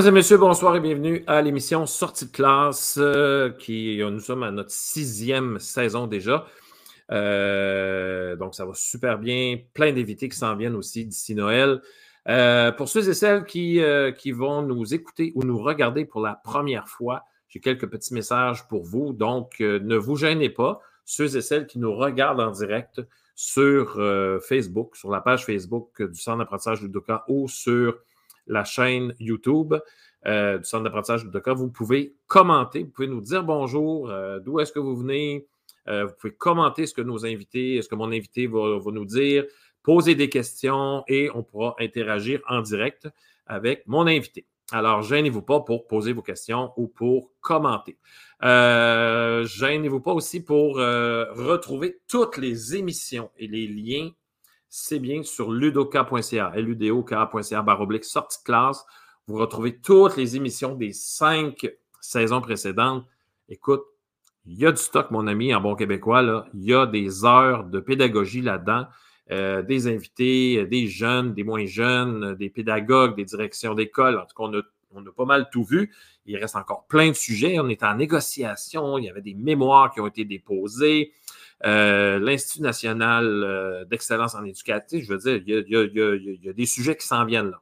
Mesdames 0.00 0.14
et 0.14 0.20
messieurs, 0.20 0.38
bonsoir 0.38 0.76
et 0.76 0.80
bienvenue 0.80 1.22
à 1.26 1.42
l'émission 1.42 1.84
Sortie 1.84 2.24
de 2.24 2.30
classe, 2.30 2.96
euh, 2.98 3.50
qui 3.50 4.00
euh, 4.00 4.08
nous 4.08 4.20
sommes 4.20 4.42
à 4.42 4.50
notre 4.50 4.70
sixième 4.70 5.58
saison 5.58 6.06
déjà. 6.06 6.46
Euh, 7.12 8.34
donc, 8.34 8.54
ça 8.54 8.64
va 8.64 8.72
super 8.72 9.18
bien. 9.18 9.58
Plein 9.74 9.92
d'invités 9.92 10.30
qui 10.30 10.38
s'en 10.38 10.56
viennent 10.56 10.74
aussi 10.74 11.04
d'ici 11.04 11.34
Noël. 11.34 11.82
pour 12.78 12.88
ceux 12.88 13.10
et 13.10 13.12
celles 13.12 13.44
qui, 13.44 13.82
qui 14.16 14.32
vont 14.32 14.62
nous 14.62 14.94
écouter 14.94 15.32
ou 15.34 15.42
nous 15.42 15.58
regarder 15.58 16.06
pour 16.06 16.22
la 16.22 16.32
première 16.32 16.88
fois, 16.88 17.24
j'ai 17.50 17.60
quelques 17.60 17.86
petits 17.86 18.14
messages 18.14 18.66
pour 18.68 18.84
vous. 18.84 19.12
Donc, 19.12 19.60
ne 19.60 19.96
vous 19.96 20.16
gênez 20.16 20.48
pas. 20.48 20.80
Ceux 21.04 21.36
et 21.36 21.42
celles 21.42 21.66
qui 21.66 21.78
nous 21.78 21.94
regardent 21.94 22.40
en 22.40 22.52
direct 22.52 23.02
sur 23.34 24.00
Facebook, 24.48 24.96
sur 24.96 25.10
la 25.10 25.20
page 25.20 25.44
Facebook 25.44 26.02
du 26.02 26.18
Centre 26.18 26.38
d'apprentissage 26.38 26.80
Ludoka 26.80 27.22
ou 27.28 27.48
sur 27.48 27.98
la 28.46 28.64
chaîne 28.64 29.14
YouTube 29.18 29.74
euh, 30.26 30.58
du 30.58 30.64
Centre 30.64 30.84
d'apprentissage 30.84 31.24
Ludoka. 31.24 31.54
Vous 31.54 31.70
pouvez 31.70 32.14
commenter, 32.26 32.82
vous 32.82 32.90
pouvez 32.90 33.08
nous 33.08 33.22
dire 33.22 33.42
bonjour, 33.42 34.10
euh, 34.10 34.38
d'où 34.38 34.60
est-ce 34.60 34.72
que 34.72 34.78
vous 34.78 34.96
venez. 34.96 35.46
Euh, 35.88 36.06
vous 36.06 36.12
pouvez 36.20 36.34
commenter 36.34 36.86
ce 36.86 36.92
que 36.92 37.00
nos 37.00 37.24
invités, 37.24 37.80
ce 37.80 37.88
que 37.88 37.94
mon 37.94 38.12
invité 38.12 38.46
va, 38.46 38.78
nous 38.92 39.04
dire, 39.06 39.46
poser 39.82 40.14
des 40.14 40.28
questions 40.28 41.04
et 41.08 41.30
on 41.34 41.42
pourra 41.42 41.74
interagir 41.78 42.42
en 42.48 42.60
direct 42.60 43.08
avec 43.46 43.86
mon 43.86 44.06
invité. 44.06 44.46
Alors, 44.72 45.02
gênez-vous 45.02 45.42
pas 45.42 45.60
pour 45.60 45.86
poser 45.86 46.12
vos 46.12 46.22
questions 46.22 46.72
ou 46.76 46.86
pour 46.86 47.32
commenter. 47.40 47.96
gênez-vous 48.40 50.00
pas 50.00 50.12
aussi 50.12 50.44
pour 50.44 50.76
retrouver 50.76 52.00
toutes 52.06 52.36
les 52.36 52.76
émissions 52.76 53.30
et 53.36 53.48
les 53.48 53.66
liens 53.66 54.10
c'est 54.70 55.00
bien 55.00 55.24
sur 55.24 55.50
ludoka.ca, 55.50 56.52
ludoka.ca, 56.56 57.62
baroblique 57.62 58.04
sortie 58.04 58.38
de 58.38 58.44
classe. 58.44 58.86
Vous 59.26 59.36
retrouvez 59.36 59.76
toutes 59.76 60.16
les 60.16 60.36
émissions 60.36 60.76
des 60.76 60.92
cinq 60.92 61.68
saisons 62.00 62.40
précédentes. 62.40 63.04
Écoute, 63.48 63.82
il 64.46 64.58
y 64.58 64.66
a 64.66 64.70
du 64.70 64.80
stock, 64.80 65.10
mon 65.10 65.26
ami, 65.26 65.52
en 65.52 65.60
bon 65.60 65.74
québécois. 65.74 66.46
Il 66.54 66.64
y 66.64 66.72
a 66.72 66.86
des 66.86 67.24
heures 67.24 67.64
de 67.64 67.80
pédagogie 67.80 68.42
là-dedans, 68.42 68.86
euh, 69.32 69.62
des 69.62 69.88
invités, 69.88 70.64
des 70.66 70.86
jeunes, 70.86 71.34
des 71.34 71.42
moins 71.42 71.66
jeunes, 71.66 72.36
des 72.36 72.48
pédagogues, 72.48 73.16
des 73.16 73.24
directions 73.24 73.74
d'école. 73.74 74.18
En 74.18 74.24
tout 74.24 74.36
cas, 74.36 74.44
on 74.44 74.54
a, 74.56 74.62
on 74.92 75.04
a 75.04 75.12
pas 75.12 75.24
mal 75.24 75.48
tout 75.50 75.64
vu. 75.64 75.92
Il 76.26 76.36
reste 76.36 76.54
encore 76.54 76.86
plein 76.86 77.08
de 77.08 77.14
sujets. 77.14 77.58
On 77.58 77.68
est 77.68 77.82
en 77.82 77.96
négociation. 77.96 78.98
Il 78.98 79.04
y 79.04 79.10
avait 79.10 79.20
des 79.20 79.34
mémoires 79.34 79.92
qui 79.92 80.00
ont 80.00 80.06
été 80.06 80.24
déposées. 80.24 81.12
Euh, 81.66 82.18
L'Institut 82.18 82.62
national 82.62 83.26
euh, 83.26 83.84
d'excellence 83.84 84.34
en 84.34 84.44
éducation, 84.44 84.98
je 85.00 85.12
veux 85.12 85.18
dire, 85.18 85.42
il 85.46 86.40
y 86.42 86.48
a, 86.48 86.52
des 86.52 86.66
sujets 86.66 86.96
qui 86.96 87.06
s'en 87.06 87.24
viennent 87.24 87.50
là. 87.50 87.60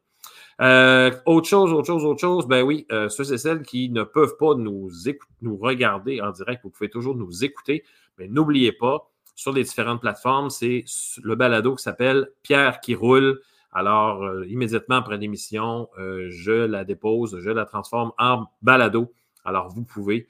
Euh, 0.61 1.13
autre 1.27 1.49
chose, 1.49 1.73
autre 1.73 1.87
chose, 1.87 2.05
autre 2.05 2.21
chose, 2.21 2.47
ben 2.47 2.63
oui, 2.63 2.87
ceux 2.91 3.33
et 3.33 3.39
celles 3.39 3.63
qui 3.63 3.91
ne 3.91 4.03
peuvent 4.03 4.37
pas 4.39 4.55
nous, 4.57 4.91
nous 5.41 5.57
regarder 5.57 6.21
en 6.21 6.33
direct, 6.33 6.63
vous 6.65 6.71
pouvez 6.71 6.91
toujours 6.91 7.15
nous 7.15 7.45
écouter, 7.45 7.85
mais 8.19 8.27
n'oubliez 8.27 8.73
pas, 8.73 9.09
sur 9.37 9.53
les 9.53 9.63
différentes 9.63 10.01
plateformes, 10.01 10.51
c'est 10.51 10.85
le 11.23 11.37
balado 11.37 11.77
qui 11.77 11.83
s'appelle 11.85 12.31
Pierre 12.43 12.81
qui 12.81 12.97
roule. 12.97 13.41
Alors, 13.71 14.25
immédiatement 14.47 14.97
après 14.97 15.17
l'émission, 15.17 15.89
je 15.97 16.67
la 16.67 16.83
dépose, 16.83 17.39
je 17.39 17.51
la 17.51 17.65
transforme 17.65 18.11
en 18.19 18.47
balado. 18.61 19.12
Alors, 19.45 19.69
vous 19.69 19.84
pouvez 19.84 20.27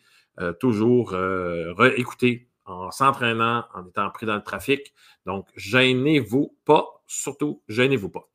toujours 0.60 1.12
réécouter 1.12 2.48
en 2.68 2.90
s'entraînant, 2.90 3.64
en 3.74 3.86
étant 3.86 4.10
pris 4.10 4.26
dans 4.26 4.36
le 4.36 4.42
trafic. 4.42 4.92
Donc, 5.26 5.46
gênez-vous 5.56 6.56
pas, 6.64 7.02
surtout, 7.06 7.62
gênez-vous 7.68 8.10
pas. 8.10 8.28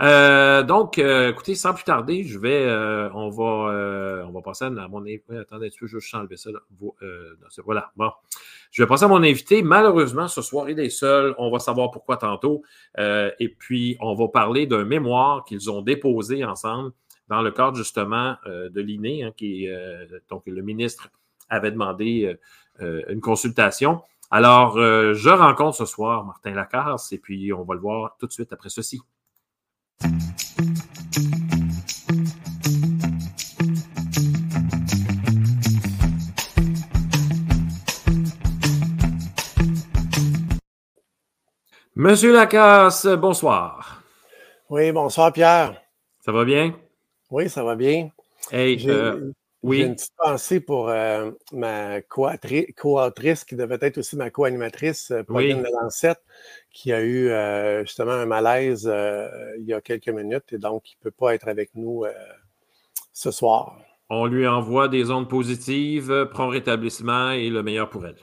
Euh, 0.00 0.62
donc, 0.62 0.98
euh, 0.98 1.30
écoutez, 1.30 1.54
sans 1.54 1.72
plus 1.74 1.84
tarder, 1.84 2.24
je 2.24 2.38
vais, 2.38 2.64
euh, 2.64 3.10
on 3.14 3.28
va, 3.30 4.24
on 4.26 4.30
va 4.30 4.42
passer 4.42 4.64
à 4.64 4.70
mon 4.70 5.00
invité. 5.02 5.36
Attendez, 5.36 5.70
tu 5.70 5.84
veux 5.84 5.88
juste 5.88 6.14
enlever 6.14 6.36
ça. 6.36 6.50
Là. 6.50 6.60
Voilà. 7.64 7.90
Bon, 7.96 8.10
je 8.70 8.82
vais 8.82 8.86
passer 8.86 9.04
à 9.04 9.08
mon 9.08 9.22
invité. 9.22 9.62
Malheureusement, 9.62 10.28
ce 10.28 10.42
soir, 10.42 10.68
il 10.68 10.78
est 10.80 10.90
seul. 10.90 11.34
On 11.38 11.50
va 11.50 11.58
savoir 11.58 11.90
pourquoi 11.90 12.16
tantôt. 12.16 12.62
et 12.98 13.48
puis, 13.58 13.96
on 14.00 14.14
va 14.14 14.28
parler 14.28 14.66
d'un 14.66 14.84
mémoire 14.84 15.44
qu'ils 15.44 15.70
ont 15.70 15.82
déposé 15.82 16.44
ensemble 16.44 16.92
dans 17.28 17.40
le 17.40 17.50
cadre 17.50 17.76
justement 17.76 18.36
de 18.46 18.80
l'INE, 18.82 19.24
hein, 19.24 20.16
donc 20.28 20.42
le 20.44 20.60
ministre 20.60 21.08
avait 21.48 21.70
demandé 21.70 22.36
une 22.80 23.20
consultation. 23.20 24.02
Alors, 24.30 24.78
euh, 24.78 25.14
je 25.14 25.30
rencontre 25.30 25.76
ce 25.76 25.84
soir 25.84 26.24
Martin 26.24 26.54
Lacasse 26.54 27.12
et 27.12 27.18
puis 27.18 27.52
on 27.52 27.62
va 27.62 27.74
le 27.74 27.80
voir 27.80 28.16
tout 28.18 28.26
de 28.26 28.32
suite 28.32 28.52
après 28.52 28.68
ceci. 28.68 29.00
Monsieur 41.94 42.32
Lacasse, 42.32 43.06
bonsoir. 43.06 44.02
Oui, 44.68 44.90
bonsoir 44.90 45.32
Pierre. 45.32 45.80
Ça 46.22 46.32
va 46.32 46.44
bien? 46.44 46.74
Oui, 47.30 47.48
ça 47.48 47.62
va 47.62 47.76
bien. 47.76 48.10
Hey, 48.50 48.84
euh, 48.90 49.30
oui. 49.64 49.78
J'ai 49.78 49.84
une 49.84 49.94
petite 49.94 50.16
pensée 50.16 50.60
pour 50.60 50.90
euh, 50.90 51.30
ma 51.52 52.02
co-autrice, 52.02 53.44
qui 53.44 53.56
devait 53.56 53.78
être 53.80 53.98
aussi 53.98 54.16
ma 54.16 54.28
co-animatrice, 54.28 55.10
euh, 55.10 55.22
Pauline 55.22 55.62
oui. 55.64 55.70
Lancette, 55.80 56.22
qui 56.70 56.92
a 56.92 57.00
eu 57.02 57.28
euh, 57.28 57.80
justement 57.84 58.12
un 58.12 58.26
malaise 58.26 58.84
il 59.58 59.64
y 59.64 59.72
a 59.72 59.80
quelques 59.80 60.08
minutes 60.08 60.52
et 60.52 60.58
donc 60.58 60.92
il 60.92 60.96
ne 60.98 61.02
peut 61.04 61.16
pas 61.16 61.34
être 61.34 61.48
avec 61.48 61.70
nous 61.74 62.04
ce 63.12 63.30
soir. 63.30 63.78
On 64.10 64.26
lui 64.26 64.46
envoie 64.46 64.88
des 64.88 65.10
ondes 65.10 65.30
positives, 65.30 66.28
prend 66.30 66.48
rétablissement 66.48 67.30
et 67.30 67.48
le 67.48 67.62
meilleur 67.62 67.88
pour 67.88 68.06
elle. 68.06 68.18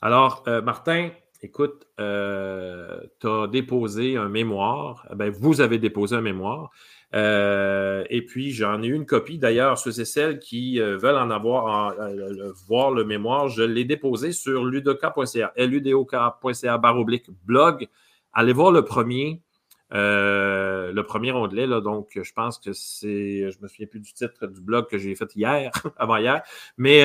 Alors, 0.00 0.42
Martin, 0.64 1.10
écoute, 1.42 1.86
tu 1.96 2.02
as 2.02 3.46
déposé 3.52 4.16
un 4.16 4.28
mémoire. 4.28 5.06
Ben, 5.14 5.30
vous 5.30 5.60
avez 5.60 5.78
déposé 5.78 6.16
un 6.16 6.22
mémoire. 6.22 6.72
Euh, 7.14 8.04
et 8.08 8.22
puis, 8.22 8.52
j'en 8.52 8.82
ai 8.82 8.86
une 8.86 9.06
copie. 9.06 9.38
D'ailleurs, 9.38 9.78
ceux 9.78 10.00
et 10.00 10.04
celles 10.04 10.38
qui 10.38 10.80
euh, 10.80 10.96
veulent 10.96 11.16
en 11.16 11.30
avoir, 11.30 11.98
euh, 12.00 12.52
voir 12.66 12.90
le 12.90 13.04
mémoire, 13.04 13.48
je 13.48 13.62
l'ai 13.62 13.84
déposé 13.84 14.32
sur 14.32 14.64
ludoka.ca, 14.64 15.52
ludoka.ca 15.56 16.78
baroblique 16.78 17.26
blog. 17.44 17.88
Allez 18.32 18.52
voir 18.52 18.72
le 18.72 18.84
premier, 18.84 19.42
le 19.90 21.02
premier 21.02 21.32
onglet. 21.32 21.66
Là, 21.66 21.80
donc, 21.80 22.18
je 22.20 22.32
pense 22.32 22.58
que 22.58 22.72
c'est, 22.72 23.50
je 23.50 23.58
me 23.60 23.68
souviens 23.68 23.86
plus 23.86 24.00
du 24.00 24.12
titre 24.14 24.46
du 24.46 24.60
blog 24.60 24.88
que 24.88 24.96
j'ai 24.96 25.14
fait 25.14 25.34
hier, 25.36 25.70
avant 25.98 26.16
hier, 26.16 26.42
mais 26.78 27.04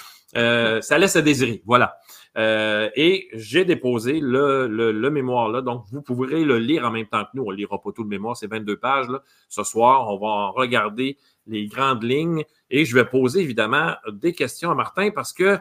ça 0.32 0.98
laisse 0.98 1.16
à 1.16 1.22
désirer. 1.22 1.62
Voilà. 1.66 1.98
Euh, 2.38 2.88
et 2.94 3.28
j'ai 3.32 3.64
déposé 3.64 4.20
le, 4.20 5.08
mémoire 5.10 5.48
là. 5.48 5.62
Donc, 5.62 5.84
vous 5.90 6.02
pourrez 6.02 6.44
le 6.44 6.58
lire 6.58 6.84
en 6.84 6.90
même 6.90 7.06
temps 7.06 7.24
que 7.24 7.30
nous. 7.34 7.44
On 7.44 7.50
ne 7.50 7.56
lira 7.56 7.80
pas 7.80 7.90
tout 7.92 8.02
le 8.02 8.08
mémoire, 8.08 8.36
c'est 8.36 8.46
22 8.46 8.76
pages. 8.76 9.08
Là. 9.08 9.22
Ce 9.48 9.64
soir, 9.64 10.08
on 10.08 10.18
va 10.18 10.50
regarder 10.50 11.18
les 11.46 11.66
grandes 11.66 12.04
lignes 12.04 12.44
et 12.70 12.84
je 12.84 12.94
vais 12.94 13.04
poser 13.04 13.40
évidemment 13.40 13.94
des 14.12 14.32
questions 14.32 14.70
à 14.70 14.74
Martin 14.74 15.10
parce 15.10 15.32
que 15.32 15.58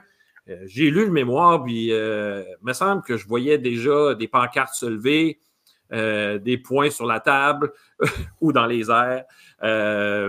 euh, 0.49 0.57
j'ai 0.65 0.91
lu 0.91 1.05
le 1.05 1.11
mémoire, 1.11 1.63
puis 1.63 1.91
euh, 1.91 2.43
il 2.61 2.65
me 2.65 2.73
semble 2.73 3.01
que 3.01 3.17
je 3.17 3.27
voyais 3.27 3.57
déjà 3.57 4.13
des 4.13 4.27
pancartes 4.27 4.73
se 4.75 4.85
lever, 4.85 5.39
des 5.91 6.61
points 6.63 6.91
sur 6.91 7.07
la 7.07 7.19
table 7.19 7.73
ou 8.41 8.53
dans 8.53 8.67
les 8.67 8.91
airs. 8.91 9.23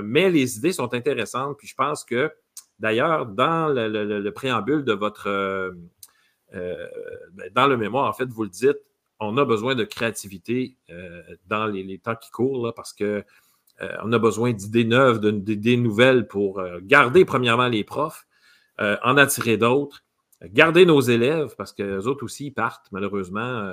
mais 0.03 0.31
les 0.31 0.57
idées 0.57 0.73
sont 0.73 0.95
intéressantes, 0.95 1.59
puis 1.59 1.69
je 1.69 1.75
pense 1.75 2.03
que 2.03 2.33
d'ailleurs, 2.81 3.27
dans 3.27 3.69
le, 3.69 4.31
préambule 4.31 4.85
de 4.85 4.93
votre, 4.93 5.29
euh, 5.29 5.73
dans 6.53 7.67
le 7.67 7.77
mémoire, 7.77 8.09
en 8.09 8.13
fait, 8.13 8.27
vous 8.27 8.43
le 8.43 8.51
dites, 8.51 8.79
on 9.21 9.37
a 9.37 9.45
besoin 9.45 9.75
de 9.75 9.85
créativité 9.85 10.77
euh, 10.91 11.23
dans 11.47 11.67
les, 11.67 11.99
temps 11.99 12.17
qui 12.17 12.31
courent 12.31 12.73
parce 12.75 12.93
que 12.93 13.23
euh, 13.83 14.13
a 14.13 14.19
besoin 14.19 14.53
d'idées 14.53 14.85
neuves, 14.85 15.21
d'idées 15.21 15.77
nouvelles 15.77 16.27
pour 16.27 16.63
garder 16.83 17.25
premièrement 17.25 17.69
les 17.69 17.85
profs, 17.85 18.27
en 18.79 19.19
attirer 19.19 19.59
d'autres, 19.59 20.05
garder 20.43 20.87
nos 20.87 21.03
élèves 21.03 21.55
parce 21.59 21.75
que 21.75 21.83
les 21.83 22.07
autres 22.07 22.25
aussi 22.25 22.51
partent 22.51 22.87
malheureusement 22.93 23.71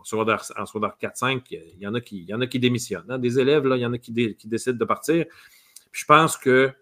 en 0.00 0.04
secondaire, 0.04 0.42
en 0.56 0.64
4-5, 0.64 1.42
il 1.50 1.78
y 1.78 1.86
en 1.86 1.92
a 1.92 2.00
qui, 2.00 2.20
il 2.20 2.28
y 2.30 2.32
en 2.32 2.40
a 2.40 2.46
qui 2.46 2.58
démissionnent. 2.58 3.10
Hein. 3.10 3.18
Des 3.18 3.38
élèves, 3.38 3.66
là, 3.66 3.76
il 3.76 3.82
y 3.82 3.86
en 3.86 3.92
a 3.92 3.98
qui, 3.98 4.10
décident 4.12 4.78
de 4.78 4.84
partir. 4.86 5.26
je 5.92 6.04
pense 6.06 6.38
que 6.38 6.72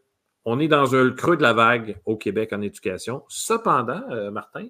on 0.44 0.60
est 0.60 0.68
dans 0.68 0.94
un 0.94 1.10
creux 1.10 1.36
de 1.36 1.42
la 1.42 1.54
vague 1.54 2.00
au 2.04 2.16
Québec 2.16 2.52
en 2.52 2.60
éducation. 2.60 3.24
Cependant, 3.28 4.02
Martin, 4.30 4.68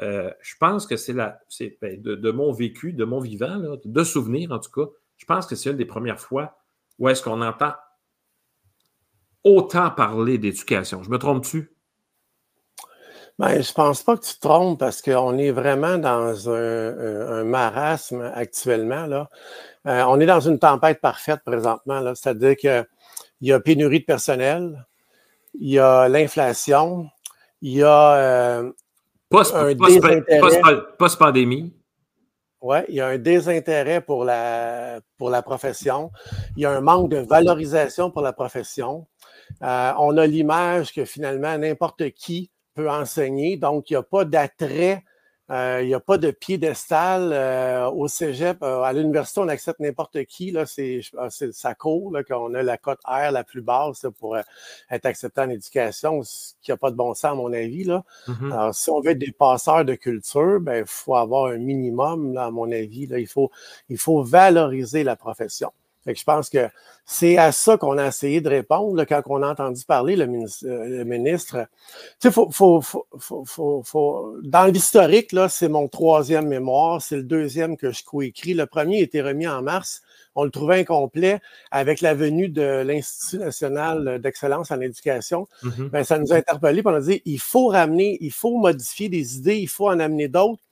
euh, 0.00 0.30
je 0.40 0.54
pense 0.58 0.86
que 0.86 0.96
c'est 0.96 1.12
la, 1.12 1.40
ben, 1.82 2.00
de, 2.00 2.30
mon 2.30 2.52
vécu, 2.52 2.92
de 2.92 3.04
mon 3.04 3.20
vivant, 3.20 3.76
de 3.84 4.04
souvenirs 4.04 4.52
en 4.52 4.58
tout 4.58 4.70
cas, 4.70 4.90
je 5.16 5.26
pense 5.26 5.46
que 5.46 5.54
c'est 5.56 5.70
une 5.70 5.76
des 5.76 5.84
premières 5.84 6.20
fois 6.20 6.56
où 6.98 7.08
est-ce 7.08 7.22
qu'on 7.22 7.42
entend 7.42 7.72
autant 9.44 9.90
parler 9.90 10.38
d'éducation. 10.38 11.02
Je 11.02 11.10
me 11.10 11.18
trompe-tu? 11.18 11.72
Ben, 13.38 13.62
je 13.62 13.72
pense 13.72 14.02
pas 14.02 14.16
que 14.16 14.24
tu 14.24 14.34
te 14.34 14.40
trompes 14.40 14.78
parce 14.78 15.00
qu'on 15.00 15.38
est 15.38 15.50
vraiment 15.50 15.96
dans 15.96 16.50
un, 16.50 17.44
marasme 17.44 18.30
actuellement. 18.34 19.26
Euh, 19.86 20.04
on 20.08 20.20
est 20.20 20.26
dans 20.26 20.40
une 20.40 20.58
tempête 20.58 21.00
parfaite 21.00 21.40
présentement. 21.44 22.14
C'est-à-dire 22.14 22.56
qu'il 22.56 22.86
y 23.40 23.52
a 23.52 23.60
pénurie 23.60 24.00
de 24.00 24.04
personnel, 24.04 24.86
il 25.58 25.70
y 25.70 25.78
a 25.78 26.06
l'inflation, 26.08 27.08
il 27.62 27.76
y 27.76 27.82
a 27.82 28.12
euh, 28.14 28.72
un 29.32 29.74
désintérêt. 29.74 30.22
Post-pandémie. 30.98 31.74
Oui, 32.62 32.78
il 32.88 32.96
y 32.96 33.00
a 33.00 33.06
un 33.06 33.18
désintérêt 33.18 34.02
pour 34.02 34.24
la, 34.24 35.00
pour 35.16 35.30
la 35.30 35.40
profession. 35.40 36.10
Il 36.56 36.62
y 36.62 36.66
a 36.66 36.72
un 36.72 36.82
manque 36.82 37.08
de 37.08 37.16
valorisation 37.16 38.10
pour 38.10 38.20
la 38.20 38.34
profession. 38.34 39.06
Euh, 39.62 39.92
on 39.98 40.16
a 40.18 40.26
l'image 40.26 40.92
que 40.92 41.06
finalement, 41.06 41.56
n'importe 41.56 42.10
qui 42.10 42.50
peut 42.74 42.90
enseigner. 42.90 43.56
Donc, 43.56 43.88
il 43.88 43.94
n'y 43.94 43.96
a 43.96 44.02
pas 44.02 44.26
d'attrait, 44.26 45.04
il 45.50 45.86
n'y 45.86 45.94
a 45.94 46.00
pas 46.00 46.16
de 46.16 46.30
piédestal 46.30 47.30
euh, 47.32 47.90
au 47.90 48.06
cégep. 48.06 48.62
à 48.62 48.92
l'université, 48.92 49.40
on 49.40 49.48
accepte 49.48 49.80
n'importe 49.80 50.24
qui. 50.24 50.50
Là, 50.52 50.64
c'est, 50.66 51.00
ça 51.52 51.74
court 51.74 52.16
qu'on 52.28 52.54
a 52.54 52.62
la 52.62 52.78
cote 52.78 53.00
R 53.04 53.30
la 53.32 53.42
plus 53.42 53.60
basse 53.60 54.06
pour 54.18 54.36
être 54.36 55.06
accepté 55.06 55.40
en 55.40 55.50
éducation, 55.50 56.22
ce 56.22 56.52
qui 56.62 56.70
n'a 56.70 56.76
pas 56.76 56.90
de 56.90 56.96
bon 56.96 57.14
sens, 57.14 57.32
à 57.32 57.34
mon 57.34 57.52
avis. 57.52 57.84
Là. 57.84 58.04
Mm-hmm. 58.28 58.52
Alors, 58.52 58.74
si 58.74 58.90
on 58.90 59.00
veut 59.00 59.10
être 59.10 59.18
des 59.18 59.32
passeurs 59.32 59.84
de 59.84 59.94
culture, 59.94 60.58
il 60.58 60.64
ben, 60.64 60.84
faut 60.86 61.16
avoir 61.16 61.46
un 61.46 61.58
minimum, 61.58 62.32
là, 62.32 62.46
à 62.46 62.50
mon 62.50 62.70
avis. 62.70 63.06
Là. 63.06 63.18
Il, 63.18 63.26
faut, 63.28 63.50
il 63.88 63.98
faut 63.98 64.22
valoriser 64.22 65.02
la 65.04 65.16
profession 65.16 65.72
je 66.06 66.24
pense 66.24 66.48
que 66.48 66.68
c'est 67.04 67.36
à 67.36 67.52
ça 67.52 67.76
qu'on 67.76 67.98
a 67.98 68.06
essayé 68.06 68.40
de 68.40 68.48
répondre 68.48 69.04
quand 69.04 69.20
on 69.26 69.42
a 69.42 69.50
entendu 69.50 69.84
parler 69.84 70.16
le 70.16 70.26
ministre. 70.26 71.66
dans 74.44 74.64
l'historique, 74.66 75.34
c'est 75.48 75.68
mon 75.68 75.88
troisième 75.88 76.46
mémoire, 76.46 77.02
c'est 77.02 77.16
le 77.16 77.22
deuxième 77.22 77.76
que 77.76 77.90
je 77.90 78.04
coécris. 78.04 78.54
Le 78.54 78.66
premier 78.66 79.00
a 79.00 79.02
été 79.02 79.20
remis 79.20 79.46
en 79.46 79.62
mars. 79.62 80.02
On 80.36 80.44
le 80.44 80.50
trouvait 80.50 80.80
incomplet 80.80 81.40
avec 81.70 82.00
la 82.00 82.14
venue 82.14 82.48
de 82.48 82.82
l'Institut 82.82 83.38
national 83.38 84.20
d'excellence 84.20 84.70
en 84.70 84.80
éducation. 84.80 85.48
Ben, 85.92 86.04
ça 86.04 86.18
nous 86.18 86.32
a 86.32 86.36
interpellés. 86.36 86.82
On 86.84 86.94
a 86.94 87.00
dit 87.00 87.20
il 87.24 87.40
faut 87.40 87.66
ramener, 87.66 88.16
il 88.20 88.32
faut 88.32 88.56
modifier 88.56 89.08
des 89.08 89.36
idées, 89.36 89.58
il 89.58 89.68
faut 89.68 89.88
en 89.88 89.98
amener 89.98 90.28
d'autres. 90.28 90.62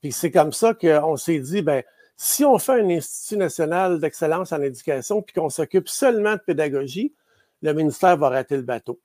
Puis 0.00 0.12
c'est 0.12 0.30
comme 0.30 0.52
ça 0.52 0.74
qu'on 0.74 1.16
s'est 1.16 1.38
dit, 1.38 1.62
ben, 1.62 1.82
si 2.20 2.44
on 2.44 2.58
fait 2.58 2.80
un 2.80 2.90
Institut 2.90 3.36
national 3.36 4.00
d'excellence 4.00 4.52
en 4.52 4.60
éducation 4.60 5.22
puis 5.22 5.34
qu'on 5.34 5.48
s'occupe 5.48 5.88
seulement 5.88 6.32
de 6.32 6.40
pédagogie, 6.40 7.14
le 7.62 7.72
ministère 7.72 8.16
va 8.16 8.28
rater 8.28 8.56
le 8.56 8.62
bateau. 8.62 8.98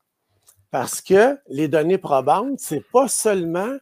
Parce 0.71 0.99
que 0.99 1.37
les 1.47 1.67
données 1.67 1.99
probantes, 1.99 2.59
ce 2.59 2.75
n'est 2.75 2.85
pas 2.91 3.07
seulement 3.07 3.77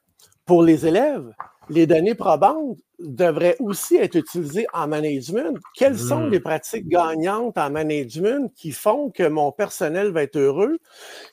pour 0.45 0.63
les 0.63 0.85
élèves. 0.85 1.33
Les 1.69 1.87
données 1.87 2.13
probantes 2.13 2.77
devraient 2.99 3.55
aussi 3.59 3.95
être 3.95 4.15
utilisées 4.15 4.67
en 4.73 4.89
management. 4.89 5.57
Quelles 5.75 5.97
sont 5.97 6.27
hmm. 6.27 6.31
les 6.31 6.39
pratiques 6.41 6.89
gagnantes 6.89 7.57
en 7.57 7.69
management 7.71 8.51
qui 8.53 8.73
font 8.73 9.11
que 9.11 9.23
mon 9.23 9.53
personnel 9.53 10.11
va 10.11 10.23
être 10.23 10.35
heureux, 10.35 10.77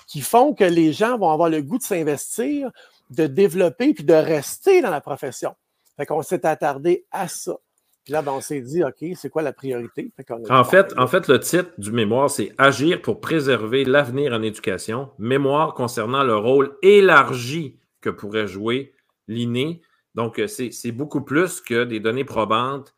qui 0.06 0.20
font 0.20 0.54
que 0.54 0.64
les 0.64 0.92
gens 0.92 1.18
vont 1.18 1.30
avoir 1.30 1.48
le 1.48 1.62
goût 1.62 1.78
de 1.78 1.82
s'investir, 1.82 2.70
de 3.10 3.26
développer 3.26 3.92
puis 3.92 4.04
de 4.04 4.14
rester 4.14 4.82
dans 4.82 4.90
la 4.90 5.00
profession? 5.00 5.56
Fait 5.96 6.06
qu'on 6.06 6.22
s'est 6.22 6.46
attardé 6.46 7.04
à 7.10 7.26
ça. 7.26 7.56
Puis 8.08 8.14
là, 8.14 8.22
ben, 8.22 8.32
on 8.32 8.40
s'est 8.40 8.62
dit, 8.62 8.82
OK, 8.82 9.04
c'est 9.16 9.28
quoi 9.28 9.42
la 9.42 9.52
priorité? 9.52 10.10
en, 10.48 10.64
fait, 10.64 10.94
en 10.96 11.06
fait, 11.06 11.28
le 11.28 11.38
titre 11.40 11.68
du 11.76 11.92
mémoire, 11.92 12.30
c'est 12.30 12.54
Agir 12.56 13.02
pour 13.02 13.20
préserver 13.20 13.84
l'avenir 13.84 14.32
en 14.32 14.40
éducation. 14.40 15.10
Mémoire 15.18 15.74
concernant 15.74 16.24
le 16.24 16.34
rôle 16.34 16.74
élargi 16.80 17.76
que 18.00 18.08
pourrait 18.08 18.48
jouer 18.48 18.94
l'INE. 19.26 19.76
Donc, 20.14 20.38
euh, 20.38 20.46
c'est 20.46 20.90
beaucoup 20.90 21.20
plus 21.20 21.60
que 21.60 21.84
des 21.84 22.00
données 22.00 22.24
probantes 22.24 22.94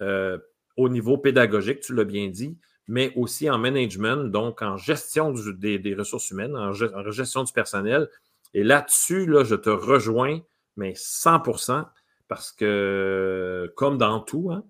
euh, 0.00 0.38
au 0.76 0.88
niveau 0.88 1.18
pédagogique, 1.18 1.80
tu 1.80 1.92
l'as 1.92 2.04
bien 2.04 2.28
dit, 2.28 2.56
mais 2.86 3.12
aussi 3.16 3.50
en 3.50 3.58
management, 3.58 4.30
donc 4.30 4.62
en 4.62 4.76
gestion 4.76 5.34
des, 5.58 5.94
ressources 5.98 6.30
humaines, 6.30 6.54
en, 6.54 6.70
en, 6.70 7.10
gestion 7.10 7.42
du 7.42 7.52
personnel. 7.52 8.08
Et 8.54 8.62
là-dessus, 8.62 9.26
là, 9.26 9.42
je 9.42 9.56
te 9.56 9.70
rejoins, 9.70 10.38
mais 10.76 10.92
100 10.94 11.40
parce 12.32 12.50
que, 12.50 13.70
comme 13.76 13.98
dans 13.98 14.18
tout, 14.20 14.50
hein, 14.50 14.64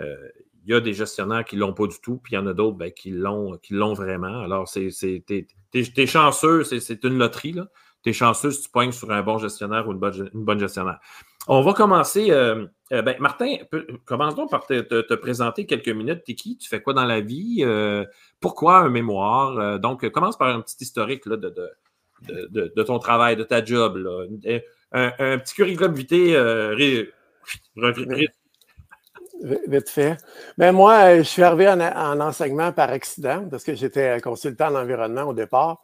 euh, 0.00 0.16
il 0.64 0.72
y 0.72 0.74
a 0.74 0.80
des 0.80 0.92
gestionnaires 0.92 1.44
qui 1.44 1.54
ne 1.54 1.60
l'ont 1.60 1.72
pas 1.72 1.86
du 1.86 2.00
tout, 2.02 2.16
puis 2.16 2.32
il 2.32 2.34
y 2.34 2.38
en 2.38 2.48
a 2.48 2.52
d'autres 2.52 2.76
ben, 2.76 2.90
qui 2.90 3.10
l'ont 3.10 3.92
vraiment. 3.94 4.40
Alors, 4.40 4.68
tu 4.68 4.88
es, 4.88 6.06
chanceux, 6.06 6.64
c'est 6.64 7.04
une 7.04 7.16
loterie. 7.16 7.54
Tu 8.02 8.10
es 8.10 8.12
chanceux 8.12 8.50
si 8.50 8.62
tu 8.62 8.70
pognes 8.70 8.90
sur 8.90 9.08
un 9.12 9.22
bon 9.22 9.38
gestionnaire 9.38 9.86
ou 9.86 9.92
une 9.92 10.00
bonne, 10.00 10.58
gestionnaire. 10.58 10.98
On 11.46 11.62
va 11.62 11.74
commencer. 11.74 12.32
Euh, 12.32 12.66
euh, 12.92 13.02
ben, 13.02 13.14
Martin, 13.20 13.58
commençons 14.04 14.48
par 14.48 14.66
te, 14.66 15.14
présenter 15.14 15.64
quelques 15.64 15.90
minutes. 15.90 16.24
Tu 16.24 16.32
es 16.32 16.34
qui? 16.34 16.58
Tu 16.58 16.68
fais 16.68 16.82
quoi 16.82 16.92
dans 16.92 17.04
la 17.04 17.20
vie? 17.20 17.64
pourquoi 18.40 18.78
un 18.78 18.88
mémoire? 18.88 19.78
donc, 19.78 20.08
commence 20.10 20.36
par 20.36 20.48
un 20.48 20.60
petit 20.60 20.78
historique 20.80 21.28
de, 21.28 21.36
de, 21.36 21.70
ton 22.86 22.98
travail, 22.98 23.36
de 23.36 23.44
ta 23.44 23.64
job. 23.64 23.98
Un, 24.92 25.38
petit 25.38 25.54
curriculum 25.54 25.94
vitae 25.94 26.34
euh, 26.34 26.74
Vite 29.68 29.90
fait. 29.90 30.16
Mais 30.56 30.68
ben, 30.68 30.72
moi, 30.72 31.18
je 31.18 31.22
suis 31.22 31.42
arrivé 31.42 31.68
en, 31.68 32.20
enseignement 32.20 32.72
par 32.72 32.90
accident 32.90 33.46
parce 33.50 33.64
que 33.64 33.74
j'étais 33.74 34.20
consultant 34.20 34.68
en 34.68 34.76
environnement 34.76 35.24
au 35.24 35.34
départ. 35.34 35.82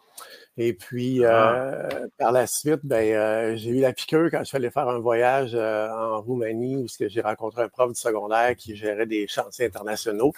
Et 0.59 0.75
puis, 0.75 1.25
ah. 1.25 1.55
euh, 1.55 2.09
par 2.19 2.31
la 2.31 2.47
suite, 2.47 2.81
ben, 2.85 3.15
euh, 3.15 3.57
j'ai 3.57 3.71
eu 3.71 3.81
la 3.81 3.95
piqûre 3.95 4.29
quand 4.31 4.41
je 4.41 4.45
suis 4.45 4.57
allé 4.57 4.71
faire 4.71 4.87
un 4.87 4.99
voyage 4.99 5.53
euh, 5.55 5.89
en 5.89 6.21
Roumanie 6.21 6.77
où 6.77 6.87
j'ai 7.01 7.21
rencontré 7.23 7.63
un 7.63 7.69
prof 7.69 7.91
du 7.91 7.99
secondaire 7.99 8.55
qui 8.55 8.77
gérait 8.77 9.07
des 9.07 9.27
chantiers 9.29 9.65
internationaux. 9.65 10.35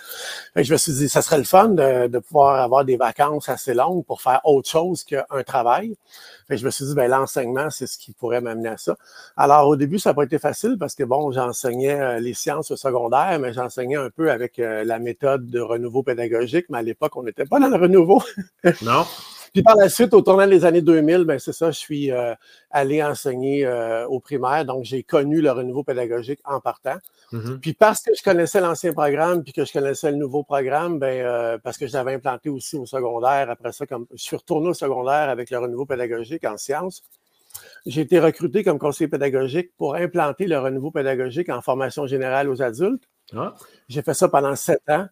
je 0.55 0.73
me 0.73 0.79
suis 0.79 0.93
dit, 0.93 1.09
ça 1.09 1.21
serait 1.21 1.39
le 1.39 1.45
fun 1.45 1.71
de, 1.71 2.19
pouvoir 2.21 2.61
avoir 2.61 2.85
des 2.85 2.97
vacances 2.97 3.49
assez 3.49 3.75
longues 3.75 4.05
pour 4.05 4.23
faire 4.23 4.41
autre 4.45 4.69
chose 4.71 5.03
qu'un 5.03 5.43
travail. 5.45 5.97
je 6.49 6.65
me 6.65 6.71
suis 6.71 6.85
dit, 6.85 6.95
ben, 6.95 7.11
l'enseignement, 7.11 7.71
c'est 7.71 7.89
ce 7.89 7.99
qui 7.99 8.13
pourrait 8.13 8.41
m'amener 8.41 8.69
à 8.69 8.77
ça. 8.77 8.97
Alors, 9.37 9.67
au 9.67 9.75
début, 9.75 9.99
ça 9.99 10.11
n'a 10.11 10.15
pas 10.15 10.25
été 10.25 10.39
facile 10.39 10.77
parce 10.79 10.95
que, 10.95 11.03
bon, 11.03 11.33
j'enseignais 11.33 12.21
les 12.21 12.35
sciences 12.35 12.71
au 12.71 12.77
secondaire, 12.77 13.41
mais 13.41 13.53
j'enseignais 13.53 13.97
un 13.97 14.11
peu 14.11 14.31
avec 14.31 14.59
la 14.59 15.01
méthode 15.01 15.51
de 15.51 15.59
renouveau 15.59 16.05
pédagogique, 16.05 16.67
mais 16.69 16.79
à 16.79 16.83
l'époque, 16.83 17.17
on 17.17 17.25
n'était 17.25 17.47
pas 17.47 17.59
dans 17.59 17.69
le 17.69 17.77
renouveau. 17.77 18.23
Non. 18.83 19.05
Puis 19.55 19.63
par 19.63 19.77
la 19.77 19.89
suite, 19.89 20.13
au 20.15 20.21
tournant 20.21 20.49
des 20.49 20.65
années 20.65 20.83
2000, 20.83 21.23
ben 21.23 21.39
c'est 21.39 21.53
ça, 21.53 21.71
je 21.71 21.79
suis 21.79 22.11
euh, 22.11 22.35
allé 22.71 23.05
enseigner 23.05 23.65
euh, 23.65 24.05
au 24.09 24.19
primaire. 24.19 24.65
Donc, 24.65 24.83
j'ai 24.83 25.05
connu 25.05 25.41
le 25.41 25.53
renouveau 25.53 25.85
pédagogique 25.85 26.41
en 26.45 26.59
partant. 26.61 26.97
Mm-hmm. 27.33 27.59
Puis 27.61 27.73
parce 27.73 28.03
que 28.03 28.11
je 28.19 28.23
connaissais 28.25 28.61
l'ancien 28.61 28.93
programme 28.93 29.45
puis 29.45 29.53
que 29.53 29.65
je 29.65 29.73
connaissais 29.73 30.11
le 30.11 30.17
nouveau 30.17 30.43
programme, 30.43 30.99
ben, 30.99 31.25
euh, 31.25 31.57
parce 31.63 31.79
que 31.79 31.87
je 31.87 31.93
l'avais 31.93 32.15
implanté 32.15 32.49
aussi 32.49 32.77
au 32.77 32.85
secondaire. 32.85 33.49
Après 33.49 33.71
ça, 33.71 33.87
comme 33.87 34.07
je 34.13 34.25
suis 34.25 34.35
retourné 34.35 34.71
au 34.71 34.75
secondaire 34.75 35.29
avec 35.29 35.51
le 35.51 35.59
renouveau 35.59 35.87
pédagogique 35.87 36.45
en 36.45 36.57
sciences. 36.57 37.03
J'ai 37.87 38.01
été 38.01 38.19
recruté 38.19 38.65
comme 38.65 38.81
conseiller 38.81 39.07
pédagogique 39.07 39.71
pour 39.77 39.95
implanter 39.95 40.49
le 40.49 40.59
renouveau 40.59 40.91
pédagogique 40.91 41.49
en 41.49 41.63
formation 41.63 42.09
générale 42.09 42.49
aux 42.49 42.61
adultes. 42.61 43.05
Ah. 43.37 43.55
J'ai 43.89 44.03
fait 44.03 44.15
ça 44.15 44.29
pendant 44.29 44.57
sept 44.57 44.83
ans. 44.89 45.07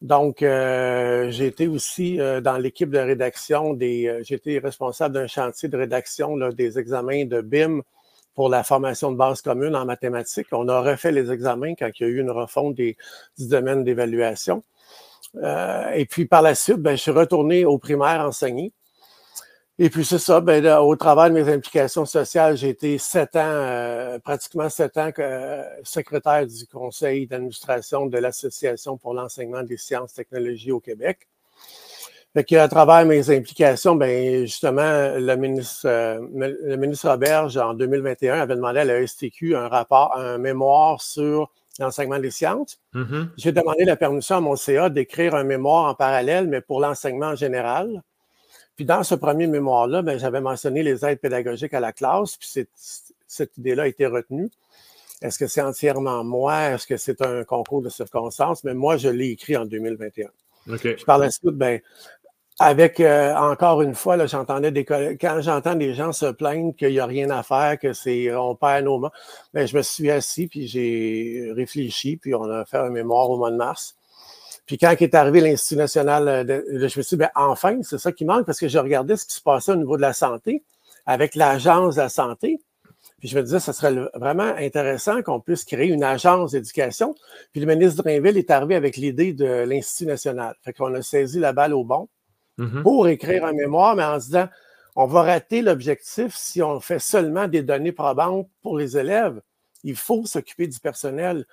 Donc, 0.00 0.42
euh, 0.42 1.28
j'ai 1.30 1.46
été 1.46 1.66
aussi 1.66 2.20
euh, 2.20 2.40
dans 2.40 2.56
l'équipe 2.56 2.90
de 2.90 2.98
rédaction 2.98 3.74
des. 3.74 4.06
Euh, 4.06 4.22
j'ai 4.22 4.36
été 4.36 4.58
responsable 4.60 5.14
d'un 5.14 5.26
chantier 5.26 5.68
de 5.68 5.76
rédaction 5.76 6.36
des 6.50 6.78
examens 6.78 7.24
de 7.24 7.40
BIM 7.40 7.82
pour 8.34 8.48
la 8.48 8.62
formation 8.62 9.10
de 9.10 9.16
base 9.16 9.42
commune 9.42 9.74
en 9.74 9.84
mathématiques. 9.84 10.46
On 10.52 10.68
a 10.68 10.80
refait 10.80 11.10
les 11.10 11.32
examens 11.32 11.74
quand 11.74 11.90
il 11.98 12.02
y 12.04 12.06
a 12.06 12.08
eu 12.08 12.20
une 12.20 12.30
refonte 12.30 12.76
des, 12.76 12.96
du 13.38 13.48
domaine 13.48 13.82
d'évaluation. 13.82 14.62
et 15.94 16.06
puis, 16.06 16.26
par 16.26 16.42
la 16.42 16.54
suite, 16.54 16.76
ben, 16.78 16.92
je 16.92 17.02
suis 17.02 17.10
retourné 17.10 17.64
au 17.64 17.78
primaire 17.78 18.20
enseigner. 18.20 18.72
Et 19.80 19.90
puis 19.90 20.04
c'est 20.04 20.18
ça, 20.18 20.40
ben, 20.40 20.66
au 20.78 20.96
travers 20.96 21.30
de 21.30 21.34
mes 21.34 21.48
implications 21.52 22.04
sociales, 22.04 22.56
j'ai 22.56 22.70
été 22.70 22.98
sept 22.98 23.36
ans, 23.36 23.42
euh, 23.44 24.18
pratiquement 24.18 24.68
sept 24.68 24.96
ans 24.96 25.10
euh, 25.20 25.62
secrétaire 25.84 26.44
du 26.46 26.66
conseil 26.66 27.28
d'administration 27.28 28.06
de 28.06 28.18
l'Association 28.18 28.96
pour 28.96 29.14
l'enseignement 29.14 29.62
des 29.62 29.76
sciences 29.76 30.12
et 30.12 30.16
technologies 30.16 30.72
au 30.72 30.80
Québec. 30.80 31.28
Fait 32.34 32.42
qu'à 32.42 32.66
travers 32.66 33.06
mes 33.06 33.30
implications, 33.30 33.94
ben 33.94 34.44
justement, 34.46 35.12
le 35.16 35.36
ministre, 35.36 35.86
euh, 35.86 36.18
le 36.34 36.76
ministre 36.76 37.08
Roberge, 37.08 37.56
en 37.56 37.72
2021, 37.72 38.40
avait 38.40 38.56
demandé 38.56 38.80
à 38.80 38.84
la 38.84 39.06
STQ 39.06 39.54
un 39.54 39.68
rapport, 39.68 40.16
un 40.16 40.38
mémoire 40.38 41.00
sur 41.00 41.52
l'enseignement 41.78 42.18
des 42.18 42.32
sciences. 42.32 42.80
Mm-hmm. 42.94 43.28
J'ai 43.36 43.52
demandé 43.52 43.84
la 43.84 43.94
permission 43.94 44.36
à 44.36 44.40
mon 44.40 44.56
CA 44.56 44.90
d'écrire 44.90 45.36
un 45.36 45.44
mémoire 45.44 45.84
en 45.84 45.94
parallèle, 45.94 46.48
mais 46.48 46.60
pour 46.60 46.80
l'enseignement 46.80 47.28
en 47.28 47.36
général. 47.36 48.02
Puis 48.78 48.84
dans 48.84 49.02
ce 49.02 49.16
premier 49.16 49.48
mémoire-là, 49.48 50.02
ben, 50.02 50.20
j'avais 50.20 50.40
mentionné 50.40 50.84
les 50.84 51.04
aides 51.04 51.18
pédagogiques 51.18 51.74
à 51.74 51.80
la 51.80 51.92
classe, 51.92 52.36
puis 52.36 52.64
cette, 53.26 53.58
idée-là 53.58 53.82
a 53.82 53.86
été 53.88 54.06
retenue. 54.06 54.50
Est-ce 55.20 55.36
que 55.36 55.48
c'est 55.48 55.62
entièrement 55.62 56.22
moi? 56.22 56.70
Est-ce 56.70 56.86
que 56.86 56.96
c'est 56.96 57.20
un 57.22 57.42
concours 57.42 57.82
de 57.82 57.88
circonstances? 57.88 58.62
Mais 58.62 58.74
moi, 58.74 58.96
je 58.96 59.08
l'ai 59.08 59.30
écrit 59.30 59.56
en 59.56 59.64
2021. 59.64 60.28
Puis 60.78 61.04
par 61.04 61.18
la 61.18 61.28
suite, 61.32 61.56
ben, 61.56 61.80
avec, 62.60 63.00
euh, 63.00 63.34
encore 63.34 63.82
une 63.82 63.96
fois, 63.96 64.24
j'entendais 64.26 64.70
des 64.70 64.84
quand 64.84 65.40
j'entends 65.40 65.74
des 65.74 65.94
gens 65.94 66.12
se 66.12 66.26
plaindre 66.26 66.72
qu'il 66.76 66.90
n'y 66.90 67.00
a 67.00 67.06
rien 67.06 67.30
à 67.30 67.42
faire, 67.42 67.80
que 67.80 67.92
c'est 67.92 68.32
on 68.32 68.54
perd 68.54 68.84
nos 68.84 69.00
mains, 69.00 69.10
ben, 69.54 69.66
je 69.66 69.76
me 69.76 69.82
suis 69.82 70.08
assis, 70.08 70.46
puis 70.46 70.68
j'ai 70.68 71.50
réfléchi, 71.52 72.16
puis 72.16 72.32
on 72.32 72.44
a 72.44 72.64
fait 72.64 72.78
un 72.78 72.90
mémoire 72.90 73.28
au 73.28 73.38
mois 73.38 73.50
de 73.50 73.56
mars. 73.56 73.97
Puis 74.68 74.78
quand 74.78 74.94
est 75.00 75.14
arrivé 75.16 75.40
l'Institut 75.40 75.76
national, 75.76 76.46
de, 76.46 76.64
je 76.68 76.82
me 76.82 76.88
suis 76.88 77.02
dit, 77.02 77.16
ben, 77.16 77.30
enfin, 77.34 77.78
c'est 77.82 77.98
ça 77.98 78.12
qui 78.12 78.24
manque, 78.24 78.46
parce 78.46 78.60
que 78.60 78.68
je 78.68 78.78
regardais 78.78 79.16
ce 79.16 79.26
qui 79.26 79.34
se 79.34 79.42
passait 79.42 79.72
au 79.72 79.76
niveau 79.76 79.96
de 79.96 80.02
la 80.02 80.12
santé 80.12 80.62
avec 81.06 81.34
l'Agence 81.34 81.96
de 81.96 82.02
la 82.02 82.08
santé. 82.08 82.60
Puis 83.18 83.28
je 83.28 83.36
me 83.36 83.42
disais, 83.42 83.58
ce 83.58 83.72
serait 83.72 83.94
vraiment 84.14 84.54
intéressant 84.56 85.22
qu'on 85.22 85.40
puisse 85.40 85.64
créer 85.64 85.88
une 85.88 86.04
agence 86.04 86.52
d'éducation. 86.52 87.16
Puis 87.50 87.60
le 87.60 87.66
ministre 87.66 88.02
Drainville 88.04 88.36
est 88.36 88.50
arrivé 88.50 88.76
avec 88.76 88.96
l'idée 88.96 89.32
de 89.32 89.64
l'Institut 89.64 90.06
national. 90.06 90.54
Fait 90.62 90.72
qu'on 90.72 90.94
a 90.94 91.02
saisi 91.02 91.40
la 91.40 91.52
balle 91.52 91.74
au 91.74 91.82
bon. 91.82 92.08
Mm-hmm. 92.58 92.82
pour 92.82 93.06
écrire 93.06 93.44
un 93.44 93.52
mémoire, 93.52 93.94
mais 93.94 94.02
en 94.02 94.18
se 94.18 94.26
disant, 94.26 94.48
on 94.96 95.06
va 95.06 95.22
rater 95.22 95.62
l'objectif 95.62 96.34
si 96.34 96.60
on 96.60 96.80
fait 96.80 96.98
seulement 96.98 97.46
des 97.46 97.62
données 97.62 97.92
probantes 97.92 98.48
pour 98.62 98.76
les 98.76 98.98
élèves. 98.98 99.40
Il 99.84 99.94
faut 99.94 100.26
s'occuper 100.26 100.66
du 100.66 100.80
personnel. 100.80 101.46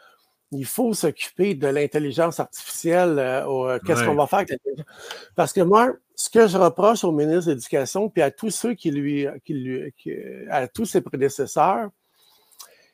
Il 0.57 0.65
faut 0.65 0.93
s'occuper 0.93 1.55
de 1.55 1.67
l'intelligence 1.67 2.39
artificielle. 2.39 3.19
Euh, 3.19 3.45
euh, 3.47 3.79
qu'est-ce 3.85 4.03
qu'on 4.03 4.15
va 4.15 4.27
faire 4.27 4.39
avec 4.39 4.51
l'intelligence? 4.51 4.85
Parce 5.35 5.53
que 5.53 5.61
moi, 5.61 5.93
ce 6.15 6.29
que 6.29 6.47
je 6.47 6.57
reproche 6.57 7.03
au 7.03 7.11
ministre 7.11 7.47
de 7.47 7.51
l'Éducation, 7.51 8.09
puis 8.09 8.21
à 8.21 8.31
tous 8.31 8.51
ceux 8.51 8.73
qui 8.73 8.91
lui, 8.91 9.27
qui 9.43 9.53
lui 9.53 9.93
à 10.49 10.67
tous 10.67 10.85
ses 10.85 11.01
prédécesseurs, 11.01 11.89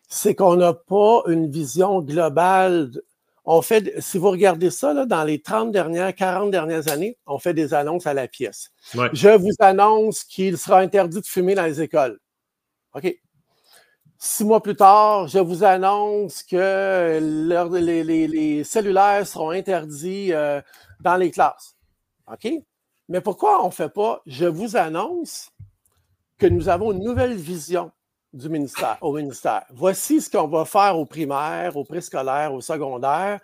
c'est 0.07 0.35
qu'on 0.35 0.55
n'a 0.55 0.73
pas 0.73 1.23
une 1.27 1.49
vision 1.49 2.01
globale 2.01 2.91
on 3.43 3.61
fait, 3.61 3.99
si 3.99 4.17
vous 4.17 4.29
regardez 4.29 4.69
ça, 4.69 4.93
là, 4.93 5.05
dans 5.05 5.23
les 5.23 5.41
30 5.41 5.71
dernières, 5.71 6.13
40 6.13 6.51
dernières 6.51 6.91
années, 6.91 7.17
on 7.25 7.39
fait 7.39 7.53
des 7.53 7.73
annonces 7.73 8.05
à 8.05 8.13
la 8.13 8.27
pièce. 8.27 8.71
Je 9.13 9.35
vous 9.35 9.53
annonce 9.59 10.23
qu'il 10.23 10.57
sera 10.57 10.79
interdit 10.79 11.21
de 11.21 11.25
fumer 11.25 11.55
dans 11.55 11.65
les 11.65 11.81
écoles. 11.81 12.19
OK? 12.93 13.15
Six 14.23 14.45
mois 14.45 14.61
plus 14.61 14.75
tard, 14.75 15.27
je 15.27 15.39
vous 15.39 15.63
annonce 15.63 16.43
que 16.43 17.17
les, 17.19 18.63
cellulaires 18.63 19.25
seront 19.25 19.49
interdits 19.49 20.31
euh, 20.31 20.61
dans 20.99 21.15
les 21.15 21.31
classes. 21.31 21.75
OK? 22.31 22.47
Mais 23.09 23.19
pourquoi 23.19 23.63
on 23.63 23.69
ne 23.69 23.71
fait 23.71 23.89
pas, 23.89 24.21
je 24.27 24.45
vous 24.45 24.77
annonce 24.77 25.49
que 26.37 26.45
nous 26.45 26.69
avons 26.69 26.91
une 26.91 27.03
nouvelle 27.03 27.33
vision 27.33 27.91
du 28.31 28.47
ministère, 28.47 28.99
au 29.01 29.11
ministère. 29.11 29.65
Voici 29.71 30.21
ce 30.21 30.29
qu'on 30.29 30.47
va 30.47 30.65
faire 30.65 30.99
au 30.99 31.07
primaire, 31.07 31.75
au 31.75 31.83
préscolaire, 31.83 32.53
au 32.53 32.61
secondaire. 32.61 33.39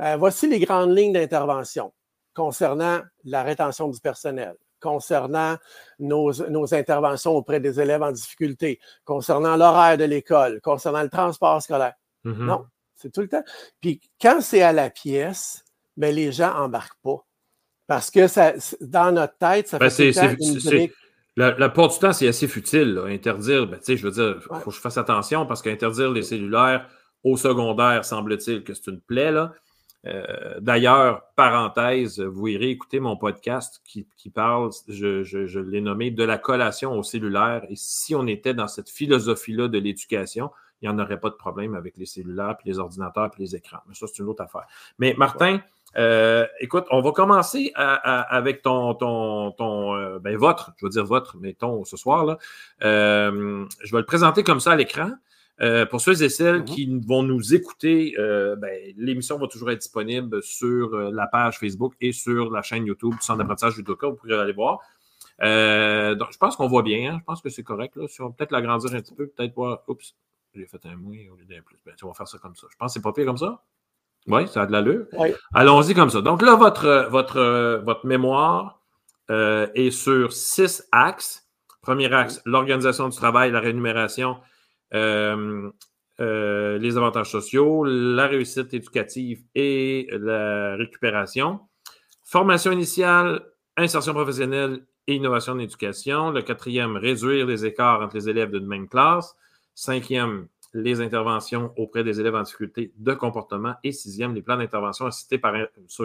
Euh, 0.00 0.16
voici 0.16 0.48
les 0.48 0.60
grandes 0.60 0.96
lignes 0.96 1.12
d'intervention 1.12 1.92
concernant 2.32 3.00
la 3.24 3.42
rétention 3.42 3.88
du 3.88 4.00
personnel, 4.00 4.54
concernant 4.86 5.56
nos, 5.98 6.32
nos, 6.48 6.72
interventions 6.72 7.32
auprès 7.32 7.58
des 7.58 7.80
élèves 7.80 8.02
en 8.02 8.12
difficulté, 8.12 8.78
concernant 9.04 9.56
l'horaire 9.56 9.98
de 9.98 10.04
l'école, 10.04 10.60
concernant 10.60 11.02
le 11.02 11.08
transport 11.08 11.60
scolaire. 11.60 11.94
Mm-hmm. 12.24 12.44
Non, 12.44 12.66
c'est 12.94 13.12
tout 13.12 13.22
le 13.22 13.28
temps. 13.28 13.42
Puis 13.80 14.00
quand 14.20 14.40
c'est 14.40 14.62
à 14.62 14.72
la 14.72 14.90
pièce, 14.90 15.64
ben, 15.96 16.14
les 16.14 16.30
gens 16.30 16.54
n'embarquent 16.54 17.00
pas. 17.02 17.24
Parce 17.88 18.10
que 18.10 18.28
ça, 18.28 18.52
dans 18.80 19.10
notre 19.12 19.36
tête, 19.38 19.68
ça 19.68 19.78
ben, 19.78 19.90
fait 19.90 20.10
une 20.10 20.88
la, 21.38 21.50
la 21.50 21.68
plupart 21.68 21.88
du 21.88 21.98
temps, 21.98 22.12
c'est 22.12 22.28
assez 22.28 22.48
futile. 22.48 23.00
Interdire, 23.06 23.66
ben, 23.66 23.78
je 23.86 23.94
veux 23.94 24.10
dire, 24.10 24.36
il 24.40 24.60
faut 24.60 24.70
que 24.70 24.76
je 24.76 24.80
fasse 24.80 24.96
attention 24.96 25.46
parce 25.46 25.62
qu'interdire 25.62 26.10
les 26.10 26.22
cellulaires 26.22 26.88
au 27.24 27.36
secondaire, 27.36 28.04
semble-t-il 28.04 28.62
que 28.62 28.72
c'est 28.72 28.86
une 28.86 29.00
plaie. 29.00 29.32
Là. 29.32 29.52
Euh, 30.06 30.60
D'ailleurs, 30.60 31.22
parenthèse, 31.36 32.20
vous 32.20 32.48
irez 32.48 32.70
écouter 32.70 33.00
mon 33.00 33.16
podcast 33.16 33.82
qui, 33.84 34.06
qui 34.16 34.30
parle, 34.30 34.70
je, 34.88 35.22
je, 35.22 35.46
je 35.46 35.60
l'ai 35.60 35.80
nommé, 35.80 36.10
de 36.10 36.24
la 36.24 36.38
collation 36.38 36.92
au 36.98 37.02
cellulaire. 37.02 37.64
Et 37.68 37.76
si 37.76 38.14
on 38.14 38.26
était 38.26 38.54
dans 38.54 38.68
cette 38.68 38.88
philosophie-là 38.88 39.68
de 39.68 39.78
l'éducation, 39.78 40.50
il 40.80 40.88
n'y 40.88 40.94
en 40.94 40.98
aurait 40.98 41.20
pas 41.20 41.30
de 41.30 41.34
problème 41.34 41.74
avec 41.74 41.96
les 41.96 42.06
cellulaires, 42.06 42.56
puis 42.58 42.68
les 42.70 42.78
ordinateurs, 42.78 43.30
puis 43.30 43.42
les 43.42 43.56
écrans. 43.56 43.78
Mais 43.88 43.94
ça, 43.94 44.06
c'est 44.06 44.22
une 44.22 44.28
autre 44.28 44.42
affaire. 44.42 44.66
Mais 44.98 45.14
Martin, 45.16 45.60
euh, 45.96 46.46
écoute, 46.60 46.84
on 46.90 47.00
va 47.00 47.12
commencer 47.12 47.72
avec 47.74 48.62
ton, 48.62 48.94
ton, 48.94 49.52
ton 49.52 49.94
euh, 49.94 50.18
ben, 50.18 50.36
votre, 50.36 50.72
je 50.76 50.86
veux 50.86 50.90
dire 50.90 51.04
votre, 51.04 51.36
mais 51.38 51.54
ton 51.54 51.84
ce 51.84 51.96
soir. 51.96 52.24
Là. 52.24 52.38
Euh, 52.82 53.64
je 53.82 53.92
vais 53.92 54.00
le 54.00 54.06
présenter 54.06 54.42
comme 54.42 54.60
ça 54.60 54.72
à 54.72 54.76
l'écran. 54.76 55.12
Pour 55.90 56.00
ceux 56.00 56.22
et 56.22 56.28
celles 56.28 56.60
mm-hmm. 56.60 56.64
qui 56.64 57.00
vont 57.06 57.22
nous 57.22 57.54
écouter, 57.54 58.14
ben, 58.16 58.92
l'émission 58.96 59.38
va 59.38 59.46
toujours 59.46 59.70
être 59.70 59.80
disponible 59.80 60.42
sur 60.42 60.90
la 60.96 61.26
page 61.26 61.58
Facebook 61.58 61.94
et 62.00 62.12
sur 62.12 62.50
la 62.50 62.62
chaîne 62.62 62.86
YouTube 62.86 63.12
du 63.12 63.24
Centre 63.24 63.38
d'apprentissage 63.38 63.74
Judoka. 63.74 64.08
Vous 64.08 64.16
pourrez 64.16 64.38
aller 64.38 64.52
voir. 64.52 64.80
donc, 65.40 66.32
je 66.32 66.38
pense 66.38 66.56
qu'on 66.56 66.68
voit 66.68 66.82
bien. 66.82 67.12
Hein. 67.12 67.18
Je 67.20 67.24
pense 67.24 67.40
que 67.40 67.48
c'est 67.48 67.62
correct. 67.62 67.96
Là. 67.96 68.06
Si 68.08 68.20
on 68.22 68.32
peut-être 68.32 68.52
l'agrandir 68.52 68.94
un 68.94 69.00
petit 69.00 69.14
peu, 69.14 69.26
peut-être 69.26 69.54
voir. 69.54 69.82
Oups, 69.88 70.14
j'ai 70.54 70.66
fait 70.66 70.84
un 70.86 70.96
moins 70.96 71.16
au 71.32 71.36
lieu 71.36 71.44
d'un 71.44 71.62
plus. 71.62 71.78
Ben, 71.84 71.94
on 72.02 72.08
va 72.08 72.14
faire 72.14 72.28
ça 72.28 72.38
comme 72.38 72.56
ça. 72.56 72.66
Je 72.70 72.76
pense 72.76 72.92
que 72.92 72.94
c'est 72.94 73.02
pas 73.02 73.12
pire 73.12 73.26
comme 73.26 73.38
ça. 73.38 73.62
Oui, 74.28 74.48
ça 74.48 74.62
a 74.62 74.66
de 74.66 74.72
l'allure. 74.72 75.06
Allons-y 75.54 75.94
comme 75.94 76.10
ça. 76.10 76.20
Donc 76.20 76.42
là, 76.42 76.56
votre, 76.56 77.08
votre, 77.10 77.80
votre 77.84 78.06
mémoire 78.06 78.80
euh, 79.30 79.68
est 79.74 79.90
sur 79.90 80.32
six 80.32 80.86
axes. 80.92 81.48
Premier 81.82 82.12
axe, 82.12 82.42
l'organisation 82.44 83.08
du 83.08 83.16
travail, 83.16 83.52
la 83.52 83.60
rémunération, 83.60 84.38
euh, 84.94 85.70
euh, 86.20 86.78
les 86.78 86.96
avantages 86.96 87.30
sociaux, 87.30 87.84
la 87.84 88.26
réussite 88.26 88.72
éducative 88.72 89.42
et 89.54 90.08
la 90.12 90.76
récupération. 90.76 91.60
Formation 92.24 92.72
initiale, 92.72 93.44
insertion 93.76 94.14
professionnelle 94.14 94.86
et 95.06 95.14
innovation 95.14 95.52
en 95.52 95.58
éducation. 95.58 96.30
Le 96.30 96.42
quatrième, 96.42 96.96
réduire 96.96 97.46
les 97.46 97.64
écarts 97.66 98.00
entre 98.00 98.16
les 98.16 98.28
élèves 98.28 98.50
d'une 98.50 98.66
même 98.66 98.88
classe. 98.88 99.36
Cinquième, 99.74 100.48
les 100.72 101.00
interventions 101.00 101.72
auprès 101.76 102.04
des 102.04 102.20
élèves 102.20 102.34
en 102.34 102.42
difficulté 102.42 102.92
de 102.96 103.12
comportement. 103.14 103.74
Et 103.84 103.92
sixième, 103.92 104.34
les 104.34 104.42
plans 104.42 104.56
d'intervention 104.56 105.06
assistés 105.06 105.38
par, 105.38 105.54
ça 105.88 106.04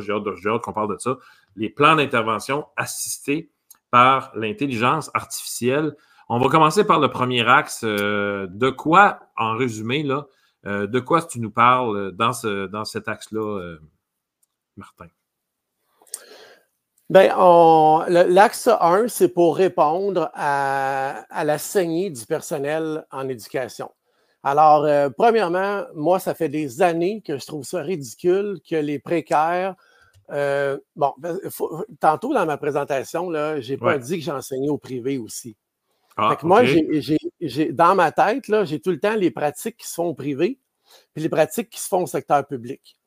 qu'on 0.61 0.99
ça, 0.99 1.17
les 1.55 1.69
plans 1.69 1.95
d'intervention 1.95 2.65
assistés 2.75 3.49
par 3.89 4.31
l'intelligence 4.35 5.09
artificielle. 5.13 5.95
On 6.33 6.39
va 6.39 6.47
commencer 6.47 6.85
par 6.85 7.01
le 7.01 7.09
premier 7.09 7.45
axe. 7.45 7.81
Euh, 7.83 8.47
de 8.49 8.69
quoi, 8.69 9.19
en 9.35 9.57
résumé, 9.57 10.01
là, 10.01 10.27
euh, 10.65 10.87
de 10.87 11.01
quoi 11.01 11.21
tu 11.21 11.41
nous 11.41 11.51
parles 11.51 12.13
dans, 12.13 12.31
ce, 12.31 12.67
dans 12.67 12.85
cet 12.85 13.09
axe-là, 13.09 13.59
euh, 13.59 13.79
Martin? 14.77 15.07
Bien, 17.09 17.35
l'axe 18.07 18.69
1, 18.69 19.09
c'est 19.09 19.27
pour 19.27 19.57
répondre 19.57 20.31
à, 20.33 21.25
à, 21.29 21.43
la 21.43 21.57
saignée 21.57 22.09
du 22.09 22.25
personnel 22.25 23.05
en 23.11 23.27
éducation. 23.27 23.91
Alors, 24.41 24.87
premièrement, 25.17 25.83
moi, 25.95 26.19
ça 26.19 26.33
fait 26.33 26.47
des 26.47 26.81
années 26.81 27.21
que 27.27 27.39
je 27.39 27.45
trouve 27.45 27.65
ça 27.65 27.81
ridicule 27.81 28.61
que 28.65 28.77
les 28.77 28.99
précaires. 28.99 29.75
Euh, 30.31 30.77
bon, 30.95 31.13
ben, 31.17 31.37
tantôt 31.99 32.33
dans 32.33 32.45
ma 32.45 32.55
présentation, 32.55 33.29
je 33.33 33.69
n'ai 33.69 33.77
pas 33.77 33.97
dit 33.97 34.19
que 34.19 34.23
j'enseignais 34.23 34.69
au 34.69 34.77
privé 34.77 35.17
aussi. 35.17 35.57
Ah, 36.17 36.37
moi, 36.43 36.63
dans 37.71 37.95
ma 37.95 38.11
tête, 38.11 38.45
j'ai 38.65 38.79
tout 38.79 38.91
le 38.91 38.99
temps 38.99 39.15
les 39.15 39.31
pratiques 39.31 39.77
qui 39.77 39.87
se 39.87 39.93
font 39.93 40.07
au 40.07 40.13
privé, 40.13 40.59
puis 41.13 41.23
les 41.23 41.29
pratiques 41.29 41.69
qui 41.69 41.79
se 41.79 41.87
font 41.87 42.03
au 42.03 42.07
secteur 42.07 42.45
public. 42.45 42.97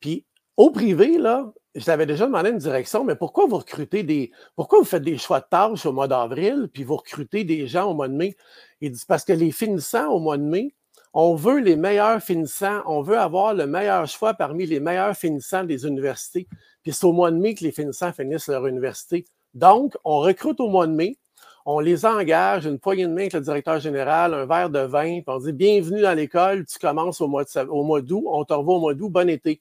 Puis 0.00 0.24
au 0.56 0.70
privé, 0.70 1.18
là, 1.18 1.52
je 1.74 1.84
t'avais 1.84 2.06
déjà 2.06 2.26
demandé 2.26 2.50
une 2.50 2.58
direction, 2.58 3.04
mais 3.04 3.14
pourquoi 3.14 3.46
vous 3.46 3.58
recrutez 3.58 4.02
des. 4.02 4.30
Pourquoi 4.54 4.78
vous 4.78 4.86
faites 4.86 5.02
des 5.02 5.18
choix 5.18 5.40
de 5.40 5.46
tâches 5.50 5.84
au 5.84 5.92
mois 5.92 6.08
d'avril, 6.08 6.68
puis 6.72 6.84
vous 6.84 6.96
recrutez 6.96 7.44
des 7.44 7.66
gens 7.66 7.90
au 7.90 7.94
mois 7.94 8.08
de 8.08 8.14
mai? 8.14 8.36
Il 8.80 8.92
dit 8.92 9.04
parce 9.06 9.24
que 9.24 9.34
les 9.34 9.52
finissants 9.52 10.08
au 10.08 10.18
mois 10.18 10.38
de 10.38 10.42
mai, 10.42 10.74
on 11.12 11.34
veut 11.34 11.60
les 11.60 11.76
meilleurs 11.76 12.22
finissants, 12.22 12.82
on 12.86 13.02
veut 13.02 13.18
avoir 13.18 13.54
le 13.54 13.66
meilleur 13.66 14.06
choix 14.06 14.34
parmi 14.34 14.66
les 14.66 14.80
meilleurs 14.80 15.16
finissants 15.16 15.64
des 15.64 15.86
universités. 15.86 16.48
Puis 16.82 16.92
c'est 16.92 17.04
au 17.04 17.12
mois 17.12 17.30
de 17.30 17.36
mai 17.36 17.54
que 17.54 17.64
les 17.64 17.72
finissants 17.72 18.12
finissent 18.12 18.48
leur 18.48 18.66
université. 18.66 19.26
Donc, 19.52 19.94
on 20.04 20.20
recrute 20.20 20.60
au 20.60 20.68
mois 20.68 20.86
de 20.86 20.92
mai, 20.92 21.18
on 21.68 21.80
les 21.80 22.06
engage, 22.06 22.64
une 22.64 22.78
poignée 22.78 23.06
de 23.06 23.12
main 23.12 23.22
avec 23.22 23.32
le 23.32 23.40
directeur 23.40 23.80
général, 23.80 24.32
un 24.32 24.46
verre 24.46 24.70
de 24.70 24.78
vin, 24.78 25.20
puis 25.20 25.24
on 25.26 25.38
dit 25.38 25.52
Bienvenue 25.52 26.00
dans 26.00 26.16
l'école, 26.16 26.64
tu 26.64 26.78
commences 26.78 27.20
au 27.20 27.26
mois, 27.26 27.44
d'août, 27.44 28.24
on 28.26 28.44
te 28.44 28.54
revoit 28.54 28.76
au 28.76 28.80
mois 28.80 28.94
d'août, 28.94 29.08
bon 29.08 29.28
été. 29.28 29.60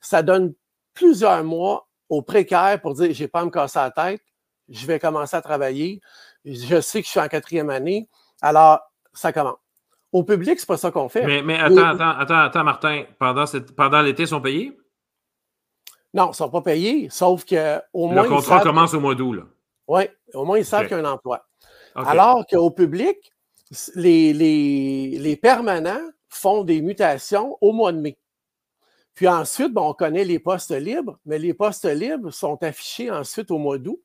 Ça 0.00 0.22
donne 0.22 0.54
plusieurs 0.94 1.44
mois 1.44 1.86
aux 2.08 2.22
précaires 2.22 2.80
pour 2.80 2.94
dire 2.94 3.10
J'ai 3.12 3.28
pas 3.28 3.40
à 3.40 3.44
me 3.44 3.50
casser 3.50 3.78
la 3.78 3.90
tête, 3.90 4.22
je 4.70 4.86
vais 4.86 4.98
commencer 4.98 5.36
à 5.36 5.42
travailler, 5.42 6.00
je 6.46 6.80
sais 6.80 7.02
que 7.02 7.06
je 7.06 7.10
suis 7.10 7.20
en 7.20 7.28
quatrième 7.28 7.68
année, 7.68 8.08
alors 8.40 8.80
ça 9.12 9.30
commence. 9.30 9.58
Au 10.12 10.22
public, 10.22 10.58
c'est 10.58 10.66
pas 10.66 10.78
ça 10.78 10.90
qu'on 10.90 11.08
fait. 11.10 11.42
Mais, 11.42 11.58
attends, 11.58 11.76
attends, 11.76 12.18
attends, 12.20 12.38
attends, 12.38 12.64
Martin. 12.64 13.02
Pendant, 13.18 13.44
pendant 13.76 14.00
l'été, 14.00 14.22
ils 14.22 14.28
sont 14.28 14.40
payés? 14.40 14.78
Non, 16.14 16.26
ils 16.26 16.28
ne 16.28 16.34
sont 16.34 16.50
pas 16.50 16.62
payés, 16.62 17.08
sauf 17.10 17.44
que 17.44 17.80
au 17.92 18.06
moins. 18.06 18.22
Le 18.22 18.28
contrat 18.28 18.60
commence 18.60 18.94
au 18.94 19.00
mois 19.00 19.16
d'août, 19.16 19.32
là. 19.32 19.42
Oui, 19.86 20.04
au 20.32 20.44
moins, 20.44 20.58
ils 20.58 20.64
savent 20.64 20.86
qu'il 20.86 20.96
y 20.96 21.00
a 21.00 21.02
un 21.02 21.12
emploi. 21.12 21.46
Alors 21.94 22.46
qu'au 22.46 22.70
public, 22.70 23.32
les, 23.94 24.32
les, 24.32 25.18
les, 25.18 25.36
permanents 25.36 26.10
font 26.28 26.64
des 26.64 26.82
mutations 26.82 27.56
au 27.60 27.72
mois 27.72 27.92
de 27.92 27.98
mai. 27.98 28.18
Puis 29.14 29.28
ensuite, 29.28 29.72
on 29.76 29.94
connaît 29.94 30.24
les 30.24 30.38
postes 30.38 30.72
libres, 30.72 31.18
mais 31.24 31.38
les 31.38 31.54
postes 31.54 31.84
libres 31.84 32.30
sont 32.30 32.60
affichés 32.62 33.10
ensuite 33.10 33.50
au 33.50 33.58
mois 33.58 33.78
d'août. 33.78 34.00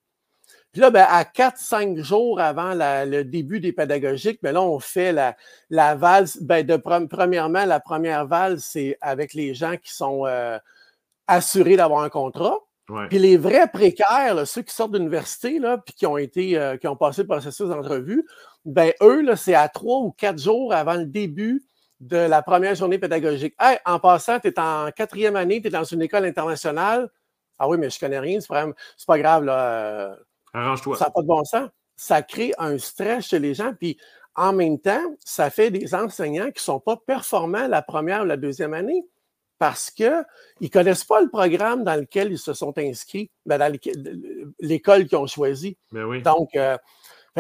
Puis 0.72 0.82
là, 0.82 0.92
ben, 0.92 1.06
à 1.10 1.24
4-5 1.24 1.98
jours 1.98 2.40
avant 2.40 2.74
le 2.76 3.24
début 3.24 3.60
des 3.60 3.74
pédagogiques, 3.74 4.40
ben 4.44 4.52
là, 4.52 4.62
on 4.62 4.80
fait 4.80 5.12
la, 5.12 5.36
la 5.72 5.96
valse. 5.96 6.38
Ben, 6.42 6.66
de, 6.66 6.78
premièrement, 6.78 7.66
la 7.66 7.80
première 7.80 8.28
valse, 8.28 8.64
c'est 8.64 8.98
avec 9.02 9.34
les 9.34 9.56
gens 9.56 9.78
qui 9.78 9.92
sont 9.92 10.28
euh, 10.28 10.60
assurés 11.28 11.76
d'avoir 11.76 12.04
un 12.04 12.10
contrat. 12.10 12.56
Puis 13.10 13.20
les 13.20 13.38
vrais 13.38 13.68
précaires, 13.68 14.48
ceux 14.48 14.62
qui 14.62 14.74
sortent 14.74 14.94
d'université, 14.94 15.60
puis 15.86 15.96
qui 15.96 16.06
ont 16.06 16.18
été, 16.18 16.58
euh, 16.58 16.78
qui 16.78 16.88
ont 16.88 16.96
passé 16.96 17.22
le 17.22 17.28
processus 17.28 17.68
d'entrevue, 17.68 18.26
ben 18.66 18.92
eux, 19.02 19.24
c'est 19.36 19.54
à 19.54 19.68
trois 19.70 20.00
ou 20.00 20.12
quatre 20.12 20.40
jours 20.40 20.74
avant 20.74 20.96
le 20.96 21.06
début 21.06 21.64
de 22.00 22.18
la 22.18 22.42
première 22.42 22.76
journée 22.76 22.98
pédagogique. 22.98 23.56
Hey, 23.60 23.78
en 23.86 24.00
passant, 24.00 24.40
tu 24.40 24.48
es 24.48 24.60
en 24.60 24.90
quatrième 24.96 25.36
année, 25.36 25.62
tu 25.62 25.68
es 25.68 25.72
dans 25.72 25.84
une 25.84 26.02
école 26.02 26.26
internationale. 26.26 27.10
Ah 27.58 27.68
oui, 27.68 27.78
mais 27.78 27.90
je 27.90 28.00
connais 28.00 28.20
rien, 28.20 28.40
c'est 28.40 28.48
pas, 28.48 28.66
pas 29.06 29.20
grave. 29.20 29.44
Là. 29.44 30.16
Arrange-toi. 30.54 30.98
Ça 30.98 31.06
n'a 31.06 31.12
pas 31.12 31.22
de 31.22 31.28
bon 31.28 31.44
sens. 31.44 31.70
Ça 31.96 32.22
crée 32.22 32.54
un 32.58 32.78
stress 32.78 33.28
chez 33.28 33.40
les 33.40 33.54
gens. 33.54 33.74
Puis 33.78 33.98
en 34.36 34.54
même 34.54 34.80
temps, 34.80 35.04
ça 35.20 35.50
fait 35.50 35.70
des 35.70 35.94
enseignants 35.94 36.46
qui 36.46 36.60
ne 36.60 36.64
sont 36.64 36.80
pas 36.80 36.96
performants 36.96 37.68
la 37.68 37.82
première 37.82 38.22
ou 38.22 38.26
la 38.26 38.38
deuxième 38.38 38.74
année 38.74 39.06
parce 39.60 39.92
qu'ils 39.92 40.26
ne 40.62 40.68
connaissent 40.70 41.04
pas 41.04 41.22
le 41.22 41.30
programme 41.30 41.84
dans 41.84 41.96
lequel 42.00 42.32
ils 42.32 42.40
se 42.40 42.54
sont 42.54 42.74
inscrits, 42.78 43.30
ben, 43.46 43.58
dans 43.58 43.78
l'école 44.60 45.06
qu'ils 45.06 45.18
ont 45.18 45.28
choisi. 45.28 45.78
Ben 45.92 46.22
Donc, 46.22 46.56
euh, 46.56 46.78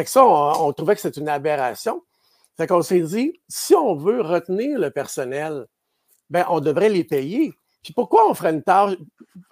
ça, 0.05 0.25
on, 0.25 0.71
trouvait 0.73 0.95
que 0.95 1.01
c'était 1.01 1.19
une 1.19 1.29
aberration. 1.29 2.03
Fait 2.57 2.67
qu'on 2.67 2.81
s'est 2.81 2.99
dit, 2.99 3.39
si 3.47 3.73
on 3.73 3.95
veut 3.95 4.21
retenir 4.21 4.77
le 4.77 4.91
personnel, 4.91 5.65
ben, 6.29 6.45
on 6.49 6.59
devrait 6.59 6.89
les 6.89 7.05
payer. 7.05 7.53
Puis 7.83 7.93
pourquoi 7.93 8.29
on 8.29 8.33
ferait 8.33 8.51
une 8.51 8.63
tâche? 8.63 8.97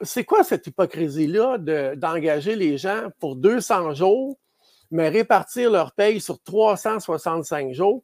C'est 0.02 0.26
quoi 0.26 0.44
cette 0.44 0.68
hypocrisie-là 0.68 1.58
d'engager 1.96 2.58
les 2.58 2.78
gens 2.78 3.08
pour 3.20 3.38
200 3.38 3.94
jours, 3.94 4.38
mais 4.92 5.08
répartir 5.08 5.72
leur 5.72 5.94
paye 5.94 6.20
sur 6.20 6.42
365 6.44 7.74
jours? 7.74 8.04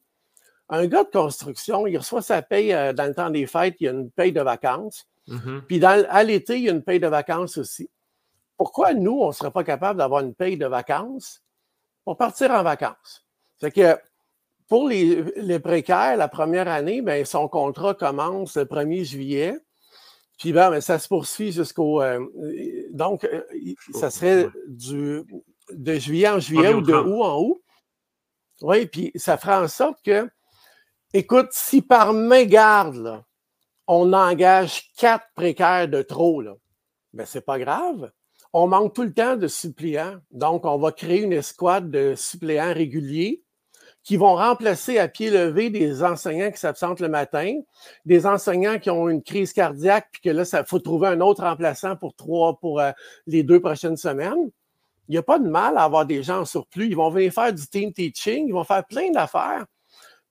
Un 0.69 0.87
gars 0.87 1.03
de 1.03 1.09
construction, 1.09 1.85
il 1.87 1.97
reçoit 1.97 2.21
sa 2.21 2.41
paye 2.41 2.73
euh, 2.73 2.93
dans 2.93 3.05
le 3.05 3.13
temps 3.13 3.29
des 3.29 3.45
fêtes, 3.45 3.75
il 3.79 3.85
y 3.85 3.87
a 3.87 3.91
une 3.91 4.09
paye 4.09 4.31
de 4.31 4.41
vacances. 4.41 5.05
Mm-hmm. 5.27 5.61
Puis 5.61 5.83
à 5.85 6.23
l'été, 6.23 6.57
il 6.57 6.63
y 6.63 6.69
a 6.69 6.71
une 6.71 6.83
paye 6.83 6.99
de 6.99 7.07
vacances 7.07 7.57
aussi. 7.57 7.89
Pourquoi 8.57 8.93
nous, 8.93 9.19
on 9.19 9.27
ne 9.27 9.33
serait 9.33 9.51
pas 9.51 9.63
capable 9.63 9.99
d'avoir 9.99 10.21
une 10.21 10.33
paye 10.33 10.57
de 10.57 10.65
vacances 10.65 11.41
pour 12.05 12.17
partir 12.17 12.51
en 12.51 12.63
vacances? 12.63 13.25
C'est 13.59 13.71
que 13.71 13.97
pour 14.67 14.87
les, 14.87 15.59
précaires, 15.59 16.17
la 16.17 16.27
première 16.27 16.67
année, 16.67 17.01
bien, 17.01 17.23
son 17.25 17.47
contrat 17.47 17.93
commence 17.93 18.57
le 18.57 18.65
1er 18.65 19.03
juillet. 19.03 19.57
Puis 20.39 20.51
ben, 20.51 20.81
ça 20.81 20.99
se 20.99 21.07
poursuit 21.07 21.51
jusqu'au. 21.51 22.01
Euh, 22.01 22.25
donc, 22.91 23.23
euh, 23.23 23.43
ça 23.93 24.09
serait 24.09 24.49
du, 24.67 25.23
de 25.71 25.93
juillet 25.95 26.29
en 26.29 26.39
juillet 26.39 26.73
ou 26.73 26.81
de 26.81 26.93
août 26.93 27.21
en 27.21 27.41
août. 27.41 27.61
Oui, 28.61 28.85
puis 28.85 29.11
ça 29.15 29.37
fera 29.37 29.61
en 29.61 29.67
sorte 29.67 30.03
que 30.03 30.27
Écoute, 31.15 31.49
si 31.51 31.83
par 31.83 32.11
mégarde, 32.11 33.23
on 33.85 34.13
engage 34.13 34.91
quatre 34.97 35.27
précaires 35.35 35.87
de 35.87 36.01
trop, 36.01 36.41
là, 36.41 36.55
ben 37.13 37.23
c'est 37.27 37.45
pas 37.45 37.59
grave. 37.59 38.11
On 38.51 38.65
manque 38.65 38.95
tout 38.95 39.03
le 39.03 39.13
temps 39.13 39.35
de 39.35 39.47
suppléants. 39.47 40.15
Donc, 40.31 40.65
on 40.65 40.79
va 40.79 40.91
créer 40.91 41.21
une 41.21 41.33
escouade 41.33 41.91
de 41.91 42.15
suppléants 42.15 42.73
réguliers 42.73 43.43
qui 44.01 44.17
vont 44.17 44.33
remplacer 44.33 44.97
à 44.97 45.07
pied 45.07 45.29
levé 45.29 45.69
des 45.69 46.03
enseignants 46.03 46.49
qui 46.49 46.57
s'absentent 46.57 46.99
le 46.99 47.09
matin, 47.09 47.59
des 48.05 48.25
enseignants 48.25 48.79
qui 48.79 48.89
ont 48.89 49.07
une 49.07 49.21
crise 49.21 49.53
cardiaque, 49.53 50.07
puis 50.13 50.21
que 50.23 50.29
là, 50.31 50.43
il 50.51 50.65
faut 50.65 50.79
trouver 50.79 51.09
un 51.09 51.21
autre 51.21 51.43
remplaçant 51.43 51.95
pour 51.95 52.15
trois, 52.15 52.57
pour 52.59 52.79
euh, 52.79 52.91
les 53.27 53.43
deux 53.43 53.59
prochaines 53.59 53.97
semaines. 53.97 54.49
Il 55.07 55.11
n'y 55.11 55.17
a 55.17 55.23
pas 55.23 55.37
de 55.37 55.47
mal 55.47 55.77
à 55.77 55.83
avoir 55.83 56.07
des 56.07 56.23
gens 56.23 56.39
en 56.39 56.45
surplus. 56.45 56.87
Ils 56.87 56.95
vont 56.95 57.11
venir 57.11 57.31
faire 57.31 57.53
du 57.53 57.67
team 57.67 57.93
teaching, 57.93 58.47
ils 58.47 58.53
vont 58.53 58.63
faire 58.63 58.83
plein 58.85 59.11
d'affaires. 59.11 59.65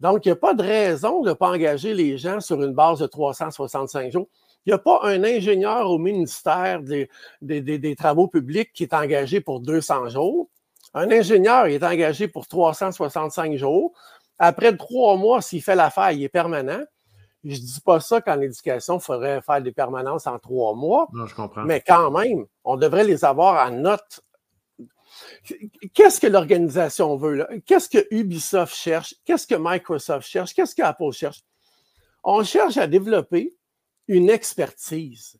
Donc, 0.02 0.26
il 0.26 0.30
n'y 0.30 0.32
a 0.32 0.36
pas 0.36 0.52
de 0.52 0.64
raison 0.64 1.22
de 1.22 1.28
ne 1.28 1.34
pas 1.34 1.48
engager 1.50 1.94
les 1.94 2.18
gens 2.18 2.40
sur 2.40 2.60
une 2.60 2.74
base 2.74 2.98
de 2.98 3.06
365 3.06 4.10
jours. 4.10 4.26
Il 4.66 4.70
n'y 4.70 4.74
a 4.74 4.78
pas 4.78 4.98
un 5.04 5.22
ingénieur 5.22 5.88
au 5.88 5.98
ministère 5.98 6.82
des, 6.82 7.94
Travaux 7.96 8.26
publics 8.26 8.72
qui 8.74 8.82
est 8.82 8.94
engagé 8.94 9.40
pour 9.40 9.60
200 9.60 10.08
jours. 10.08 10.48
Un 10.92 11.08
ingénieur 11.12 11.68
il 11.68 11.74
est 11.74 11.84
engagé 11.84 12.26
pour 12.26 12.48
365 12.48 13.54
jours. 13.54 13.92
Après 14.40 14.76
trois 14.76 15.16
mois, 15.16 15.40
s'il 15.40 15.62
fait 15.62 15.76
l'affaire, 15.76 16.10
il 16.10 16.24
est 16.24 16.28
permanent. 16.28 16.82
Je 17.44 17.54
ne 17.54 17.56
dis 17.56 17.80
pas 17.84 18.00
ça 18.00 18.20
qu'en 18.20 18.40
éducation, 18.40 18.98
il 18.98 19.02
faudrait 19.02 19.40
faire 19.40 19.62
des 19.62 19.72
permanences 19.72 20.26
en 20.26 20.38
trois 20.40 20.74
mois. 20.74 21.08
Non, 21.12 21.26
je 21.26 21.34
comprends. 21.36 21.62
Mais 21.62 21.80
quand 21.80 22.10
même, 22.10 22.46
on 22.64 22.76
devrait 22.76 23.04
les 23.04 23.24
avoir 23.24 23.68
en 23.68 23.70
note 23.70 24.20
Qu'est-ce 25.94 26.20
que 26.20 26.26
l'organisation 26.26 27.16
veut? 27.16 27.46
Qu'est-ce 27.66 27.88
que 27.88 28.06
Ubisoft 28.10 28.74
cherche? 28.74 29.14
Qu'est-ce 29.24 29.46
que 29.46 29.56
Microsoft 29.58 30.26
cherche? 30.28 30.54
Qu'est-ce 30.54 30.74
qu'Apple 30.74 31.12
cherche? 31.12 31.42
On 32.24 32.44
cherche 32.44 32.76
à 32.76 32.86
développer 32.86 33.56
une 34.08 34.30
expertise. 34.30 35.36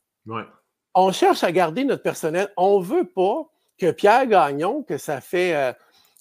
On 0.95 1.13
cherche 1.13 1.45
à 1.45 1.53
garder 1.53 1.85
notre 1.85 2.03
personnel. 2.03 2.53
On 2.57 2.81
ne 2.81 2.85
veut 2.85 3.09
pas 3.09 3.49
que 3.79 3.91
Pierre 3.91 4.27
Gagnon, 4.27 4.83
que 4.83 4.99
ça 4.99 5.21
fait 5.21 5.55
euh, 5.55 5.73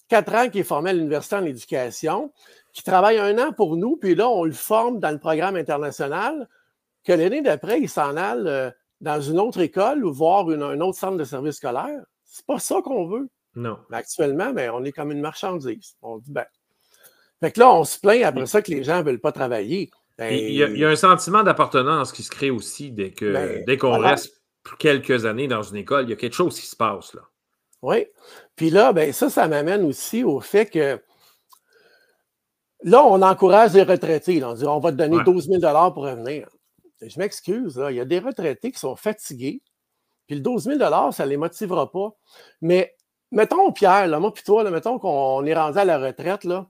quatre 0.07 0.33
ans 0.33 0.49
qu'il 0.49 0.61
est 0.61 0.65
formé 0.65 0.91
à 0.91 0.93
l'Université 0.93 1.35
en 1.35 1.45
éducation, 1.45 2.31
qui 2.73 2.83
travaille 2.83 3.17
un 3.17 3.37
an 3.37 3.51
pour 3.53 3.77
nous, 3.77 3.97
puis 3.97 4.15
là, 4.15 4.29
on 4.29 4.43
le 4.43 4.51
forme 4.51 4.99
dans 4.99 5.11
le 5.11 5.19
programme 5.19 5.55
international, 5.55 6.47
que 7.03 7.13
l'année 7.13 7.41
d'après, 7.41 7.81
il 7.81 7.89
s'en 7.89 8.15
aille 8.15 8.47
euh, 8.47 8.71
dans 9.01 9.19
une 9.19 9.39
autre 9.39 9.59
école 9.59 10.05
ou 10.05 10.13
voir 10.13 10.47
un 10.47 10.79
autre 10.81 10.97
centre 10.97 11.17
de 11.17 11.23
service 11.23 11.57
scolaire. 11.57 12.01
C'est 12.23 12.45
pas 12.45 12.59
ça 12.59 12.81
qu'on 12.81 13.07
veut. 13.07 13.29
Non. 13.55 13.79
Mais 13.89 13.97
actuellement, 13.97 14.51
ben, 14.53 14.71
on 14.73 14.83
est 14.83 14.91
comme 14.91 15.11
une 15.11 15.21
marchandise. 15.21 15.95
On 16.01 16.17
dit, 16.17 16.31
ben. 16.31 16.45
Fait 17.39 17.51
que 17.51 17.59
là, 17.59 17.71
on 17.73 17.83
se 17.83 17.99
plaint 17.99 18.23
après 18.23 18.45
ça 18.45 18.61
que 18.61 18.71
les 18.71 18.83
gens 18.83 18.99
ne 18.99 19.03
veulent 19.03 19.19
pas 19.19 19.31
travailler. 19.31 19.89
Ben, 20.17 20.31
il, 20.31 20.53
y 20.53 20.85
a, 20.85 20.89
un 20.89 20.95
sentiment 20.95 21.41
d'appartenance 21.41 22.11
qui 22.11 22.21
se 22.21 22.29
crée 22.29 22.51
aussi 22.51 22.91
dès 22.91 23.13
ben, 23.19 23.63
dès 23.65 23.77
qu'on 23.77 23.97
reste 23.97 24.41
quelques 24.77 25.25
années 25.25 25.47
dans 25.47 25.63
une 25.63 25.77
école. 25.77 26.05
Il 26.05 26.11
y 26.11 26.13
a 26.13 26.17
quelque 26.17 26.35
chose 26.35 26.59
qui 26.59 26.67
se 26.67 26.75
passe 26.75 27.13
là. 27.13 27.21
Oui. 27.81 28.05
Puis 28.55 28.69
là, 28.69 28.93
ben, 28.93 29.11
ça, 29.11 29.29
ça 29.29 29.47
m'amène 29.47 29.83
aussi 29.83 30.23
au 30.23 30.39
fait 30.39 30.67
que 30.67 31.01
là, 32.83 33.03
on 33.03 33.21
encourage 33.23 33.73
les 33.73 33.83
retraités. 33.83 34.43
On 34.43 34.53
dit 34.53 34.65
on 34.65 34.79
va 34.79 34.91
te 34.91 34.97
donner 34.97 35.23
12 35.23 35.47
000 35.47 35.59
pour 35.91 36.03
revenir. 36.03 36.47
Je 37.01 37.17
m'excuse, 37.17 37.81
il 37.89 37.95
y 37.95 37.99
a 37.99 38.05
des 38.05 38.19
retraités 38.19 38.71
qui 38.71 38.79
sont 38.79 38.95
fatigués. 38.95 39.63
Puis 40.27 40.35
le 40.35 40.41
12 40.41 40.63
000 40.77 41.11
ça 41.11 41.25
ne 41.25 41.29
les 41.29 41.37
motivera 41.37 41.91
pas. 41.91 42.11
Mais 42.61 42.95
mettons, 43.31 43.71
Pierre, 43.71 44.07
là, 44.07 44.19
moi 44.19 44.33
puis 44.33 44.43
toi, 44.43 44.69
mettons 44.69 44.99
qu'on 44.99 45.45
est 45.45 45.53
rendu 45.53 45.77
à 45.77 45.85
la 45.85 45.97
retraite, 45.97 46.43
là, 46.43 46.67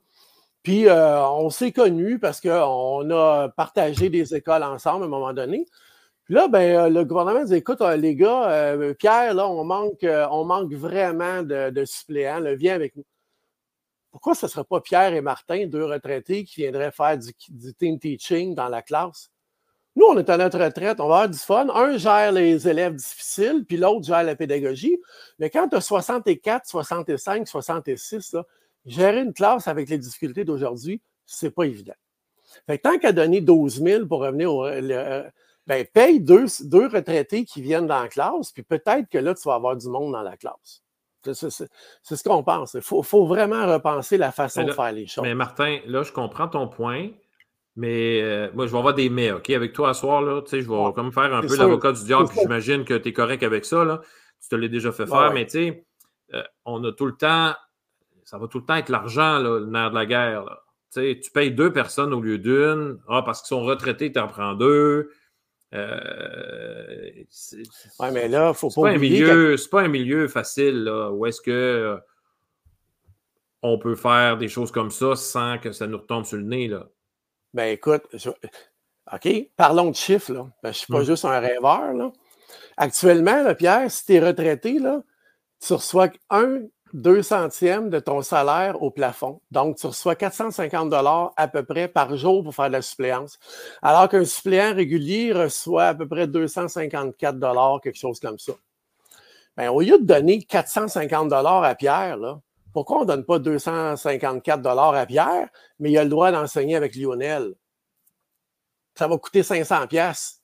puis 0.64 0.88
euh, 0.88 1.28
on 1.28 1.50
s'est 1.50 1.72
connus 1.72 2.20
parce 2.20 2.40
qu'on 2.40 3.10
a 3.12 3.50
partagé 3.50 4.10
des 4.10 4.36
écoles 4.36 4.64
ensemble 4.64 5.04
à 5.04 5.08
un 5.08 5.10
moment 5.10 5.34
donné. 5.34 5.66
Puis 6.26 6.36
là, 6.36 6.48
ben, 6.48 6.60
euh, 6.78 6.90
le 6.90 7.04
gouvernement 7.04 7.44
dit 7.44 7.56
écoute, 7.56 7.82
euh, 7.82 7.98
les 7.98 8.16
gars, 8.16 8.76
Pierre, 9.00 9.34
là, 9.34 9.48
on 9.48 9.64
manque, 9.64 10.06
on 10.06 10.46
manque 10.46 10.74
vraiment 10.74 11.42
de, 11.44 11.84
suppléants, 11.86 12.42
viens 12.56 12.76
avec 12.76 12.96
nous. 12.96 13.06
Pourquoi 14.12 14.36
ce 14.36 14.46
ne 14.46 14.52
serait 14.52 14.66
pas 14.66 14.82
Pierre 14.82 15.14
et 15.14 15.22
Martin, 15.22 15.66
deux 15.68 15.86
retraités, 15.86 16.44
qui 16.44 16.62
viendraient 16.62 16.92
faire 16.92 17.18
du, 17.18 17.32
du 17.50 17.74
team 17.74 17.98
teaching 17.98 18.54
dans 18.54 18.68
la 18.68 18.82
classe? 18.82 19.32
Nous, 19.96 20.06
on 20.06 20.18
est 20.18 20.30
à 20.30 20.38
notre 20.38 20.60
retraite, 20.60 21.00
on 21.00 21.08
va 21.08 21.16
avoir 21.16 21.30
du 21.30 21.38
fun. 21.38 21.68
Un 21.74 21.98
gère 21.98 22.32
les 22.32 22.68
élèves 22.68 22.96
difficiles, 22.96 23.66
puis 23.68 23.78
l'autre 23.78 24.06
gère 24.06 24.24
la 24.24 24.36
pédagogie. 24.36 24.98
Mais 25.38 25.50
quand 25.50 25.68
tu 25.68 25.76
as 25.76 25.82
64, 25.82 26.66
65, 26.66 27.48
66, 27.48 28.38
gérer 28.86 29.22
une 29.22 29.34
classe 29.34 29.68
avec 29.68 29.90
les 29.90 29.98
difficultés 29.98 30.46
d'aujourd'hui, 30.46 31.02
c'est 31.26 31.52
pas 31.52 31.64
évident. 31.64 31.94
Fait 32.68 32.78
tant 32.78 32.98
qu'à 32.98 33.12
donner 33.12 33.42
12 33.42 33.82
000 33.82 34.06
pour 34.08 34.22
revenir 34.22 34.54
au. 34.54 34.66
Euh, 34.66 35.24
ben, 35.68 35.86
paye 35.86 36.20
deux, 36.20 36.46
deux, 36.62 36.88
retraités 36.88 37.46
qui 37.46 37.62
viennent 37.62 37.86
dans 37.86 38.02
la 38.02 38.08
classe, 38.08 38.52
puis 38.52 38.64
peut-être 38.64 39.08
que 39.10 39.20
là, 39.20 39.36
tu 39.36 39.48
vas 39.48 39.56
avoir 39.56 39.78
du 39.78 39.88
monde 39.88 40.12
dans 40.12 40.24
la 40.24 40.36
classe. 40.36 40.84
C'est 41.24 42.16
ce 42.16 42.24
qu'on 42.24 42.44
pense. 42.44 42.74
Il 42.74 42.82
faut, 42.82 43.04
faut, 43.04 43.26
vraiment 43.26 43.68
repenser 43.68 44.18
la 44.18 44.32
façon 44.32 44.64
de 44.64 44.72
faire 44.72 44.92
les 44.92 45.06
choses. 45.06 45.24
Mais 45.24 45.36
Martin, 45.36 45.80
là, 45.86 46.02
je 46.02 46.12
comprends 46.12 46.48
ton 46.48 46.68
point. 46.68 47.10
Mais 47.76 48.22
euh, 48.22 48.50
moi, 48.54 48.68
je 48.68 48.72
vais 48.72 48.78
avoir 48.78 48.94
des 48.94 49.10
mais, 49.10 49.32
OK? 49.32 49.50
Avec 49.50 49.74
toi 49.74 49.90
à 49.90 49.94
soir, 49.94 50.22
là, 50.22 50.42
je 50.46 50.58
vais 50.58 50.94
comme 50.94 51.12
faire 51.12 51.34
un 51.34 51.42
peu 51.42 51.56
l'avocat 51.56 51.94
du 51.94 52.04
diable, 52.04 52.30
j'imagine 52.38 52.84
que 52.84 52.96
tu 52.96 53.10
es 53.10 53.14
correct 53.14 53.44
avec 53.44 53.66
ça. 53.66 53.86
Là. 53.86 54.02
Tu 54.42 54.50
te 54.50 54.56
l'as 54.56 54.68
déjà 54.68 54.92
fait 54.92 55.08
faire, 55.08 55.32
mais 55.34 55.46
tu 55.46 55.52
sais, 55.52 55.86
euh, 56.34 56.44
on 56.66 56.84
a 56.84 56.92
tout 56.92 57.06
le 57.06 57.16
temps, 57.16 57.54
ça 58.26 58.38
va 58.38 58.48
tout 58.48 58.60
le 58.60 58.66
temps 58.66 58.76
être 58.76 58.90
l'argent, 58.90 59.40
le 59.40 59.66
nerf 59.66 59.92
de 59.92 59.96
la 59.96 60.06
guerre. 60.06 60.46
Là. 60.46 60.64
Tu 60.94 61.32
payes 61.34 61.52
deux 61.52 61.72
personnes 61.72 62.14
au 62.14 62.20
lieu 62.20 62.38
d'une. 62.38 63.00
Ah, 63.08 63.22
parce 63.22 63.42
qu'ils 63.42 63.50
sont 63.50 63.64
retraités, 63.64 64.12
tu 64.12 64.20
en 64.20 64.28
prends 64.28 64.54
deux. 64.54 65.12
Euh, 65.74 67.24
oui, 68.00 68.08
mais 68.12 68.28
là, 68.28 68.50
il 68.50 68.56
faut 68.56 68.70
pas, 68.70 68.90
pas 68.90 68.96
oublier. 68.96 69.56
C'est 69.56 69.70
pas 69.70 69.84
un 69.84 69.88
milieu 69.88 70.28
facile, 70.28 70.84
là, 70.84 71.10
où 71.12 71.26
est-ce 71.26 71.40
que 71.40 71.98
on 73.62 73.78
peut 73.78 73.96
faire 73.96 74.38
des 74.38 74.48
choses 74.50 74.72
comme 74.72 74.92
ça 74.92 75.16
sans 75.16 75.58
que 75.60 75.72
ça 75.72 75.88
nous 75.88 76.00
retombe 76.00 76.26
sur 76.26 76.38
le 76.38 76.44
nez, 76.44 76.68
là. 76.68 76.90
Ben 77.54 77.74
écoute, 77.74 78.04
OK, 79.14 79.30
parlons 79.58 79.92
de 79.92 79.96
chiffres. 79.96 80.32
Là. 80.32 80.48
Ben, 80.64 80.66
je 80.66 80.68
ne 80.70 80.74
suis 80.74 80.88
pas 80.88 81.00
hum. 81.00 81.04
juste 81.04 81.26
un 81.26 81.40
rêveur. 81.40 81.94
Là. 81.94 82.12
Actuellement, 82.78 83.54
Pierre, 83.56 83.92
si 83.92 84.06
tu 84.06 84.14
es 84.14 84.20
retraité, 84.20 84.80
là, 84.80 85.02
tu 85.60 85.74
reçois 85.74 86.10
un 86.30 86.62
2 86.94 87.22
centièmes 87.22 87.90
de 87.90 88.00
ton 88.00 88.22
salaire 88.22 88.82
au 88.82 88.92
plafond. 88.92 89.42
Donc, 89.52 89.78
tu 89.78 89.88
reçois 89.88 90.16
450 90.16 90.94
à 91.38 91.48
peu 91.48 91.64
près 91.64 91.88
par 91.88 92.16
jour 92.18 92.44
pour 92.44 92.54
faire 92.54 92.68
de 92.68 92.74
la 92.74 92.82
suppléance. 92.82 93.40
Alors 93.82 94.10
qu'un 94.10 94.26
suppléant 94.26 94.74
régulier 94.74 95.32
reçoit 95.32 95.86
à 95.86 95.94
peu 95.94 96.08
près 96.08 96.28
254 96.28 97.82
quelque 97.82 97.98
chose 97.98 98.20
comme 98.20 98.40
ça. 98.40 98.54
Bien, 99.58 99.72
au 99.72 99.82
lieu 99.82 100.00
de 100.00 100.06
donner 100.06 100.44
450 100.44 101.32
à 101.34 101.76
Pierre, 101.76 102.18
pourquoi 102.74 103.00
on 103.00 103.02
ne 103.02 103.08
donne 103.08 103.26
pas 103.26 103.40
254 103.40 104.66
à 104.68 105.06
Pierre, 105.06 105.50
mais 105.80 105.92
il 105.92 105.98
a 105.98 106.04
le 106.04 106.10
droit 106.10 106.32
d'enseigner 106.32 106.76
avec 106.76 106.96
Lionel? 106.96 107.54
Ça 108.96 109.08
va 109.08 109.18
coûter 109.18 109.44
500 109.44 109.88
pièces. 109.88 110.42